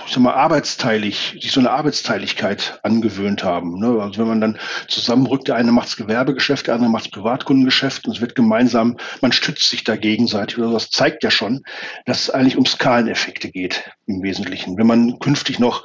ich 0.07 0.13
sag 0.13 0.23
mal, 0.23 0.35
arbeitsteilig, 0.35 1.39
sich 1.41 1.53
so 1.53 1.61
eine 1.61 1.71
Arbeitsteiligkeit 1.71 2.81
angewöhnt 2.83 3.45
haben. 3.45 3.79
Ne? 3.79 4.01
Also 4.01 4.21
wenn 4.21 4.29
man 4.29 4.41
dann 4.41 4.59
zusammenrückt, 4.89 5.49
der 5.49 5.57
eine 5.57 5.73
macht's 5.73 5.97
Gewerbegeschäft, 5.97 6.67
der 6.67 6.75
andere 6.75 6.91
macht's 6.91 7.11
Privatkundengeschäft 7.11 8.07
und 8.07 8.15
es 8.15 8.21
wird 8.21 8.35
gemeinsam, 8.35 8.97
man 9.21 9.33
stützt 9.33 9.69
sich 9.69 9.85
da 9.85 9.97
gegenseitig 9.97 10.59
oder 10.59 10.73
das 10.73 10.91
zeigt 10.91 11.23
ja 11.23 11.31
schon, 11.31 11.65
dass 12.07 12.23
es 12.23 12.31
eigentlich 12.31 12.57
um 12.57 12.67
Skaleneffekte 12.67 13.51
geht 13.51 13.91
im 14.07 14.23
Wesentlichen. 14.23 14.79
Wenn 14.79 14.87
man 14.87 15.19
künftig 15.19 15.59
noch 15.59 15.85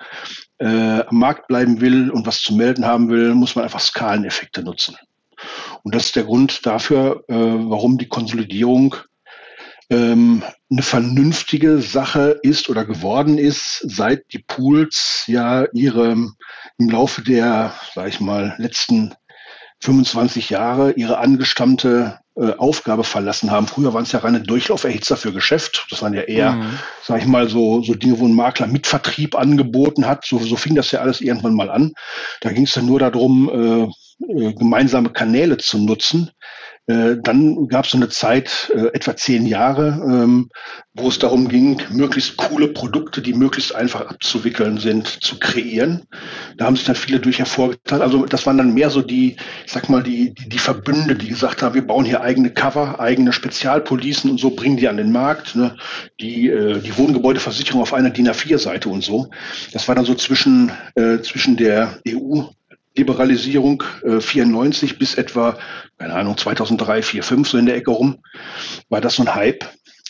äh, 0.59 1.01
am 1.01 1.17
Markt 1.17 1.47
bleiben 1.47 1.81
will 1.81 2.09
und 2.09 2.25
was 2.25 2.41
zu 2.41 2.55
melden 2.55 2.85
haben 2.85 3.09
will, 3.09 3.35
muss 3.35 3.55
man 3.55 3.63
einfach 3.63 3.81
Skaleneffekte 3.81 4.63
nutzen. 4.63 4.95
Und 5.83 5.95
das 5.95 6.05
ist 6.05 6.15
der 6.15 6.23
Grund 6.23 6.65
dafür, 6.65 7.23
äh, 7.27 7.33
warum 7.33 7.97
die 7.97 8.07
Konsolidierung 8.07 8.95
ähm, 9.91 10.41
eine 10.71 10.81
vernünftige 10.81 11.81
Sache 11.81 12.39
ist 12.41 12.69
oder 12.69 12.85
geworden 12.85 13.37
ist, 13.37 13.83
seit 13.83 14.33
die 14.33 14.39
Pools 14.39 15.25
ja 15.27 15.65
ihre 15.73 16.11
im 16.11 16.89
Laufe 16.89 17.21
der, 17.21 17.73
sag 17.93 18.07
ich 18.07 18.19
mal, 18.19 18.55
letzten 18.57 19.13
25 19.81 20.49
Jahre 20.49 20.93
ihre 20.93 21.17
angestammte 21.17 22.19
äh, 22.35 22.53
Aufgabe 22.53 23.03
verlassen 23.03 23.51
haben. 23.51 23.67
Früher 23.67 23.93
waren 23.93 24.03
es 24.03 24.13
ja 24.13 24.19
reine 24.19 24.41
Durchlauferhitzer 24.41 25.17
für 25.17 25.33
Geschäft. 25.33 25.85
Das 25.89 26.01
waren 26.01 26.13
ja 26.13 26.21
eher, 26.21 26.53
mhm. 26.53 26.79
sag 27.03 27.19
ich 27.19 27.27
mal, 27.27 27.49
so, 27.49 27.81
so 27.81 27.93
Dinge, 27.93 28.19
wo 28.19 28.25
ein 28.25 28.33
Makler 28.33 28.67
Mitvertrieb 28.67 29.35
angeboten 29.35 30.07
hat. 30.07 30.25
So, 30.25 30.39
so 30.39 30.55
fing 30.55 30.75
das 30.75 30.91
ja 30.91 31.01
alles 31.01 31.19
irgendwann 31.19 31.55
mal 31.55 31.69
an. 31.69 31.93
Da 32.39 32.51
ging 32.51 32.63
es 32.63 32.73
dann 32.73 32.85
nur 32.85 32.99
darum, 32.99 33.49
äh, 33.49 33.91
äh, 34.31 34.53
gemeinsame 34.53 35.09
Kanäle 35.09 35.57
zu 35.57 35.79
nutzen. 35.79 36.31
Äh, 36.87 37.17
dann 37.21 37.67
gab 37.67 37.85
es 37.85 37.91
so 37.91 37.97
eine 37.97 38.09
Zeit, 38.09 38.71
äh, 38.75 38.87
etwa 38.93 39.15
zehn 39.15 39.45
Jahre, 39.45 40.01
ähm, 40.03 40.49
wo 40.93 41.09
es 41.09 41.19
darum 41.19 41.47
ging, 41.47 41.79
möglichst 41.91 42.37
coole 42.37 42.69
Produkte, 42.69 43.21
die 43.21 43.33
möglichst 43.33 43.75
einfach 43.75 44.01
abzuwickeln 44.07 44.77
sind, 44.77 45.07
zu 45.07 45.37
kreieren. 45.39 46.03
Da 46.57 46.65
haben 46.65 46.75
sich 46.75 46.85
dann 46.85 46.95
viele 46.95 47.19
durch 47.19 47.37
hervorgetan. 47.37 48.01
Also 48.01 48.25
das 48.25 48.45
waren 48.47 48.57
dann 48.57 48.73
mehr 48.73 48.89
so 48.89 49.01
die, 49.01 49.37
ich 49.65 49.71
sag 49.71 49.89
mal, 49.89 50.01
die, 50.01 50.33
die, 50.33 50.49
die 50.49 50.59
Verbünde, 50.59 51.15
die 51.15 51.29
gesagt 51.29 51.61
haben, 51.61 51.75
wir 51.75 51.85
bauen 51.85 52.03
hier 52.05 52.21
eigene 52.21 52.49
Cover, 52.49 52.99
eigene 52.99 53.31
Spezialpolicen 53.31 54.31
und 54.31 54.39
so 54.39 54.49
bringen 54.49 54.77
die 54.77 54.87
an 54.87 54.97
den 54.97 55.11
Markt. 55.11 55.55
Ne? 55.55 55.77
Die, 56.19 56.49
äh, 56.49 56.79
die 56.79 56.97
Wohngebäudeversicherung 56.97 57.81
auf 57.81 57.93
einer 57.93 58.09
DIN 58.09 58.27
A4-Seite 58.27 58.89
und 58.89 59.03
so. 59.03 59.29
Das 59.71 59.87
war 59.87 59.95
dann 59.95 60.05
so 60.05 60.15
zwischen, 60.15 60.71
äh, 60.95 61.19
zwischen 61.19 61.57
der 61.57 61.99
EU 62.07 62.41
Liberalisierung 62.95 63.83
äh, 64.03 64.19
94 64.19 64.99
bis 64.99 65.15
etwa, 65.15 65.57
keine 65.97 66.13
Ahnung, 66.13 66.37
2003, 66.37 67.01
4, 67.01 67.23
5, 67.23 67.49
so 67.49 67.57
in 67.57 67.65
der 67.65 67.75
Ecke 67.75 67.91
rum, 67.91 68.17
war 68.89 69.01
das 69.01 69.15
so 69.15 69.23
ein 69.23 69.33
Hype. 69.33 69.65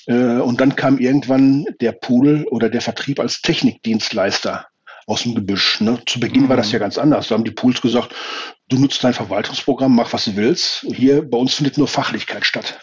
Äh, 0.07 0.39
und 0.39 0.61
dann 0.61 0.75
kam 0.75 0.97
irgendwann 0.97 1.65
der 1.79 1.91
Pool 1.91 2.45
oder 2.49 2.69
der 2.69 2.81
Vertrieb 2.81 3.19
als 3.19 3.41
Technikdienstleister 3.41 4.67
aus 5.07 5.23
dem 5.23 5.35
Gebüsch. 5.35 5.81
Ne? 5.81 5.99
Zu 6.05 6.19
Beginn 6.19 6.43
mhm. 6.43 6.49
war 6.49 6.57
das 6.57 6.67
mhm. 6.67 6.73
ja 6.73 6.79
ganz 6.79 6.97
anders. 6.97 7.27
Da 7.27 7.35
haben 7.35 7.43
die 7.43 7.51
Pools 7.51 7.81
gesagt, 7.81 8.15
du 8.69 8.79
nutzt 8.79 9.03
dein 9.03 9.13
Verwaltungsprogramm, 9.13 9.95
mach 9.95 10.13
was 10.13 10.25
du 10.25 10.35
willst. 10.35 10.85
Hier 10.93 11.27
bei 11.27 11.37
uns 11.37 11.53
findet 11.53 11.77
nur 11.77 11.87
Fachlichkeit 11.87 12.45
statt. 12.45 12.79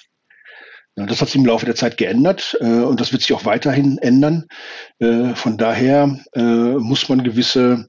Ja, 0.98 1.06
das 1.06 1.20
hat 1.20 1.28
sich 1.28 1.36
im 1.36 1.46
Laufe 1.46 1.64
der 1.64 1.76
Zeit 1.76 1.96
geändert 1.96 2.56
äh, 2.60 2.64
und 2.64 3.00
das 3.00 3.12
wird 3.12 3.22
sich 3.22 3.32
auch 3.32 3.44
weiterhin 3.44 3.98
ändern. 3.98 4.46
Äh, 4.98 5.36
von 5.36 5.56
daher 5.56 6.18
äh, 6.34 6.40
muss 6.40 7.08
man 7.08 7.22
gewisse 7.22 7.88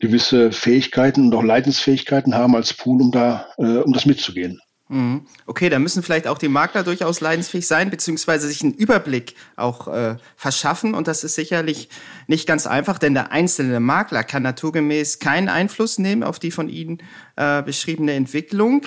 gewisse 0.00 0.52
Fähigkeiten 0.52 1.26
und 1.26 1.34
auch 1.34 1.42
Leidensfähigkeiten 1.42 2.34
haben 2.34 2.54
als 2.54 2.74
Pool, 2.74 3.00
um 3.00 3.10
da, 3.10 3.46
äh, 3.56 3.78
um 3.78 3.94
das 3.94 4.04
mitzugehen. 4.04 4.60
Mhm. 4.92 5.26
Okay, 5.46 5.70
da 5.70 5.78
müssen 5.78 6.02
vielleicht 6.02 6.26
auch 6.26 6.36
die 6.36 6.48
Makler 6.48 6.82
durchaus 6.82 7.22
leidensfähig 7.22 7.66
sein, 7.66 7.88
beziehungsweise 7.88 8.48
sich 8.48 8.62
einen 8.62 8.74
Überblick 8.74 9.34
auch 9.56 9.88
äh, 9.88 10.16
verschaffen. 10.36 10.92
Und 10.92 11.08
das 11.08 11.24
ist 11.24 11.34
sicherlich 11.34 11.88
nicht 12.26 12.46
ganz 12.46 12.66
einfach, 12.66 12.98
denn 12.98 13.14
der 13.14 13.32
einzelne 13.32 13.80
Makler 13.80 14.22
kann 14.22 14.42
naturgemäß 14.42 15.18
keinen 15.18 15.48
Einfluss 15.48 15.98
nehmen 15.98 16.22
auf 16.22 16.38
die 16.38 16.50
von 16.50 16.68
Ihnen 16.68 16.98
äh, 17.36 17.62
beschriebene 17.62 18.12
Entwicklung. 18.12 18.82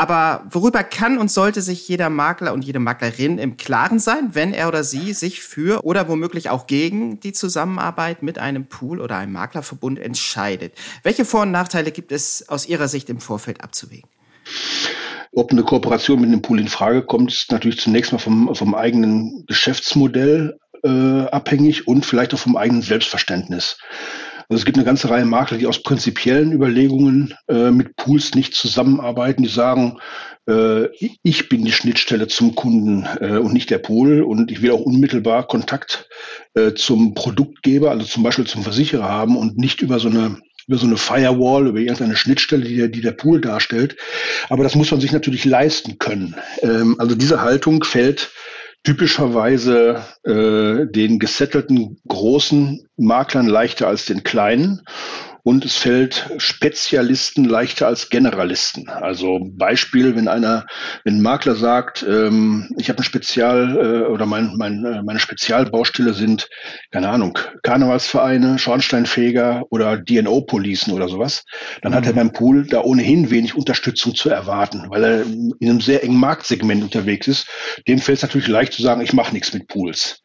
Aber 0.00 0.46
worüber 0.50 0.82
kann 0.82 1.18
und 1.18 1.30
sollte 1.30 1.60
sich 1.60 1.86
jeder 1.86 2.08
Makler 2.08 2.54
und 2.54 2.64
jede 2.64 2.78
Maklerin 2.78 3.36
im 3.36 3.58
Klaren 3.58 3.98
sein, 3.98 4.30
wenn 4.32 4.54
er 4.54 4.68
oder 4.68 4.82
sie 4.82 5.12
sich 5.12 5.42
für 5.42 5.84
oder 5.84 6.08
womöglich 6.08 6.48
auch 6.48 6.66
gegen 6.66 7.20
die 7.20 7.34
Zusammenarbeit 7.34 8.22
mit 8.22 8.38
einem 8.38 8.64
Pool 8.64 8.98
oder 9.02 9.18
einem 9.18 9.34
Maklerverbund 9.34 9.98
entscheidet? 9.98 10.72
Welche 11.02 11.26
Vor- 11.26 11.42
und 11.42 11.50
Nachteile 11.50 11.90
gibt 11.90 12.12
es 12.12 12.48
aus 12.48 12.66
Ihrer 12.66 12.88
Sicht 12.88 13.10
im 13.10 13.20
Vorfeld 13.20 13.62
abzuwägen? 13.62 14.08
Ob 15.32 15.50
eine 15.50 15.64
Kooperation 15.64 16.18
mit 16.18 16.28
einem 16.28 16.40
Pool 16.40 16.60
in 16.60 16.68
Frage 16.68 17.02
kommt, 17.02 17.30
ist 17.30 17.52
natürlich 17.52 17.78
zunächst 17.78 18.12
mal 18.12 18.18
vom, 18.18 18.54
vom 18.54 18.74
eigenen 18.74 19.44
Geschäftsmodell 19.48 20.58
äh, 20.82 20.88
abhängig 21.26 21.86
und 21.86 22.06
vielleicht 22.06 22.32
auch 22.32 22.38
vom 22.38 22.56
eigenen 22.56 22.80
Selbstverständnis. 22.80 23.76
Also 24.50 24.62
es 24.62 24.64
gibt 24.64 24.78
eine 24.78 24.84
ganze 24.84 25.08
Reihe 25.08 25.24
Makler, 25.24 25.58
die 25.58 25.68
aus 25.68 25.84
prinzipiellen 25.84 26.52
Überlegungen 26.52 27.34
äh, 27.46 27.70
mit 27.70 27.94
Pools 27.94 28.34
nicht 28.34 28.52
zusammenarbeiten, 28.52 29.44
die 29.44 29.48
sagen, 29.48 29.98
äh, 30.48 30.86
ich 31.22 31.48
bin 31.48 31.64
die 31.64 31.70
Schnittstelle 31.70 32.26
zum 32.26 32.56
Kunden 32.56 33.06
äh, 33.20 33.38
und 33.38 33.52
nicht 33.52 33.70
der 33.70 33.78
Pool 33.78 34.22
und 34.22 34.50
ich 34.50 34.60
will 34.60 34.72
auch 34.72 34.80
unmittelbar 34.80 35.46
Kontakt 35.46 36.08
äh, 36.54 36.72
zum 36.74 37.14
Produktgeber, 37.14 37.92
also 37.92 38.04
zum 38.04 38.24
Beispiel 38.24 38.44
zum 38.44 38.64
Versicherer 38.64 39.08
haben 39.08 39.36
und 39.36 39.56
nicht 39.56 39.82
über 39.82 40.00
so 40.00 40.08
eine 40.08 40.38
über 40.66 40.78
so 40.78 40.86
eine 40.86 40.98
Firewall, 40.98 41.66
über 41.66 41.78
irgendeine 41.78 42.16
Schnittstelle, 42.16 42.64
die 42.64 42.76
der, 42.76 42.88
die 42.88 43.00
der 43.00 43.12
Pool 43.12 43.40
darstellt. 43.40 43.96
Aber 44.50 44.62
das 44.62 44.76
muss 44.76 44.90
man 44.90 45.00
sich 45.00 45.10
natürlich 45.10 45.44
leisten 45.44 45.98
können. 45.98 46.36
Ähm, 46.62 46.96
also 46.98 47.14
diese 47.14 47.40
Haltung 47.40 47.82
fällt 47.82 48.30
typischerweise 48.82 50.02
äh, 50.24 50.86
den 50.90 51.18
gesettelten 51.18 52.00
großen 52.08 52.86
Maklern 52.96 53.46
leichter 53.46 53.88
als 53.88 54.06
den 54.06 54.22
kleinen 54.22 54.82
und 55.50 55.64
es 55.64 55.74
fällt 55.74 56.30
Spezialisten 56.38 57.44
leichter 57.44 57.88
als 57.88 58.08
Generalisten. 58.08 58.88
Also 58.88 59.40
Beispiel, 59.42 60.14
wenn 60.14 60.28
einer, 60.28 60.64
wenn 61.02 61.16
ein 61.16 61.22
Makler 61.22 61.56
sagt, 61.56 62.06
ähm, 62.08 62.68
ich 62.78 62.88
habe 62.88 63.00
ein 63.00 63.02
Spezial 63.02 63.76
äh, 63.76 64.08
oder 64.08 64.26
mein, 64.26 64.54
mein, 64.56 64.84
äh, 64.84 65.02
meine 65.02 65.18
Spezialbaustelle 65.18 66.14
sind, 66.14 66.48
keine 66.92 67.08
Ahnung, 67.08 67.36
Karnevalsvereine, 67.64 68.60
Schornsteinfeger 68.60 69.64
oder 69.70 69.96
DNO-Policen 69.96 70.92
oder 70.92 71.08
sowas, 71.08 71.44
dann 71.82 71.90
mhm. 71.90 71.96
hat 71.96 72.06
er 72.06 72.12
mhm. 72.12 72.16
beim 72.16 72.32
Pool 72.32 72.66
da 72.68 72.82
ohnehin 72.82 73.32
wenig 73.32 73.56
Unterstützung 73.56 74.14
zu 74.14 74.30
erwarten, 74.30 74.84
weil 74.88 75.02
er 75.02 75.22
in 75.22 75.56
einem 75.60 75.80
sehr 75.80 76.04
engen 76.04 76.20
Marktsegment 76.20 76.84
unterwegs 76.84 77.26
ist. 77.26 77.48
Dem 77.88 77.98
fällt 77.98 78.18
es 78.18 78.22
natürlich 78.22 78.46
leicht 78.46 78.72
zu 78.72 78.82
sagen, 78.82 79.00
ich 79.00 79.14
mache 79.14 79.32
nichts 79.32 79.52
mit 79.52 79.66
Pools. 79.66 80.22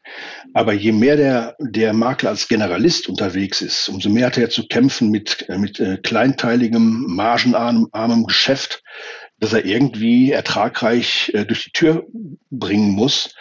Aber 0.54 0.74
je 0.74 0.92
mehr 0.92 1.18
der, 1.18 1.56
der 1.60 1.94
Makler 1.94 2.30
als 2.30 2.48
Generalist 2.48 3.10
unterwegs 3.10 3.62
ist, 3.62 3.90
umso 3.90 4.10
mehr 4.10 4.28
hat 4.28 4.38
er 4.38 4.52
zu 4.52 4.68
kämpfen 4.68 5.10
mit, 5.16 5.50
äh, 5.50 5.58
mit 5.58 5.80
äh, 5.80 5.98
kleinteiligem, 5.98 7.06
margenarmem 7.08 8.26
Geschäft, 8.26 8.84
das 9.40 9.54
er 9.54 9.66
irgendwie 9.66 10.32
ertragreich 10.32 11.32
äh, 11.34 11.46
durch 11.46 11.66
die 11.66 11.72
Tür 11.72 12.06
bringen 12.52 12.92
muss. 12.92 13.34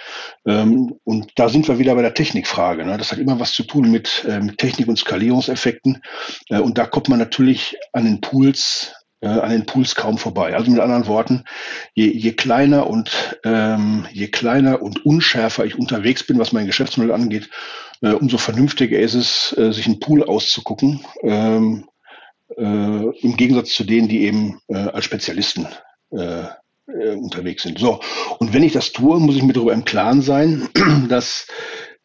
Ähm, 0.46 0.94
und 1.04 1.32
da 1.36 1.48
sind 1.48 1.66
wir 1.66 1.78
wieder 1.78 1.94
bei 1.96 2.02
der 2.02 2.14
Technikfrage. 2.14 2.84
Ne? 2.84 2.96
Das 2.96 3.10
hat 3.10 3.18
immer 3.18 3.40
was 3.40 3.52
zu 3.52 3.64
tun 3.64 3.90
mit, 3.90 4.24
äh, 4.28 4.40
mit 4.40 4.58
Technik 4.58 4.88
und 4.88 4.98
Skalierungseffekten. 4.98 6.00
Äh, 6.48 6.60
und 6.60 6.78
da 6.78 6.86
kommt 6.86 7.08
man 7.08 7.18
natürlich 7.18 7.76
an 7.92 8.04
den 8.04 8.20
Pools 8.20 8.94
äh, 9.20 9.28
an 9.28 9.50
den 9.50 9.66
Pools 9.66 9.94
kaum 9.94 10.18
vorbei. 10.18 10.54
Also 10.54 10.70
mit 10.70 10.80
anderen 10.80 11.06
Worten, 11.06 11.44
je, 11.94 12.06
je 12.10 12.32
kleiner 12.32 12.88
und 12.88 13.38
ähm, 13.44 14.06
je 14.12 14.28
kleiner 14.28 14.82
und 14.82 15.04
unschärfer 15.04 15.64
ich 15.64 15.78
unterwegs 15.78 16.26
bin, 16.26 16.38
was 16.38 16.52
mein 16.52 16.66
Geschäftsmodell 16.66 17.14
angeht, 17.14 17.48
äh, 18.02 18.12
umso 18.12 18.38
vernünftiger 18.38 18.98
ist 18.98 19.14
es, 19.14 19.54
äh, 19.58 19.72
sich 19.72 19.86
einen 19.86 20.00
Pool 20.00 20.24
auszugucken. 20.24 21.04
Ähm, 21.22 21.86
äh, 22.56 22.62
Im 22.62 23.36
Gegensatz 23.36 23.70
zu 23.70 23.84
denen, 23.84 24.08
die 24.08 24.22
eben 24.22 24.60
äh, 24.68 24.76
als 24.76 25.04
Spezialisten 25.04 25.66
äh, 26.10 26.44
unterwegs 27.16 27.62
sind. 27.62 27.78
So, 27.78 28.00
und 28.38 28.52
wenn 28.52 28.62
ich 28.62 28.72
das 28.72 28.92
tue, 28.92 29.18
muss 29.18 29.36
ich 29.36 29.42
mir 29.42 29.54
darüber 29.54 29.72
im 29.72 29.84
Klaren 29.84 30.22
sein, 30.22 30.68
dass 31.08 31.46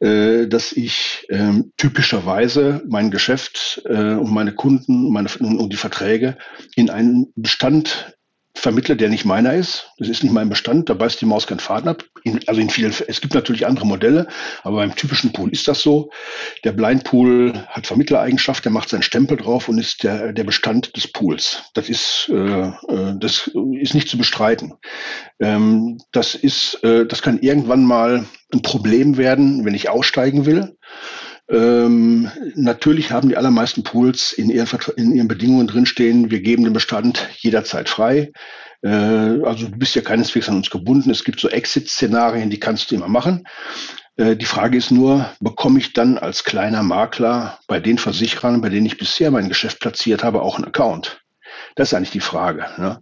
dass 0.02 0.72
ich 0.72 1.28
ähm, 1.30 1.74
typischerweise 1.76 2.82
mein 2.88 3.12
Geschäft 3.12 3.82
äh, 3.84 4.14
und 4.14 4.32
meine 4.32 4.54
Kunden 4.54 5.12
meine, 5.12 5.28
und 5.42 5.74
die 5.74 5.76
Verträge 5.76 6.38
in 6.78 6.90
einen 6.90 7.34
Bestand 7.36 8.18
vermittle, 8.60 8.96
der 8.96 9.10
nicht 9.10 9.26
meiner 9.26 9.54
ist. 9.54 9.92
Das 9.98 10.10
ist 10.10 10.24
nicht 10.24 10.32
mein 10.32 10.50
Bestand, 10.50 10.90
da 10.90 10.94
beißt 10.94 11.20
die 11.22 11.26
Maus 11.26 11.48
keinen 11.48 11.60
Faden 11.60 11.90
ab. 11.90 12.04
In, 12.24 12.40
also 12.48 12.62
in 12.62 12.70
vielen, 12.70 12.94
es 13.08 13.22
gibt 13.22 13.34
natürlich 13.34 13.66
andere 13.66 13.86
Modelle, 13.86 14.28
aber 14.64 14.78
beim 14.78 14.96
typischen 14.96 15.32
Pool 15.32 15.50
ist 15.52 15.68
das 15.68 15.82
so. 15.82 16.10
Der 16.64 16.72
Blind 16.72 17.04
Pool 17.04 17.54
hat 17.68 17.88
Vermittlereigenschaft, 17.88 18.66
der 18.66 18.72
macht 18.72 18.90
seinen 18.90 19.02
Stempel 19.02 19.38
drauf 19.38 19.70
und 19.70 19.78
ist 19.78 20.04
der, 20.04 20.34
der 20.34 20.44
Bestand 20.44 20.96
des 20.96 21.12
Pools. 21.12 21.64
Das 21.74 21.90
ist, 21.90 22.30
äh, 22.30 22.68
äh 22.68 23.16
das 23.20 23.50
ist 23.80 23.94
nicht 23.94 24.10
zu 24.10 24.18
bestreiten. 24.18 24.74
Ähm, 25.40 25.98
das 26.12 26.36
ist, 26.36 26.84
äh, 26.84 27.06
das 27.06 27.22
kann 27.22 27.40
irgendwann 27.40 27.84
mal 27.86 28.26
ein 28.54 28.62
Problem 28.62 29.18
werden, 29.18 29.66
wenn 29.66 29.76
ich 29.76 29.90
aussteigen 29.90 30.46
will. 30.46 30.76
Ähm, 31.50 32.30
natürlich 32.56 33.12
haben 33.12 33.30
die 33.30 33.38
allermeisten 33.38 33.84
Pools 33.84 34.34
in 34.34 34.50
ihren, 34.50 34.68
in 34.98 35.14
ihren 35.14 35.28
Bedingungen 35.28 35.68
drinstehen, 35.68 36.30
wir 36.30 36.42
geben 36.42 36.64
den 36.64 36.74
Bestand 36.74 37.28
jederzeit 37.38 37.90
frei. 37.90 38.32
Äh, 38.84 38.90
also 38.90 39.68
du 39.68 39.78
bist 39.78 39.96
ja 39.96 40.02
keineswegs 40.02 40.48
an 40.48 40.58
uns 40.58 40.70
gebunden. 40.70 41.10
Es 41.10 41.24
gibt 41.24 41.40
so 41.40 41.50
Exit-Szenarien, 41.50 42.50
die 42.50 42.60
kannst 42.60 42.92
du 42.92 42.96
immer 42.96 43.08
machen. 43.08 43.48
Äh, 44.16 44.36
die 44.36 44.46
Frage 44.46 44.78
ist 44.78 44.92
nur, 44.92 45.30
bekomme 45.40 45.80
ich 45.80 45.94
dann 45.94 46.18
als 46.18 46.44
kleiner 46.44 46.84
Makler 46.84 47.60
bei 47.68 47.80
den 47.80 47.98
Versicherern, 47.98 48.62
bei 48.62 48.70
denen 48.70 48.86
ich 48.86 48.98
bisher 48.98 49.32
mein 49.32 49.50
Geschäft 49.50 49.80
platziert 49.80 50.24
habe, 50.24 50.42
auch 50.42 50.56
einen 50.56 50.66
Account? 50.66 51.22
Das 51.76 51.90
ist 51.90 51.94
eigentlich 51.94 52.12
die 52.12 52.20
Frage. 52.20 52.66
Ne? 52.78 53.02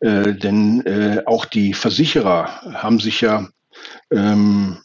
Äh, 0.00 0.34
denn 0.34 0.86
äh, 0.86 1.22
auch 1.26 1.44
die 1.44 1.74
Versicherer 1.74 2.62
haben 2.74 3.00
sich 3.00 3.20
ja 3.20 3.48
ähm, 4.10 4.78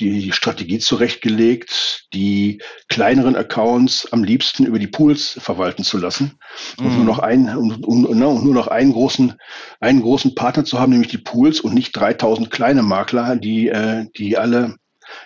die 0.00 0.32
Strategie 0.32 0.78
zurechtgelegt, 0.78 2.06
die 2.14 2.60
kleineren 2.88 3.36
Accounts 3.36 4.10
am 4.12 4.24
liebsten 4.24 4.64
über 4.64 4.78
die 4.78 4.86
Pools 4.86 5.38
verwalten 5.40 5.84
zu 5.84 5.98
lassen 5.98 6.38
und 6.78 6.86
nur 6.86 6.98
mhm. 6.98 7.04
noch 7.04 7.18
einen 7.18 7.56
und, 7.56 7.86
und, 7.86 8.06
und, 8.06 8.18
nur 8.18 8.54
noch 8.54 8.68
einen 8.68 8.92
großen 8.92 9.34
einen 9.80 10.00
großen 10.00 10.34
Partner 10.34 10.64
zu 10.64 10.80
haben, 10.80 10.92
nämlich 10.92 11.10
die 11.10 11.18
Pools 11.18 11.60
und 11.60 11.74
nicht 11.74 11.92
3000 11.92 12.50
kleine 12.50 12.82
Makler, 12.82 13.36
die 13.36 13.68
äh, 13.68 14.06
die 14.16 14.38
alle 14.38 14.76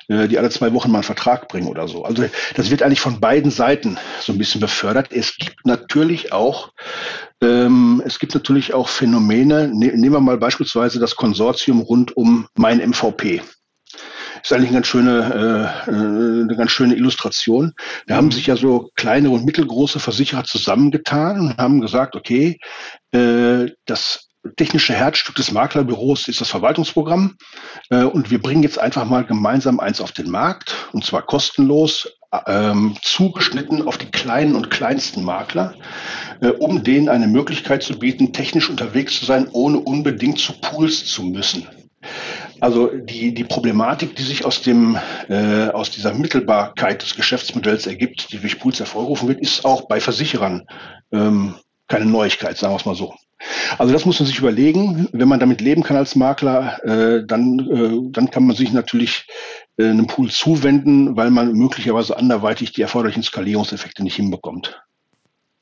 äh, 0.08 0.26
die 0.26 0.38
alle 0.38 0.50
zwei 0.50 0.72
Wochen 0.72 0.90
mal 0.90 0.98
einen 0.98 1.04
Vertrag 1.04 1.48
bringen 1.48 1.68
oder 1.68 1.86
so. 1.86 2.04
Also 2.04 2.24
das 2.54 2.70
wird 2.70 2.82
eigentlich 2.82 3.00
von 3.00 3.20
beiden 3.20 3.50
Seiten 3.50 3.98
so 4.20 4.32
ein 4.32 4.38
bisschen 4.38 4.60
befördert. 4.60 5.12
Es 5.12 5.36
gibt 5.36 5.66
natürlich 5.66 6.32
auch 6.32 6.72
ähm, 7.42 8.02
es 8.04 8.18
gibt 8.18 8.34
natürlich 8.34 8.74
auch 8.74 8.88
Phänomene. 8.88 9.68
Ne, 9.68 9.92
nehmen 9.94 10.12
wir 10.12 10.20
mal 10.20 10.38
beispielsweise 10.38 10.98
das 10.98 11.16
Konsortium 11.16 11.80
rund 11.80 12.16
um 12.16 12.48
mein 12.56 12.78
MVP 12.78 13.42
ist 14.42 14.52
eigentlich 14.52 14.68
eine 14.68 14.76
ganz 14.76 14.86
schöne, 14.86 15.74
äh, 15.86 15.90
eine 15.90 16.56
ganz 16.56 16.70
schöne 16.70 16.94
Illustration. 16.94 17.74
Da 18.06 18.16
haben 18.16 18.26
mhm. 18.26 18.32
sich 18.32 18.46
ja 18.46 18.56
so 18.56 18.90
kleine 18.94 19.30
und 19.30 19.44
mittelgroße 19.44 20.00
Versicherer 20.00 20.44
zusammengetan 20.44 21.40
und 21.40 21.56
haben 21.56 21.80
gesagt, 21.80 22.16
okay, 22.16 22.58
äh, 23.12 23.70
das 23.86 24.28
technische 24.56 24.94
Herzstück 24.94 25.34
des 25.34 25.52
Maklerbüros 25.52 26.28
ist 26.28 26.40
das 26.40 26.48
Verwaltungsprogramm. 26.48 27.36
Äh, 27.90 28.04
und 28.04 28.30
wir 28.30 28.40
bringen 28.40 28.62
jetzt 28.62 28.78
einfach 28.78 29.04
mal 29.04 29.24
gemeinsam 29.24 29.80
eins 29.80 30.00
auf 30.00 30.12
den 30.12 30.30
Markt, 30.30 30.74
und 30.92 31.04
zwar 31.04 31.22
kostenlos, 31.22 32.08
ähm, 32.46 32.94
zugeschnitten 33.02 33.86
auf 33.86 33.96
die 33.96 34.10
kleinen 34.10 34.54
und 34.54 34.70
kleinsten 34.70 35.24
Makler, 35.24 35.74
äh, 36.40 36.48
um 36.48 36.82
denen 36.82 37.08
eine 37.08 37.26
Möglichkeit 37.26 37.82
zu 37.82 37.98
bieten, 37.98 38.32
technisch 38.32 38.68
unterwegs 38.68 39.18
zu 39.18 39.24
sein, 39.24 39.48
ohne 39.50 39.78
unbedingt 39.78 40.38
zu 40.38 40.52
Pools 40.60 41.06
zu 41.06 41.22
müssen. 41.22 41.66
Also 42.60 42.88
die, 42.88 43.32
die 43.34 43.44
Problematik, 43.44 44.16
die 44.16 44.22
sich 44.22 44.44
aus 44.44 44.62
dem 44.62 44.98
äh, 45.28 45.68
aus 45.68 45.90
dieser 45.90 46.12
Mittelbarkeit 46.12 47.02
des 47.02 47.14
Geschäftsmodells 47.14 47.86
ergibt, 47.86 48.32
die 48.32 48.38
durch 48.38 48.58
Pools 48.58 48.78
hervorgerufen 48.78 49.28
wird, 49.28 49.40
ist 49.40 49.64
auch 49.64 49.88
bei 49.88 50.00
Versicherern 50.00 50.66
ähm, 51.12 51.54
keine 51.86 52.06
Neuigkeit, 52.06 52.58
sagen 52.58 52.74
wir 52.74 52.78
es 52.78 52.84
mal 52.84 52.94
so. 52.94 53.14
Also 53.78 53.92
das 53.92 54.04
muss 54.04 54.18
man 54.18 54.26
sich 54.26 54.38
überlegen. 54.38 55.08
Wenn 55.12 55.28
man 55.28 55.40
damit 55.40 55.60
leben 55.60 55.82
kann 55.82 55.96
als 55.96 56.16
Makler, 56.16 56.84
äh, 56.84 57.24
dann, 57.26 57.58
äh, 57.60 58.10
dann 58.12 58.30
kann 58.30 58.46
man 58.46 58.56
sich 58.56 58.72
natürlich 58.72 59.26
äh, 59.76 59.88
einem 59.88 60.06
Pool 60.06 60.30
zuwenden, 60.30 61.16
weil 61.16 61.30
man 61.30 61.52
möglicherweise 61.52 62.16
anderweitig 62.16 62.72
die 62.72 62.82
erforderlichen 62.82 63.22
Skalierungseffekte 63.22 64.02
nicht 64.02 64.16
hinbekommt 64.16 64.82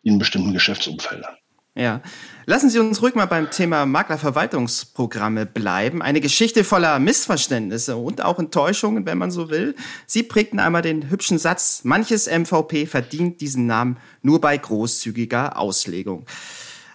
in 0.03 0.19
bestimmten 0.19 0.53
Geschäftsumfeldern. 0.53 1.37
Ja. 1.77 2.01
Lassen 2.47 2.71
Sie 2.71 2.79
uns 2.79 3.03
ruhig 3.03 3.15
mal 3.15 3.27
beim 3.27 3.51
Thema 3.51 3.85
Maklerverwaltungsprogramme 3.85 5.45
bleiben. 5.45 6.01
Eine 6.01 6.23
Geschichte 6.23 6.65
voller 6.65 6.99
Missverständnisse 6.99 7.97
und 7.97 8.23
auch 8.23 8.39
Enttäuschungen, 8.39 9.05
wenn 9.05 9.19
man 9.19 9.31
so 9.31 9.51
will. 9.51 9.75
Sie 10.07 10.23
prägten 10.23 10.59
einmal 10.59 10.81
den 10.81 11.11
hübschen 11.11 11.39
Satz, 11.39 11.83
manches 11.85 12.29
MVP 12.29 12.87
verdient 12.87 13.43
diesen 13.43 13.67
Namen 13.67 13.99
nur 14.23 14.41
bei 14.41 14.57
großzügiger 14.57 15.59
Auslegung. 15.59 16.25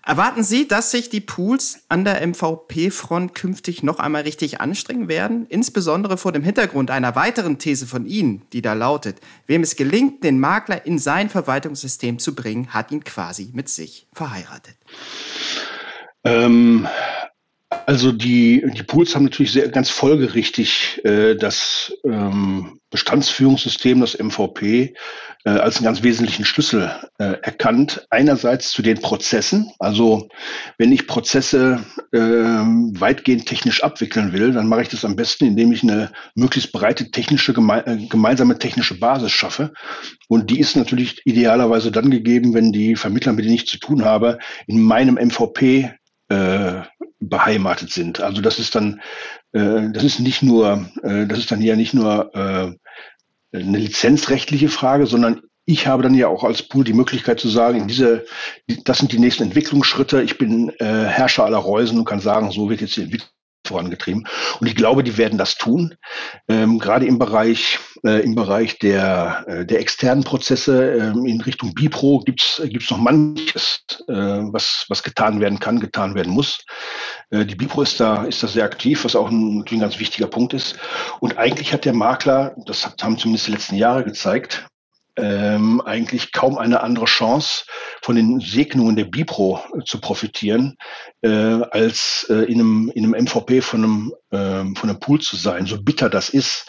Erwarten 0.03 0.43
Sie, 0.43 0.67
dass 0.67 0.89
sich 0.89 1.09
die 1.09 1.21
Pools 1.21 1.83
an 1.87 2.03
der 2.03 2.25
MVP-Front 2.25 3.35
künftig 3.35 3.83
noch 3.83 3.99
einmal 3.99 4.23
richtig 4.23 4.59
anstrengen 4.59 5.07
werden? 5.07 5.45
Insbesondere 5.47 6.17
vor 6.17 6.31
dem 6.31 6.43
Hintergrund 6.43 6.89
einer 6.89 7.15
weiteren 7.15 7.59
These 7.59 7.85
von 7.85 8.07
Ihnen, 8.07 8.41
die 8.51 8.63
da 8.63 8.73
lautet, 8.73 9.19
wem 9.45 9.61
es 9.61 9.75
gelingt, 9.75 10.23
den 10.23 10.39
Makler 10.39 10.87
in 10.87 10.97
sein 10.97 11.29
Verwaltungssystem 11.29 12.17
zu 12.17 12.33
bringen, 12.33 12.73
hat 12.73 12.91
ihn 12.91 13.03
quasi 13.03 13.51
mit 13.53 13.69
sich 13.69 14.07
verheiratet. 14.11 14.75
Ähm, 16.23 16.87
also 17.85 18.11
die, 18.11 18.63
die 18.75 18.83
Pools 18.83 19.15
haben 19.15 19.23
natürlich 19.23 19.51
sehr 19.51 19.69
ganz 19.69 19.89
folgerichtig 19.89 21.01
äh, 21.03 21.35
das 21.35 21.93
ähm, 22.03 22.79
Bestandsführungssystem, 22.89 24.01
das 24.01 24.17
MVP, 24.19 24.93
äh, 25.45 25.49
als 25.49 25.77
einen 25.77 25.85
ganz 25.85 26.03
wesentlichen 26.03 26.45
Schlüssel 26.45 26.91
äh, 27.17 27.37
erkannt. 27.41 28.05
Einerseits 28.09 28.71
zu 28.71 28.81
den 28.81 28.99
Prozessen. 28.99 29.71
Also 29.79 30.27
wenn 30.77 30.91
ich 30.91 31.07
Prozesse 31.07 31.83
äh, 32.11 32.19
weitgehend 32.19 33.45
technisch 33.45 33.81
abwickeln 33.81 34.33
will, 34.33 34.51
dann 34.51 34.67
mache 34.67 34.83
ich 34.83 34.89
das 34.89 35.05
am 35.05 35.15
besten, 35.15 35.45
indem 35.45 35.71
ich 35.71 35.83
eine 35.83 36.11
möglichst 36.35 36.71
breite 36.73 37.11
technische 37.11 37.53
geme 37.53 37.85
äh, 37.87 38.05
gemeinsame 38.07 38.59
technische 38.59 38.99
Basis 38.99 39.31
schaffe. 39.31 39.71
Und 40.27 40.49
die 40.49 40.59
ist 40.59 40.75
natürlich 40.75 41.21
idealerweise 41.25 41.91
dann 41.91 42.11
gegeben, 42.11 42.53
wenn 42.53 42.71
die 42.71 42.95
Vermittler, 42.95 43.33
mit 43.33 43.45
denen 43.45 43.55
ich 43.55 43.67
zu 43.67 43.79
tun 43.79 44.03
habe, 44.03 44.37
in 44.67 44.81
meinem 44.81 45.15
MVP 45.15 45.91
äh, 46.31 46.83
beheimatet 47.19 47.91
sind. 47.91 48.21
Also 48.21 48.41
das 48.41 48.57
ist 48.57 48.73
dann, 48.73 49.01
äh, 49.51 49.91
das 49.91 50.03
ist 50.03 50.19
nicht 50.19 50.41
nur, 50.41 50.87
äh, 51.03 51.27
das 51.27 51.39
ist 51.39 51.51
dann 51.51 51.61
ja 51.61 51.75
nicht 51.75 51.93
nur 51.93 52.33
äh, 52.33 53.57
eine 53.57 53.77
lizenzrechtliche 53.77 54.69
Frage, 54.69 55.07
sondern 55.07 55.41
ich 55.65 55.87
habe 55.87 56.03
dann 56.03 56.13
ja 56.13 56.27
auch 56.27 56.43
als 56.43 56.63
Pool 56.63 56.83
die 56.83 56.93
Möglichkeit 56.93 57.39
zu 57.39 57.49
sagen, 57.49 57.87
diese, 57.87 58.25
das 58.85 58.97
sind 58.97 59.11
die 59.11 59.19
nächsten 59.19 59.43
Entwicklungsschritte. 59.43 60.21
Ich 60.23 60.37
bin 60.37 60.69
äh, 60.79 61.05
Herrscher 61.05 61.45
aller 61.45 61.57
Reusen 61.57 61.99
und 61.99 62.05
kann 62.05 62.19
sagen, 62.19 62.51
so 62.51 62.69
wird 62.69 62.81
jetzt 62.81 62.95
die 62.95 63.03
Entwicklung 63.03 63.29
vorangetrieben. 63.67 64.27
Und 64.59 64.67
ich 64.67 64.75
glaube, 64.75 65.03
die 65.03 65.17
werden 65.17 65.37
das 65.37 65.55
tun. 65.55 65.95
Ähm, 66.47 66.79
gerade 66.79 67.05
im 67.05 67.19
Bereich, 67.19 67.79
äh, 68.03 68.23
im 68.23 68.35
Bereich 68.35 68.79
der, 68.79 69.45
äh, 69.47 69.65
der 69.65 69.79
externen 69.79 70.23
Prozesse 70.23 70.93
ähm, 70.93 71.25
in 71.25 71.41
Richtung 71.41 71.73
Bipro 71.73 72.19
gibt's 72.19 72.61
gibt's 72.65 72.89
noch 72.89 72.97
manches, 72.97 73.83
äh, 74.07 74.13
was, 74.13 74.85
was 74.89 75.03
getan 75.03 75.39
werden 75.39 75.59
kann, 75.59 75.79
getan 75.79 76.15
werden 76.15 76.33
muss. 76.33 76.63
Äh, 77.29 77.45
die 77.45 77.55
Bipro 77.55 77.81
ist 77.81 77.99
da, 77.99 78.23
ist 78.25 78.43
da 78.43 78.47
sehr 78.47 78.65
aktiv, 78.65 79.03
was 79.05 79.15
auch 79.15 79.29
ein, 79.29 79.63
ein 79.69 79.79
ganz 79.79 79.99
wichtiger 79.99 80.27
Punkt 80.27 80.53
ist. 80.53 80.77
Und 81.19 81.37
eigentlich 81.37 81.73
hat 81.73 81.85
der 81.85 81.93
Makler, 81.93 82.55
das 82.65 82.89
haben 83.01 83.17
zumindest 83.17 83.47
die 83.47 83.51
letzten 83.51 83.75
Jahre 83.75 84.03
gezeigt, 84.03 84.67
ähm, 85.17 85.81
eigentlich 85.81 86.31
kaum 86.31 86.57
eine 86.57 86.81
andere 86.81 87.05
Chance, 87.05 87.65
von 88.01 88.15
den 88.15 88.39
Segnungen 88.39 88.95
der 88.95 89.05
Bipro 89.05 89.61
äh, 89.75 89.83
zu 89.85 89.99
profitieren, 89.99 90.77
äh, 91.21 91.29
als 91.29 92.25
äh, 92.29 92.45
in, 92.45 92.59
einem, 92.59 92.91
in 92.95 93.05
einem 93.05 93.25
MVP 93.25 93.61
von 93.61 93.83
einem, 93.83 94.13
äh, 94.31 94.75
von 94.77 94.89
einem 94.89 94.99
Pool 94.99 95.19
zu 95.19 95.35
sein. 95.35 95.65
So 95.65 95.81
bitter 95.81 96.09
das 96.09 96.29
ist, 96.29 96.65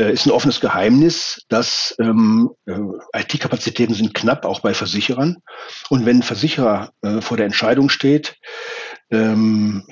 äh, 0.00 0.12
ist 0.12 0.26
ein 0.26 0.32
offenes 0.32 0.60
Geheimnis, 0.60 1.44
dass 1.48 1.94
ähm, 1.98 2.50
äh, 2.66 2.78
IT-Kapazitäten 3.14 3.94
sind 3.94 4.14
knapp, 4.14 4.44
auch 4.44 4.60
bei 4.60 4.74
Versicherern. 4.74 5.38
Und 5.88 6.04
wenn 6.04 6.18
ein 6.18 6.22
Versicherer 6.22 6.92
äh, 7.02 7.20
vor 7.20 7.36
der 7.36 7.46
Entscheidung 7.46 7.88
steht, 7.88 8.36
ähm, 9.10 9.86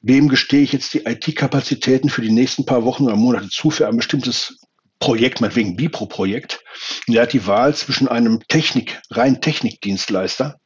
wem 0.00 0.28
gestehe 0.28 0.62
ich 0.62 0.72
jetzt 0.72 0.94
die 0.94 1.04
IT-Kapazitäten 1.04 2.08
für 2.08 2.22
die 2.22 2.32
nächsten 2.32 2.64
paar 2.64 2.84
Wochen 2.84 3.04
oder 3.04 3.16
Monate 3.16 3.48
zu 3.48 3.70
für 3.70 3.86
ein 3.86 3.96
bestimmtes 3.96 4.58
Projekt, 4.98 5.40
meinetwegen 5.40 5.76
Bipro-Projekt. 5.76 6.62
Der 7.08 7.22
hat 7.22 7.32
die 7.32 7.46
Wahl 7.46 7.74
zwischen 7.74 8.08
einem 8.08 8.40
Technik, 8.48 9.00
rein 9.10 9.40
Technikdienstleister, 9.40 10.60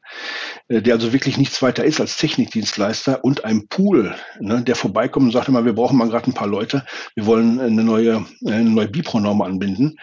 äh, 0.69 0.83
der 0.83 0.95
also 0.95 1.13
wirklich 1.13 1.37
nichts 1.37 1.61
weiter 1.63 1.85
ist 1.85 2.01
als 2.01 2.17
Technikdienstleister 2.17 3.25
und 3.25 3.45
einem 3.45 3.69
Pool, 3.69 4.15
ne, 4.41 4.63
der 4.63 4.77
vorbeikommt 4.77 5.27
und 5.27 5.33
sagt 5.33 5.49
immer, 5.49 5.65
wir 5.65 5.75
brauchen 5.75 5.99
mal 5.99 6.09
gerade 6.09 6.31
ein 6.31 6.35
paar 6.35 6.49
Leute, 6.49 6.85
wir 7.15 7.27
wollen 7.27 7.61
eine 7.61 7.85
neue, 7.85 8.27
eine 8.47 8.71
neue 8.71 8.89
Bipro-Norm 8.89 9.43
anbinden. 9.43 9.99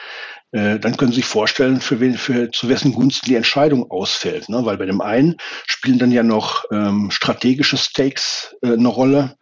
Äh, 0.51 0.79
dann 0.79 0.97
können 0.97 1.11
Sie 1.11 1.17
sich 1.17 1.25
vorstellen, 1.25 1.79
für, 1.79 1.99
wen, 1.99 2.17
für 2.17 2.49
zu 2.49 2.69
wessen 2.69 2.93
Gunsten 2.93 3.27
die 3.27 3.35
Entscheidung 3.35 3.91
ausfällt. 3.91 4.49
Ne? 4.49 4.65
Weil 4.65 4.77
bei 4.77 4.87
dem 4.87 4.99
einen 4.99 5.35
spielen 5.67 5.99
dann 5.99 6.11
ja 6.11 6.23
noch 6.23 6.65
ähm, 6.71 7.11
strategische 7.11 7.77
Stakes 7.77 8.55
äh, 8.63 8.73
eine 8.73 8.87
Rolle 8.87 9.37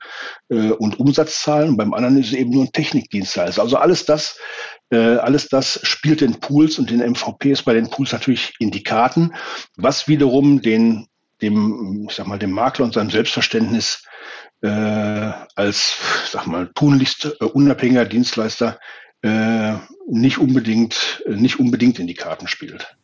äh, 0.49 0.71
und 0.71 0.99
Umsatzzahlen, 0.99 1.69
und 1.69 1.77
beim 1.77 1.93
anderen 1.93 2.17
ist 2.17 2.27
es 2.27 2.33
eben 2.33 2.51
nur 2.51 2.65
ein 2.65 2.73
Technikdienstleister. 2.73 3.61
Also 3.61 3.77
alles 3.77 4.03
das, 4.03 4.37
äh, 4.89 4.97
alles 4.97 5.49
das 5.49 5.79
spielt 5.83 6.21
den 6.21 6.39
Pools 6.39 6.79
und 6.79 6.89
den 6.89 6.99
MVPs 6.99 7.63
bei 7.63 7.73
den 7.73 7.89
Pools 7.89 8.11
natürlich 8.11 8.53
in 8.59 8.71
die 8.71 8.83
Karten, 8.83 9.33
was 9.75 10.07
wiederum 10.07 10.61
den 10.61 11.07
dem, 11.41 12.07
ich 12.09 12.15
sag 12.15 12.27
mal, 12.27 12.39
dem 12.39 12.51
Makler 12.51 12.85
und 12.85 12.93
seinem 12.93 13.09
Selbstverständnis 13.09 14.03
äh, 14.61 14.67
als, 15.55 15.97
sag 16.31 16.47
mal, 16.47 16.71
tunlichst 16.73 17.37
äh, 17.39 17.45
unabhängiger 17.45 18.05
Dienstleister 18.05 18.79
äh, 19.21 19.73
nicht 20.07 20.37
unbedingt, 20.39 21.23
nicht 21.27 21.59
unbedingt 21.59 21.99
in 21.99 22.07
die 22.07 22.15
Karten 22.15 22.47
spielt. 22.47 22.95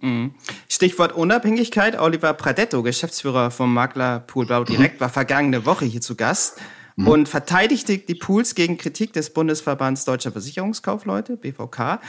Mhm. 0.00 0.34
Stichwort 0.68 1.12
Unabhängigkeit. 1.12 1.98
Oliver 1.98 2.32
Pradetto, 2.34 2.82
Geschäftsführer 2.82 3.50
vom 3.50 3.74
Makler 3.74 4.20
Pool 4.20 4.46
Blau 4.46 4.64
Direkt, 4.64 4.96
mhm. 4.96 5.00
war 5.00 5.08
vergangene 5.10 5.66
Woche 5.66 5.84
hier 5.84 6.00
zu 6.00 6.16
Gast 6.16 6.60
mhm. 6.96 7.08
und 7.08 7.28
verteidigte 7.28 7.98
die 7.98 8.14
Pools 8.14 8.54
gegen 8.54 8.78
Kritik 8.78 9.12
des 9.12 9.30
Bundesverbands 9.30 10.04
Deutscher 10.04 10.32
Versicherungskaufleute, 10.32 11.36
BVK. 11.36 12.00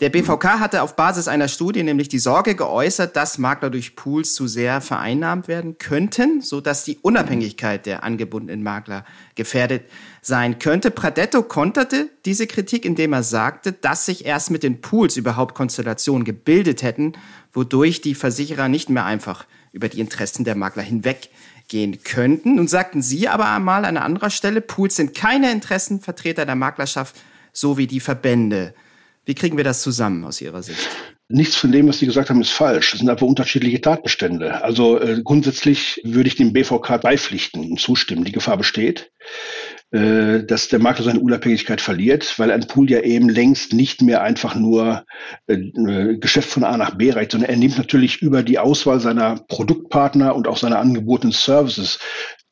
Der 0.00 0.08
BVK 0.08 0.60
hatte 0.60 0.82
auf 0.82 0.96
Basis 0.96 1.28
einer 1.28 1.48
Studie 1.48 1.82
nämlich 1.82 2.08
die 2.08 2.18
Sorge 2.18 2.54
geäußert, 2.54 3.16
dass 3.16 3.38
Makler 3.38 3.70
durch 3.70 3.96
Pools 3.96 4.34
zu 4.34 4.46
sehr 4.46 4.80
vereinnahmt 4.80 5.48
werden 5.48 5.78
könnten, 5.78 6.40
sodass 6.40 6.84
die 6.84 6.98
Unabhängigkeit 7.02 7.86
der 7.86 8.04
angebundenen 8.04 8.62
Makler 8.62 9.04
gefährdet 9.34 9.84
sein 10.22 10.58
könnte. 10.58 10.90
Pradetto 10.90 11.42
konterte 11.42 12.08
diese 12.24 12.46
Kritik, 12.46 12.84
indem 12.84 13.12
er 13.12 13.22
sagte, 13.22 13.72
dass 13.72 14.06
sich 14.06 14.24
erst 14.24 14.50
mit 14.50 14.62
den 14.62 14.80
Pools 14.80 15.16
überhaupt 15.16 15.54
Konstellationen 15.54 16.24
gebildet 16.24 16.82
hätten, 16.82 17.14
wodurch 17.52 18.00
die 18.00 18.14
Versicherer 18.14 18.68
nicht 18.68 18.90
mehr 18.90 19.04
einfach 19.04 19.46
über 19.72 19.88
die 19.88 20.00
Interessen 20.00 20.44
der 20.44 20.56
Makler 20.56 20.82
hinweg 20.82 21.30
gehen 21.70 22.02
könnten. 22.02 22.56
Nun 22.56 22.68
sagten 22.68 23.00
Sie 23.00 23.28
aber 23.28 23.58
mal 23.58 23.86
an 23.86 23.96
anderer 23.96 24.28
Stelle, 24.28 24.60
Pools 24.60 24.96
sind 24.96 25.14
keine 25.14 25.50
Interessenvertreter 25.50 26.44
der 26.44 26.56
Maklerschaft, 26.56 27.16
so 27.54 27.78
wie 27.78 27.86
die 27.86 28.00
Verbände. 28.00 28.74
Wie 29.24 29.34
kriegen 29.34 29.56
wir 29.56 29.64
das 29.64 29.80
zusammen 29.80 30.24
aus 30.24 30.40
Ihrer 30.40 30.62
Sicht? 30.62 30.88
Nichts 31.28 31.54
von 31.54 31.70
dem, 31.70 31.86
was 31.86 32.00
Sie 32.00 32.06
gesagt 32.06 32.28
haben, 32.28 32.40
ist 32.40 32.50
falsch. 32.50 32.92
Es 32.92 32.98
sind 32.98 33.08
einfach 33.08 33.26
unterschiedliche 33.26 33.80
Tatbestände. 33.80 34.64
Also 34.64 35.00
äh, 35.00 35.22
grundsätzlich 35.22 36.00
würde 36.04 36.26
ich 36.26 36.34
dem 36.34 36.52
BVK 36.52 37.00
beipflichten 37.00 37.70
und 37.70 37.80
zustimmen. 37.80 38.24
Die 38.24 38.32
Gefahr 38.32 38.56
besteht, 38.56 39.12
äh, 39.92 40.44
dass 40.44 40.68
der 40.68 40.78
Makler 40.78 41.04
seine 41.04 41.20
Unabhängigkeit 41.20 41.80
verliert, 41.80 42.38
weil 42.38 42.50
ein 42.50 42.66
Pool 42.66 42.90
ja 42.90 43.00
eben 43.00 43.28
längst 43.28 43.72
nicht 43.72 44.02
mehr 44.02 44.22
einfach 44.22 44.54
nur 44.54 45.04
äh, 45.48 45.54
äh, 45.54 46.18
Geschäft 46.18 46.48
von 46.48 46.64
A 46.64 46.76
nach 46.76 46.94
B 46.96 47.10
reicht, 47.10 47.32
sondern 47.32 47.50
er 47.50 47.56
nimmt 47.56 47.78
natürlich 47.78 48.22
über 48.22 48.42
die 48.42 48.58
Auswahl 48.58 49.00
seiner 49.00 49.36
Produktpartner 49.48 50.34
und 50.36 50.46
auch 50.46 50.58
seiner 50.58 50.78
angebotenen 50.78 51.32
Services 51.32 51.98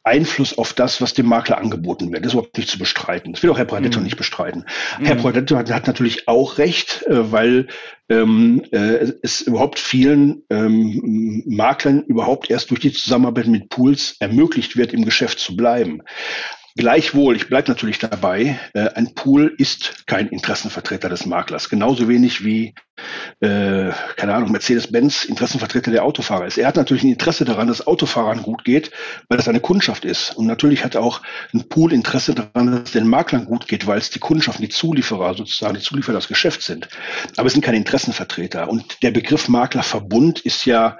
Einfluss 0.09 0.57
auf 0.57 0.73
das, 0.73 1.01
was 1.03 1.13
dem 1.13 1.27
Makler 1.27 1.59
angeboten 1.59 2.11
wird. 2.11 2.25
Das 2.25 2.31
ist 2.31 2.35
überhaupt 2.35 2.57
nicht 2.57 2.71
zu 2.71 2.79
bestreiten. 2.79 3.33
Das 3.33 3.43
will 3.43 3.51
auch 3.51 3.59
Herr 3.59 3.67
Pradetto 3.67 3.99
mhm. 3.99 4.05
nicht 4.05 4.17
bestreiten. 4.17 4.65
Mhm. 4.99 5.05
Herr 5.05 5.17
Pradetto 5.17 5.57
hat, 5.57 5.71
hat, 5.71 5.87
natürlich 5.87 6.27
auch 6.29 6.59
recht, 6.59 7.05
äh, 7.07 7.31
weil 7.31 7.67
ähm, 8.09 8.63
äh, 8.73 9.13
es 9.23 9.43
überhaupt 9.43 9.79
vielen 9.79 10.45
ähm, 10.49 11.43
Maklern 11.47 12.03
überhaupt 12.05 12.51
erst 12.51 12.71
durch 12.71 12.81
die 12.81 12.93
Zusammenarbeit 12.93 13.49
mit 13.49 13.69
Pools 13.69 14.17
ermöglicht 14.19 14.77
wird, 14.77 14.95
im 14.95 15.05
Geschäft 15.05 15.41
zu 15.41 15.55
bleiben. 15.57 16.03
Gleichwohl, 16.79 17.35
ich 17.35 17.49
bleibe 17.49 17.69
natürlich 17.69 17.99
dabei, 17.99 18.57
äh, 18.73 18.91
ein 18.95 19.13
Pool 19.13 19.53
ist 19.59 20.07
kein 20.07 20.29
Interessenvertreter 20.29 21.09
des 21.09 21.27
Maklers. 21.27 21.71
Genauso 21.71 22.07
wenig 22.07 22.45
wie, 22.45 22.73
äh, 23.41 23.91
keine 24.15 24.35
Ahnung, 24.35 24.53
Mercedes-Benz 24.53 25.25
Interessenvertreter 25.25 25.91
der 25.91 26.05
Autofahrer 26.05 26.47
ist. 26.47 26.57
Er 26.57 26.69
hat 26.69 26.77
natürlich 26.77 27.03
ein 27.03 27.11
Interesse 27.11 27.45
daran, 27.45 27.67
dass 27.67 27.85
Autofahrern 27.85 28.45
gut 28.45 28.63
geht, 28.63 28.93
weil 29.29 29.39
das 29.39 29.49
eine 29.49 29.59
Kundschaft 29.59 30.05
ist. 30.05 30.37
Und 30.37 30.47
natürlich 30.47 30.85
hat 30.85 30.95
auch 30.95 31.21
ein 31.53 31.69
Pool 31.69 31.93
Interesse 31.93 32.37
daran, 32.37 32.71
dass 32.71 32.83
es 32.85 32.93
den 32.93 33.09
Maklern 33.09 33.47
gut 33.47 33.67
geht, 33.67 33.89
weil 33.89 33.99
es 33.99 34.11
die 34.11 34.21
Kundschaft, 34.21 34.61
die 34.61 34.69
Zulieferer 34.69 35.35
sozusagen, 35.35 35.75
die 35.75 35.83
Zulieferer 35.83 36.15
das 36.15 36.29
Geschäft 36.29 36.63
sind. 36.63 36.89
Aber 37.37 37.49
es 37.49 37.55
sind 37.55 37.65
keine 37.65 37.79
Interessenvertreter. 37.79 38.71
Und 38.71 39.03
der 39.03 39.11
Begriff 39.11 39.49
Maklerverbund 39.49 40.39
ist 40.43 40.65
ja, 40.65 40.97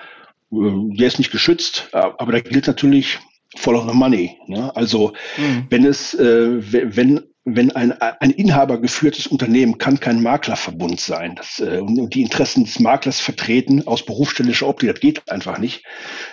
äh, 0.51 0.57
der 0.99 1.07
ist 1.07 1.19
nicht 1.19 1.31
geschützt, 1.31 1.91
aber 1.93 2.33
da 2.33 2.41
gilt 2.41 2.67
natürlich 2.67 3.21
follow 3.57 3.87
the 3.87 3.95
money. 3.95 4.39
Ne? 4.47 4.75
Also 4.77 5.13
mhm. 5.37 5.67
wenn 5.71 5.85
es, 5.85 6.15
äh, 6.15 6.61
wenn 6.97 7.21
wenn 7.55 7.71
ein, 7.73 7.93
ein 7.93 8.31
Inhaber 8.31 8.81
geführtes 8.81 9.27
Unternehmen 9.27 9.79
kann 9.79 10.01
kein 10.01 10.23
Maklerverbund 10.23 11.01
sein. 11.01 11.35
Das, 11.37 11.61
äh, 11.61 11.79
und 11.79 12.15
die 12.15 12.23
Interessen 12.23 12.65
des 12.65 12.79
Maklers 12.79 13.21
vertreten 13.21 13.87
aus 13.87 14.05
berufsständischer 14.05 14.69
Optik, 14.69 14.91
das 14.91 15.01
geht 15.01 15.31
einfach 15.31 15.59
nicht. 15.59 15.85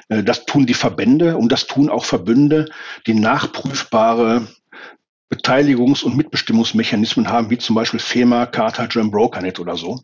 Äh, 0.09 0.23
das 0.23 0.45
tun 0.45 0.65
die 0.65 0.73
Verbände 0.73 1.37
und 1.37 1.51
das 1.51 1.67
tun 1.67 1.89
auch 1.89 2.05
Verbünde, 2.05 2.65
die 3.07 3.13
nachprüfbare 3.13 4.47
Beteiligungs- 5.35 6.03
und 6.03 6.15
Mitbestimmungsmechanismen 6.15 7.29
haben, 7.29 7.49
wie 7.49 7.57
zum 7.57 7.75
Beispiel 7.75 7.99
FEMA, 7.99 8.45
Carter, 8.45 8.87
German 8.87 9.11
Brokernet 9.11 9.59
oder 9.59 9.75
so. 9.75 9.99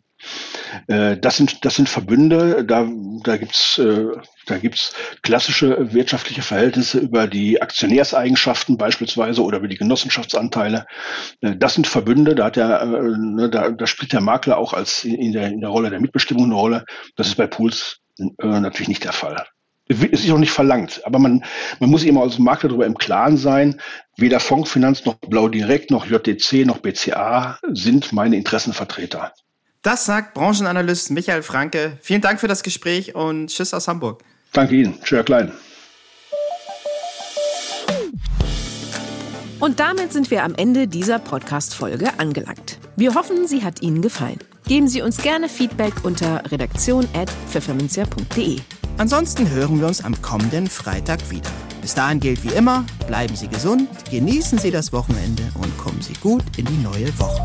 Äh, 0.86 1.16
das 1.16 1.36
sind, 1.36 1.64
das 1.64 1.74
sind 1.76 1.88
Verbünde, 1.88 2.64
da, 2.64 2.88
da 3.24 3.36
gibt's 3.36 3.78
äh, 3.78 4.06
da 4.46 4.58
gibt's 4.58 4.94
klassische 5.22 5.92
wirtschaftliche 5.92 6.42
Verhältnisse 6.42 6.98
über 6.98 7.26
die 7.26 7.62
Aktionärseigenschaften 7.62 8.76
beispielsweise 8.76 9.42
oder 9.42 9.58
über 9.58 9.68
die 9.68 9.78
Genossenschaftsanteile. 9.78 10.86
Äh, 11.40 11.56
das 11.56 11.74
sind 11.74 11.86
Verbünde, 11.86 12.34
da, 12.34 12.46
hat 12.46 12.56
der, 12.56 12.84
ne, 12.84 13.50
da, 13.50 13.70
da 13.70 13.86
spielt 13.86 14.12
der 14.12 14.20
Makler 14.20 14.58
auch 14.58 14.72
als 14.72 15.04
in 15.04 15.32
der, 15.32 15.48
in 15.48 15.60
der 15.60 15.70
Rolle 15.70 15.90
der 15.90 16.00
Mitbestimmung 16.00 16.44
eine 16.44 16.54
Rolle. 16.54 16.84
Das 17.16 17.28
ist 17.28 17.36
bei 17.36 17.46
Pools 17.46 17.98
natürlich 18.38 18.88
nicht 18.88 19.04
der 19.04 19.12
Fall. 19.12 19.46
Es 19.92 20.24
ist 20.24 20.30
auch 20.30 20.38
nicht 20.38 20.52
verlangt, 20.52 21.02
aber 21.04 21.18
man, 21.18 21.44
man 21.80 21.90
muss 21.90 22.04
immer 22.04 22.22
als 22.22 22.38
Makler 22.38 22.70
darüber 22.70 22.86
im 22.86 22.98
Klaren 22.98 23.36
sein, 23.36 23.80
weder 24.16 24.40
Fondsfinanz 24.40 25.04
noch 25.04 25.16
Blau 25.16 25.48
Direkt 25.48 25.90
noch 25.90 26.06
JTC 26.06 26.66
noch 26.66 26.78
BCA 26.78 27.58
sind 27.72 28.12
meine 28.12 28.36
Interessenvertreter. 28.36 29.32
Das 29.82 30.04
sagt 30.04 30.34
Branchenanalyst 30.34 31.10
Michael 31.10 31.42
Franke. 31.42 31.98
Vielen 32.00 32.20
Dank 32.20 32.38
für 32.40 32.48
das 32.48 32.62
Gespräch 32.62 33.16
und 33.16 33.48
Tschüss 33.48 33.74
aus 33.74 33.88
Hamburg. 33.88 34.22
Danke 34.52 34.76
Ihnen. 34.76 34.94
Schöner 35.02 35.24
Klein. 35.24 35.50
Und 39.58 39.80
damit 39.80 40.12
sind 40.12 40.30
wir 40.30 40.44
am 40.44 40.54
Ende 40.56 40.88
dieser 40.88 41.18
Podcast-Folge 41.18 42.10
angelangt. 42.18 42.78
Wir 42.96 43.14
hoffen, 43.14 43.46
sie 43.46 43.62
hat 43.62 43.80
Ihnen 43.80 44.02
gefallen. 44.02 44.40
Geben 44.66 44.88
Sie 44.88 45.00
uns 45.02 45.18
gerne 45.18 45.48
Feedback 45.48 46.04
unter 46.04 46.42
redaktion.pfefferminzia.de. 46.50 48.58
Ansonsten 48.98 49.50
hören 49.50 49.80
wir 49.80 49.86
uns 49.88 50.04
am 50.04 50.20
kommenden 50.22 50.68
Freitag 50.68 51.30
wieder. 51.30 51.50
Bis 51.80 51.94
dahin 51.94 52.20
gilt 52.20 52.44
wie 52.44 52.54
immer, 52.54 52.84
bleiben 53.06 53.34
Sie 53.34 53.48
gesund, 53.48 53.88
genießen 54.10 54.58
Sie 54.58 54.70
das 54.70 54.92
Wochenende 54.92 55.42
und 55.54 55.76
kommen 55.78 56.00
Sie 56.00 56.14
gut 56.14 56.44
in 56.56 56.66
die 56.66 56.82
neue 56.82 57.18
Woche. 57.18 57.44